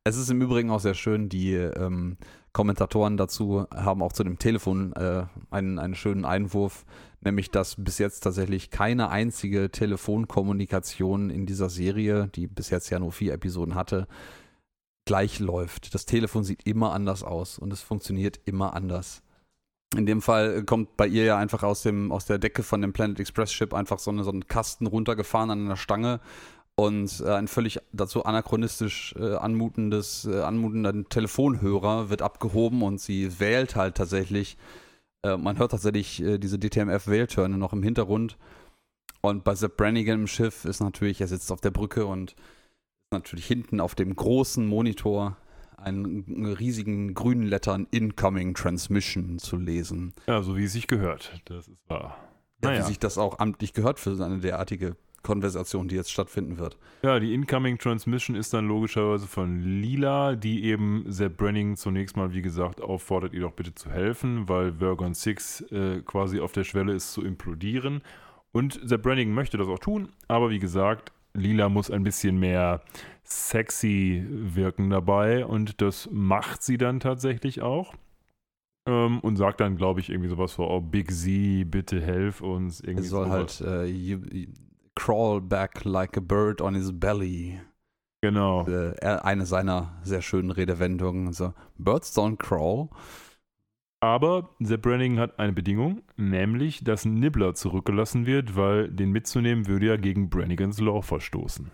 [0.03, 2.17] Es ist im Übrigen auch sehr schön, die ähm,
[2.53, 6.85] Kommentatoren dazu haben auch zu dem Telefon äh, einen, einen schönen Einwurf,
[7.21, 12.99] nämlich dass bis jetzt tatsächlich keine einzige Telefonkommunikation in dieser Serie, die bis jetzt ja
[12.99, 14.09] nur vier Episoden hatte,
[15.05, 15.95] gleich läuft.
[15.95, 19.23] Das Telefon sieht immer anders aus und es funktioniert immer anders.
[19.97, 22.93] In dem Fall kommt bei ihr ja einfach aus, dem, aus der Decke von dem
[22.93, 26.21] Planet Express Ship einfach so, eine, so ein Kasten runtergefahren an einer Stange
[26.75, 33.39] und äh, ein völlig dazu anachronistisch äh, anmutendes, äh, anmutender Telefonhörer wird abgehoben und sie
[33.39, 34.57] wählt halt tatsächlich.
[35.23, 38.39] Äh, man hört tatsächlich äh, diese DTMF-Wähltörne noch im Hintergrund.
[39.21, 42.35] Und bei Sepp Brannigan im Schiff ist natürlich, er sitzt auf der Brücke und
[43.13, 45.37] natürlich hinten auf dem großen Monitor
[45.77, 50.15] einen riesigen grünen Lettern Incoming Transmission zu lesen.
[50.27, 51.41] Ja, so wie es sich gehört.
[51.47, 52.17] Das ist wahr.
[52.61, 52.77] Naja.
[52.77, 56.77] Ja, wie sich das auch amtlich gehört für eine derartige Konversation, die jetzt stattfinden wird.
[57.03, 62.33] Ja, die Incoming Transmission ist dann logischerweise von Lila, die eben Sepp Brenning zunächst mal,
[62.33, 66.65] wie gesagt, auffordert, ihr doch bitte zu helfen, weil Vergon 6 äh, quasi auf der
[66.65, 68.03] Schwelle ist zu implodieren.
[68.53, 72.83] Und Sepp Brenning möchte das auch tun, aber wie gesagt, Lila muss ein bisschen mehr
[73.25, 77.95] sexy wirken dabei und das macht sie dann tatsächlich auch.
[78.89, 82.81] Ähm, und sagt dann, glaube ich, irgendwie sowas vor, oh, Big Z, bitte helf uns.
[82.81, 83.61] Irgendwie es soll sowas.
[83.61, 84.47] halt uh, you, you
[84.97, 87.61] crawl back like a bird on his belly.
[88.23, 88.67] Genau.
[88.67, 91.33] Äh, eine seiner sehr schönen Redewendungen.
[91.33, 92.89] So, Birds don't crawl.
[94.03, 99.87] Aber Sepp Brannigan hat eine Bedingung, nämlich, dass Nibbler zurückgelassen wird, weil den mitzunehmen würde
[99.87, 101.71] ja gegen Brannigans Law verstoßen.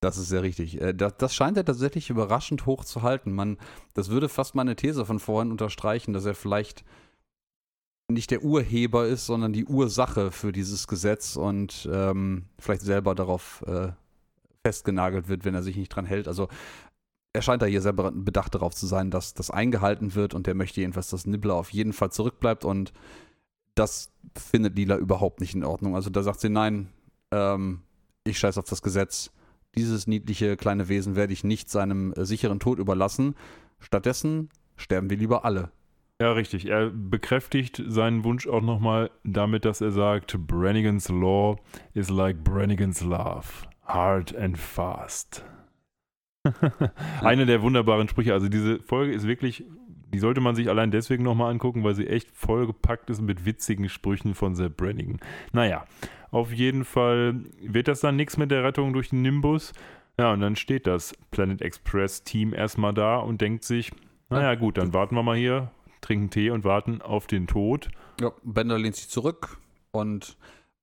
[0.00, 0.78] Das ist sehr richtig.
[0.82, 3.32] Äh, das, das, scheint er tatsächlich überraschend hoch zu halten.
[3.32, 3.56] Man,
[3.94, 6.84] das würde fast meine These von vorhin unterstreichen, dass er vielleicht
[8.10, 13.64] nicht der Urheber ist, sondern die Ursache für dieses Gesetz und ähm, vielleicht selber darauf
[13.66, 13.92] äh,
[14.62, 16.28] festgenagelt wird, wenn er sich nicht dran hält.
[16.28, 16.48] Also
[17.32, 20.54] er scheint da hier sehr bedacht darauf zu sein, dass das eingehalten wird und der
[20.54, 22.92] möchte jedenfalls, dass Nibbler auf jeden Fall zurückbleibt und
[23.74, 25.94] das findet Lila überhaupt nicht in Ordnung.
[25.94, 26.88] Also da sagt sie, nein,
[27.30, 27.82] ähm,
[28.24, 29.30] ich scheiß auf das Gesetz.
[29.74, 33.34] Dieses niedliche kleine Wesen werde ich nicht seinem äh, sicheren Tod überlassen.
[33.78, 35.70] Stattdessen sterben wir lieber alle.
[36.20, 36.66] Ja, richtig.
[36.66, 41.56] Er bekräftigt seinen Wunsch auch nochmal damit, dass er sagt, Brannigans Law
[41.94, 43.46] is like Brannigans Love.
[43.84, 45.44] Hard and fast.
[47.22, 48.32] Eine der wunderbaren Sprüche.
[48.32, 49.64] Also diese Folge ist wirklich,
[50.12, 53.88] die sollte man sich allein deswegen nochmal angucken, weil sie echt vollgepackt ist mit witzigen
[53.88, 55.18] Sprüchen von Sepp Brannigan.
[55.52, 55.84] Naja,
[56.30, 59.72] auf jeden Fall wird das dann nichts mit der Rettung durch den Nimbus.
[60.18, 63.92] Ja, und dann steht das Planet Express Team erstmal da und denkt sich,
[64.30, 65.70] naja gut, dann warten wir mal hier,
[66.00, 67.88] trinken Tee und warten auf den Tod.
[68.20, 69.58] Ja, Bender lehnt sich zurück
[69.92, 70.36] und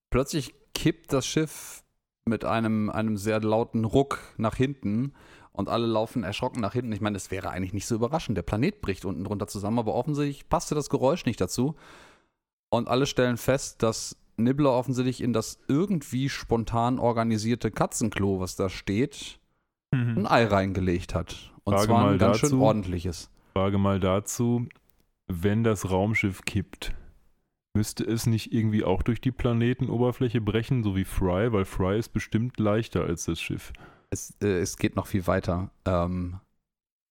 [0.10, 1.84] plötzlich kippt das Schiff
[2.26, 5.14] mit einem, einem sehr lauten Ruck nach hinten
[5.56, 6.92] und alle laufen erschrocken nach hinten.
[6.92, 8.38] Ich meine, es wäre eigentlich nicht so überraschend.
[8.38, 11.76] Der Planet bricht unten drunter zusammen, aber offensichtlich passte das Geräusch nicht dazu.
[12.70, 18.70] Und alle stellen fest, dass Nibbler offensichtlich in das irgendwie spontan organisierte Katzenklo, was da
[18.70, 19.40] steht,
[19.94, 20.20] mhm.
[20.20, 21.54] ein Ei reingelegt hat.
[21.64, 23.30] Und Frage zwar ein ganz dazu, schön ordentliches.
[23.54, 24.68] Frage mal dazu,
[25.28, 26.94] wenn das Raumschiff kippt,
[27.74, 32.10] müsste es nicht irgendwie auch durch die Planetenoberfläche brechen, so wie Fry, weil Fry ist
[32.10, 33.74] bestimmt leichter als das Schiff.
[34.16, 35.70] Es, äh, es geht noch viel weiter.
[35.84, 36.40] Ähm,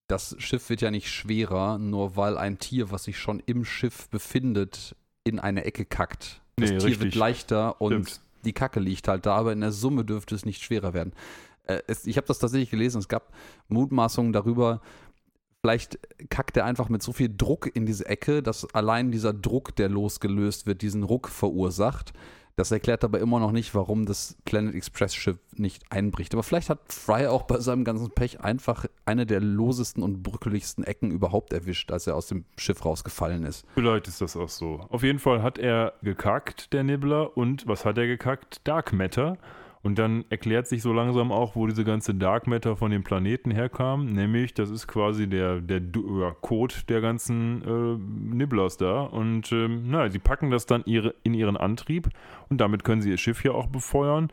[0.08, 4.08] das Schiff wird ja nicht schwerer, nur weil ein Tier, was sich schon im Schiff
[4.08, 6.40] befindet, in eine Ecke kackt.
[6.56, 7.00] Das nee, Tier richtig.
[7.00, 8.20] wird leichter und Stimmt.
[8.46, 11.12] die Kacke liegt halt da, aber in der Summe dürfte es nicht schwerer werden.
[11.64, 13.34] Äh, es, ich habe das tatsächlich gelesen, es gab
[13.68, 14.80] Mutmaßungen darüber,
[15.60, 15.98] vielleicht
[16.30, 19.90] kackt er einfach mit so viel Druck in diese Ecke, dass allein dieser Druck, der
[19.90, 22.14] losgelöst wird, diesen Ruck verursacht.
[22.56, 26.34] Das erklärt aber immer noch nicht, warum das Planet Express Schiff nicht einbricht.
[26.34, 30.84] Aber vielleicht hat Fry auch bei seinem ganzen Pech einfach eine der losesten und brückeligsten
[30.84, 33.66] Ecken überhaupt erwischt, als er aus dem Schiff rausgefallen ist.
[33.74, 34.86] Vielleicht ist das auch so.
[34.88, 37.36] Auf jeden Fall hat er gekackt, der Nibbler.
[37.36, 38.60] Und was hat er gekackt?
[38.64, 39.36] Dark Matter.
[39.84, 43.50] Und dann erklärt sich so langsam auch, wo diese ganze Dark Matter von dem Planeten
[43.50, 44.06] herkam.
[44.06, 45.82] Nämlich, das ist quasi der, der
[46.20, 49.02] ja, Code der ganzen äh, Nibblers da.
[49.02, 52.08] Und ähm, na, sie packen das dann ihre, in ihren Antrieb
[52.48, 54.32] und damit können sie ihr Schiff hier auch befeuern.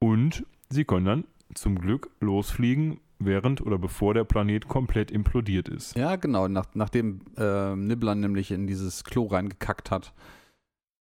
[0.00, 1.24] Und sie können dann
[1.54, 5.96] zum Glück losfliegen während oder bevor der Planet komplett implodiert ist.
[5.96, 6.46] Ja, genau.
[6.46, 10.12] Nach, nachdem äh, Nibbler nämlich in dieses Klo reingekackt hat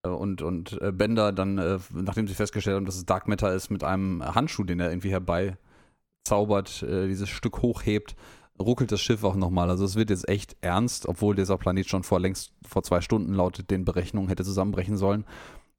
[0.03, 3.69] und, und äh, Bender dann, äh, nachdem sie festgestellt haben, dass es Dark Matter ist,
[3.69, 8.15] mit einem Handschuh, den er irgendwie herbeizaubert, äh, dieses Stück hochhebt,
[8.61, 9.69] ruckelt das Schiff auch nochmal.
[9.69, 13.33] Also es wird jetzt echt ernst, obwohl dieser Planet schon vor längst vor zwei Stunden
[13.33, 15.25] laut den Berechnungen hätte zusammenbrechen sollen.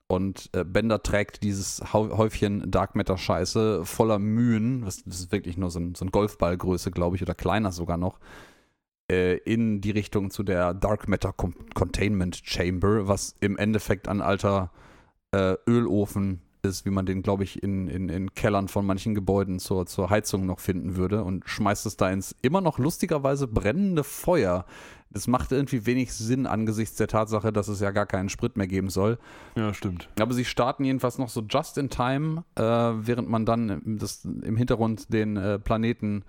[0.07, 5.57] Und äh, Bender trägt dieses Häufchen Dark Matter Scheiße voller Mühen, das, das ist wirklich
[5.57, 8.19] nur so ein, so ein Golfballgröße, glaube ich, oder kleiner sogar noch,
[9.11, 14.71] äh, in die Richtung zu der Dark Matter Containment Chamber, was im Endeffekt ein alter
[15.33, 19.59] äh, Ölofen ist, wie man den, glaube ich, in, in, in Kellern von manchen Gebäuden
[19.59, 24.05] zur, zur Heizung noch finden würde und schmeißt es da ins immer noch lustigerweise brennende
[24.05, 24.65] Feuer.
[25.11, 28.69] Das macht irgendwie wenig Sinn angesichts der Tatsache, dass es ja gar keinen Sprit mehr
[28.69, 29.19] geben soll.
[29.57, 30.09] Ja, stimmt.
[30.21, 34.57] Aber sie starten jedenfalls noch so just in time, äh, während man dann das, im
[34.57, 36.25] Hintergrund den äh, Planeten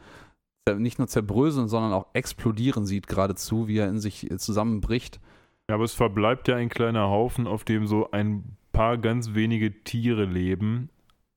[0.78, 5.20] nicht nur zerbröseln, sondern auch explodieren sieht geradezu, wie er in sich zusammenbricht.
[5.70, 9.84] Ja, aber es verbleibt ja ein kleiner Haufen, auf dem so ein paar ganz wenige
[9.84, 10.90] Tiere leben.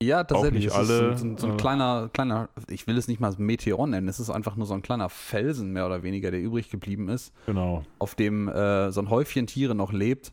[0.03, 0.71] Ja, tatsächlich.
[0.73, 3.21] Auch nicht alle, ist so, so, so ein äh, kleiner, kleiner, ich will es nicht
[3.21, 6.43] mal Meteor nennen, es ist einfach nur so ein kleiner Felsen mehr oder weniger, der
[6.43, 7.33] übrig geblieben ist.
[7.47, 7.85] Genau.
[7.99, 10.33] Auf dem äh, so ein Häufchen Tiere noch lebt.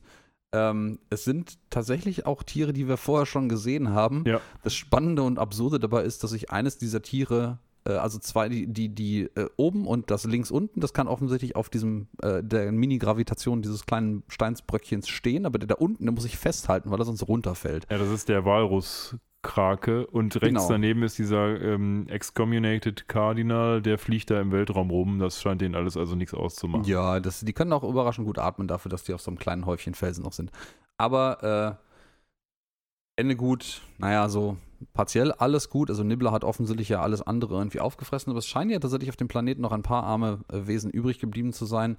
[0.54, 4.26] Ähm, es sind tatsächlich auch Tiere, die wir vorher schon gesehen haben.
[4.28, 4.42] Ja.
[4.64, 8.68] Das Spannende und Absurde dabei ist, dass sich eines dieser Tiere äh, also zwei, die,
[8.68, 12.72] die, die äh, oben und das links unten, das kann offensichtlich auf diesem, äh, der
[12.72, 17.06] Mini-Gravitation dieses kleinen Steinsbröckchens stehen, aber der da unten, der muss sich festhalten, weil er
[17.06, 17.88] sonst runterfällt.
[17.90, 19.16] Ja, das ist der Walrus.
[19.44, 20.68] Krake und rechts genau.
[20.68, 25.18] daneben ist dieser ähm, Excommunicated Cardinal, der fliegt da im Weltraum rum.
[25.18, 26.86] Das scheint denen alles also nichts auszumachen.
[26.86, 29.66] Ja, das, die können auch überraschend gut atmen dafür, dass die auf so einem kleinen
[29.66, 30.52] Häufchen Felsen noch sind.
[30.98, 31.91] Aber äh,
[33.16, 34.58] Ende gut, naja, so
[34.94, 35.90] partiell alles gut.
[35.90, 39.18] Also Nibbler hat offensichtlich ja alles andere irgendwie aufgefressen, aber es scheint ja tatsächlich auf
[39.18, 41.98] dem Planeten noch ein paar arme äh, Wesen übrig geblieben zu sein.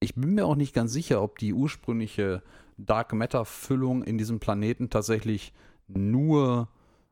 [0.00, 2.42] Ich bin mir auch nicht ganz sicher, ob die ursprüngliche
[2.76, 5.52] Dark Matter-Füllung in diesem Planeten tatsächlich
[5.86, 6.68] nur,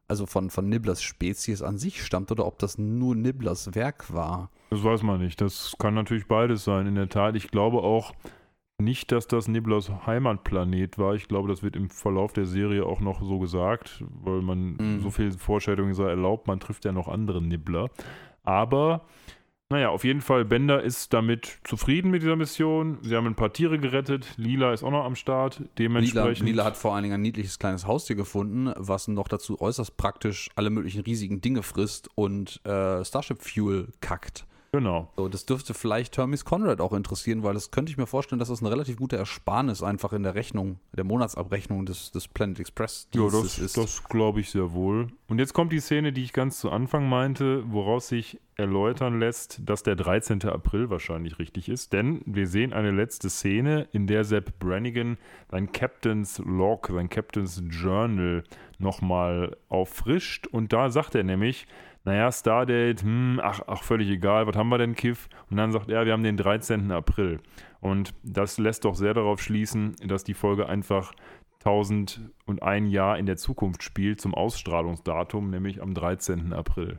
[0.09, 4.51] also von, von Nibblers Spezies an sich stammt oder ob das nur Nibblers Werk war.
[4.71, 5.41] Das weiß man nicht.
[5.41, 6.87] Das kann natürlich beides sein.
[6.87, 8.13] In der Tat, ich glaube auch,
[8.85, 11.15] nicht, dass das Nibblers Heimatplanet war.
[11.15, 15.01] Ich glaube, das wird im Verlauf der Serie auch noch so gesagt, weil man mhm.
[15.01, 17.91] so viel Vorstellungen sei erlaubt, man trifft ja noch andere Nibbler.
[18.45, 19.07] Aber,
[19.71, 22.99] naja, auf jeden Fall, Bender ist damit zufrieden mit dieser Mission.
[23.03, 24.35] Sie haben ein paar Tiere gerettet.
[24.37, 25.63] Lila ist auch noch am Start.
[25.79, 26.41] Dementsprechend.
[26.41, 29.97] Lila, Lila hat vor allen Dingen ein niedliches kleines Haustier gefunden, was noch dazu äußerst
[29.97, 34.47] praktisch alle möglichen riesigen Dinge frisst und äh, Starship Fuel kackt.
[34.75, 35.13] Genau.
[35.17, 38.49] So, das dürfte vielleicht Hermes Conrad auch interessieren, weil das könnte ich mir vorstellen, dass
[38.49, 43.07] das eine relativ gute Ersparnis einfach in der Rechnung, der Monatsabrechnung des, des Planet Express
[43.15, 43.77] ja, das, ist.
[43.77, 45.09] Das glaube ich sehr wohl.
[45.33, 49.67] Und jetzt kommt die Szene, die ich ganz zu Anfang meinte, woraus sich erläutern lässt,
[49.67, 50.45] dass der 13.
[50.45, 51.95] April wahrscheinlich richtig ist.
[51.95, 55.17] Denn wir sehen eine letzte Szene, in der Sepp Brannigan
[55.51, 58.45] sein Captain's Log, sein Captain's Journal
[58.79, 60.49] nochmal auffrischt.
[60.49, 61.67] Und da sagt er nämlich,
[62.05, 65.31] naja, Stardate, hm, ach, ach, völlig egal, was haben wir denn, Kiff?
[65.51, 66.91] Und dann sagt er, wir haben den 13.
[66.91, 67.41] April.
[67.81, 71.15] Und das lässt doch sehr darauf schließen, dass die Folge einfach
[71.65, 76.53] 1001 Jahr in der Zukunft spielt zum Ausstrahlungsdatum, nämlich am 13.
[76.53, 76.99] April.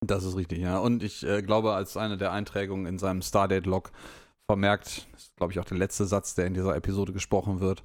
[0.00, 0.78] Das ist richtig, ja.
[0.78, 3.92] Und ich äh, glaube, als eine der Einträgungen in seinem Stardate-Log
[4.48, 7.82] vermerkt, das ist, glaube ich, auch der letzte Satz, der in dieser Episode gesprochen wird,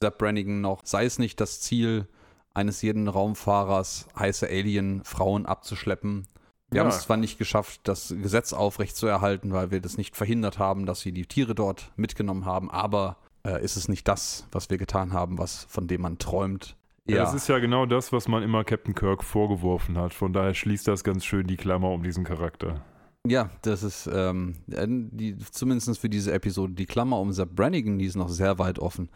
[0.00, 2.08] Sepp Brannigan noch, sei es nicht das Ziel,
[2.54, 6.26] eines jeden Raumfahrers heiße Alien-Frauen abzuschleppen.
[6.70, 6.84] Wir ja.
[6.84, 11.00] haben es zwar nicht geschafft, das Gesetz aufrechtzuerhalten, weil wir das nicht verhindert haben, dass
[11.00, 13.16] sie die Tiere dort mitgenommen haben, aber
[13.46, 16.76] äh, ist es nicht das, was wir getan haben, was von dem man träumt.
[17.06, 20.14] Ja, ja, das ist ja genau das, was man immer Captain Kirk vorgeworfen hat.
[20.14, 22.84] Von daher schließt das ganz schön die Klammer um diesen Charakter.
[23.26, 28.06] Ja, das ist ähm, die, zumindest für diese Episode die Klammer um Sepp Brannigan, die
[28.06, 29.10] ist noch sehr weit offen.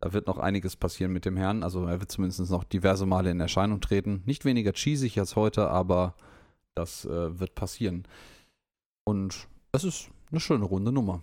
[0.00, 1.64] Da wird noch einiges passieren mit dem Herrn.
[1.64, 4.22] Also er wird zumindest noch diverse Male in Erscheinung treten.
[4.26, 6.14] Nicht weniger cheesig als heute, aber
[6.74, 8.06] das äh, wird passieren.
[9.04, 11.22] Und es ist eine schöne runde Nummer.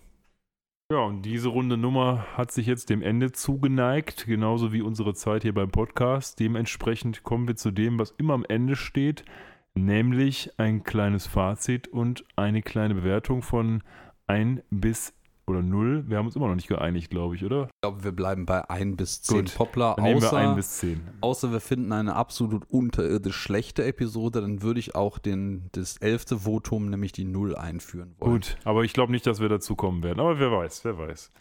[0.92, 5.42] Ja, und diese runde Nummer hat sich jetzt dem Ende zugeneigt, genauso wie unsere Zeit
[5.42, 6.40] hier beim Podcast.
[6.40, 9.26] Dementsprechend kommen wir zu dem, was immer am Ende steht,
[9.74, 13.82] nämlich ein kleines Fazit und eine kleine Bewertung von
[14.28, 15.15] 1 bis
[15.48, 16.06] oder 0.
[16.08, 17.66] Wir haben uns immer noch nicht geeinigt, glaube ich, oder?
[17.66, 19.96] Ich glaube, wir bleiben bei 1 bis 10 Poplar.
[19.96, 21.02] Dann außer, wir 1 bis 10.
[21.22, 26.40] Außer wir finden eine absolut unterirdisch schlechte Episode, dann würde ich auch den, das elfte
[26.40, 28.32] Votum, nämlich die 0 einführen wollen.
[28.34, 30.20] Gut, aber ich glaube nicht, dass wir dazu kommen werden.
[30.20, 31.32] Aber wer weiß, wer weiß.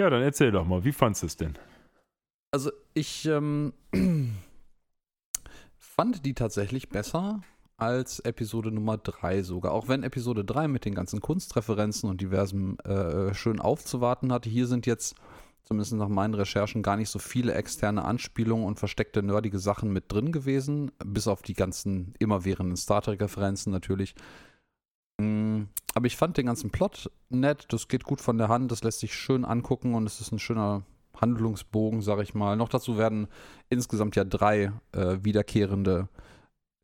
[0.00, 1.58] Ja, dann erzähl doch mal, wie fandest du es denn?
[2.50, 3.72] Also ich ähm,
[5.76, 7.40] fand die tatsächlich besser
[7.82, 9.72] als Episode Nummer 3 sogar.
[9.72, 14.48] Auch wenn Episode 3 mit den ganzen Kunstreferenzen und diversem äh, schön aufzuwarten hatte.
[14.48, 15.16] Hier sind jetzt,
[15.64, 20.10] zumindest nach meinen Recherchen, gar nicht so viele externe Anspielungen und versteckte nerdige Sachen mit
[20.12, 20.92] drin gewesen.
[21.04, 24.14] Bis auf die ganzen immerwährenden Star Trek-Referenzen natürlich.
[25.20, 25.64] Mm,
[25.94, 27.66] aber ich fand den ganzen Plot nett.
[27.70, 28.70] Das geht gut von der Hand.
[28.70, 30.82] Das lässt sich schön angucken und es ist ein schöner
[31.20, 32.56] Handlungsbogen, sag ich mal.
[32.56, 33.28] Noch dazu werden
[33.68, 36.08] insgesamt ja drei äh, wiederkehrende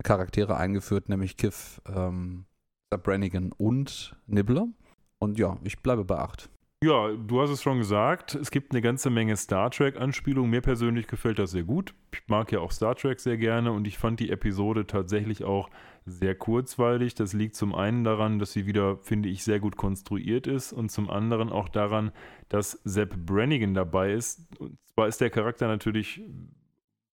[0.03, 2.45] Charaktere eingeführt, nämlich Kiff, ähm,
[2.91, 4.69] Brannigan und Nibbler.
[5.19, 6.49] Und ja, ich bleibe bei 8.
[6.81, 10.49] Ja, du hast es schon gesagt, es gibt eine ganze Menge Star Trek-Anspielungen.
[10.49, 11.93] Mir persönlich gefällt das sehr gut.
[12.15, 15.71] Ich mag ja auch Star Trek sehr gerne und ich fand die Episode tatsächlich auch
[16.07, 17.17] sehr kurzweilig.
[17.17, 20.93] Das liegt zum einen daran, dass sie wieder, finde ich, sehr gut konstruiert ist und
[20.93, 22.13] zum anderen auch daran,
[22.49, 24.47] dass Sepp Brannigan dabei ist.
[24.61, 26.23] Und zwar ist der Charakter natürlich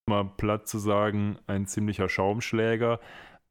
[0.07, 2.99] mal platt zu sagen, ein ziemlicher Schaumschläger.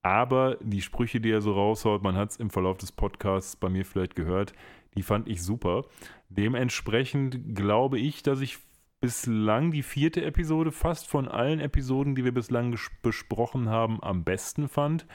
[0.03, 3.69] Aber die Sprüche, die er so raushaut, man hat es im Verlauf des Podcasts bei
[3.69, 4.53] mir vielleicht gehört,
[4.97, 5.85] die fand ich super.
[6.29, 8.59] Dementsprechend glaube ich, dass ich
[9.01, 14.69] bislang die vierte Episode fast von allen Episoden, die wir bislang besprochen haben, am besten
[14.69, 15.07] fand.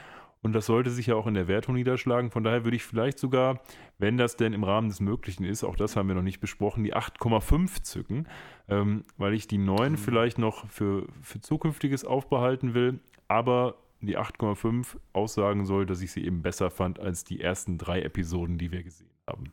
[0.42, 2.30] Und das sollte sich ja auch in der Wertung niederschlagen.
[2.30, 3.60] Von daher würde ich vielleicht sogar,
[3.98, 6.82] wenn das denn im Rahmen des Möglichen ist, auch das haben wir noch nicht besprochen,
[6.82, 8.26] die 8,5 zücken,
[8.68, 9.96] ähm, weil ich die 9 mhm.
[9.98, 16.24] vielleicht noch für, für zukünftiges aufbehalten will, aber die 8,5 aussagen soll, dass ich sie
[16.24, 19.52] eben besser fand als die ersten drei Episoden, die wir gesehen haben.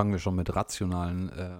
[0.00, 1.58] Fangen wir schon mit rationalen äh,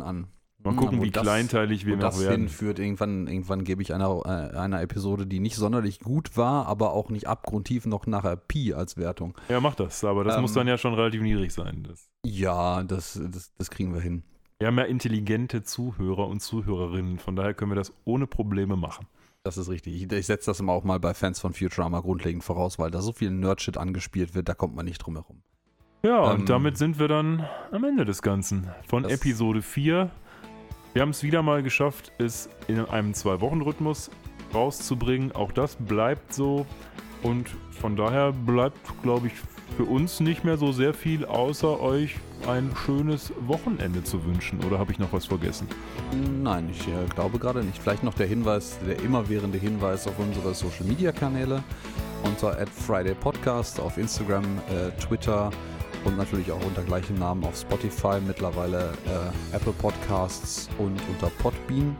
[0.00, 0.28] an.
[0.64, 2.42] Mal gucken, ja, wie das, kleinteilig wir noch das werden.
[2.42, 2.78] hinführt.
[2.78, 7.10] Irgendwann, irgendwann gebe ich einer, äh, einer Episode, die nicht sonderlich gut war, aber auch
[7.10, 9.34] nicht abgrundtief noch nachher Pi als Wertung.
[9.48, 10.04] Ja, mach das.
[10.04, 11.84] Aber das ähm, muss dann ja schon relativ niedrig sein.
[11.88, 12.08] Das.
[12.24, 14.22] Ja, das, das, das kriegen wir hin.
[14.60, 17.18] Wir haben ja intelligente Zuhörer und Zuhörerinnen.
[17.18, 19.08] Von daher können wir das ohne Probleme machen.
[19.42, 20.00] Das ist richtig.
[20.00, 23.00] Ich, ich setze das immer auch mal bei Fans von Futurama grundlegend voraus, weil da
[23.00, 25.42] so viel Nerdshit angespielt wird, da kommt man nicht drum herum.
[26.04, 28.68] Ja, ähm, und damit sind wir dann am Ende des Ganzen.
[28.88, 30.10] Von Episode 4
[30.92, 34.10] wir haben es wieder mal geschafft, es in einem Zwei-Wochen-Rhythmus
[34.52, 35.32] rauszubringen.
[35.32, 36.66] Auch das bleibt so.
[37.22, 39.32] Und von daher bleibt, glaube ich,
[39.76, 42.16] für uns nicht mehr so sehr viel, außer euch
[42.46, 44.62] ein schönes Wochenende zu wünschen.
[44.64, 45.66] Oder habe ich noch was vergessen?
[46.42, 47.78] Nein, ich äh, glaube gerade nicht.
[47.78, 51.62] Vielleicht noch der Hinweis, der immerwährende Hinweis auf unsere Social Media Kanäle
[52.24, 55.50] unter Friday Podcast auf Instagram, äh, Twitter,
[56.04, 61.96] und natürlich auch unter gleichem Namen auf Spotify, mittlerweile äh, Apple Podcasts und unter Podbean,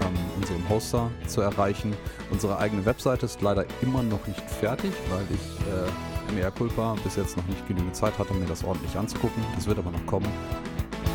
[0.00, 1.94] ähm, unserem Hoster, zu erreichen.
[2.30, 7.16] Unsere eigene Webseite ist leider immer noch nicht fertig, weil ich äh, mehr Culpa bis
[7.16, 9.42] jetzt noch nicht genügend Zeit hatte, mir das ordentlich anzugucken.
[9.54, 10.28] Das wird aber noch kommen.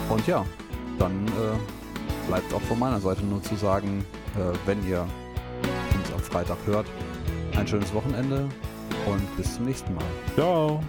[0.10, 0.46] Und ja,
[1.00, 5.08] dann äh, bleibt auch von meiner Seite nur zu sagen, äh, wenn ihr
[5.96, 6.88] uns am Freitag hört,
[7.56, 8.48] ein schönes Wochenende
[9.06, 10.06] und bis zum nächsten Mal.
[10.36, 10.82] Ciao.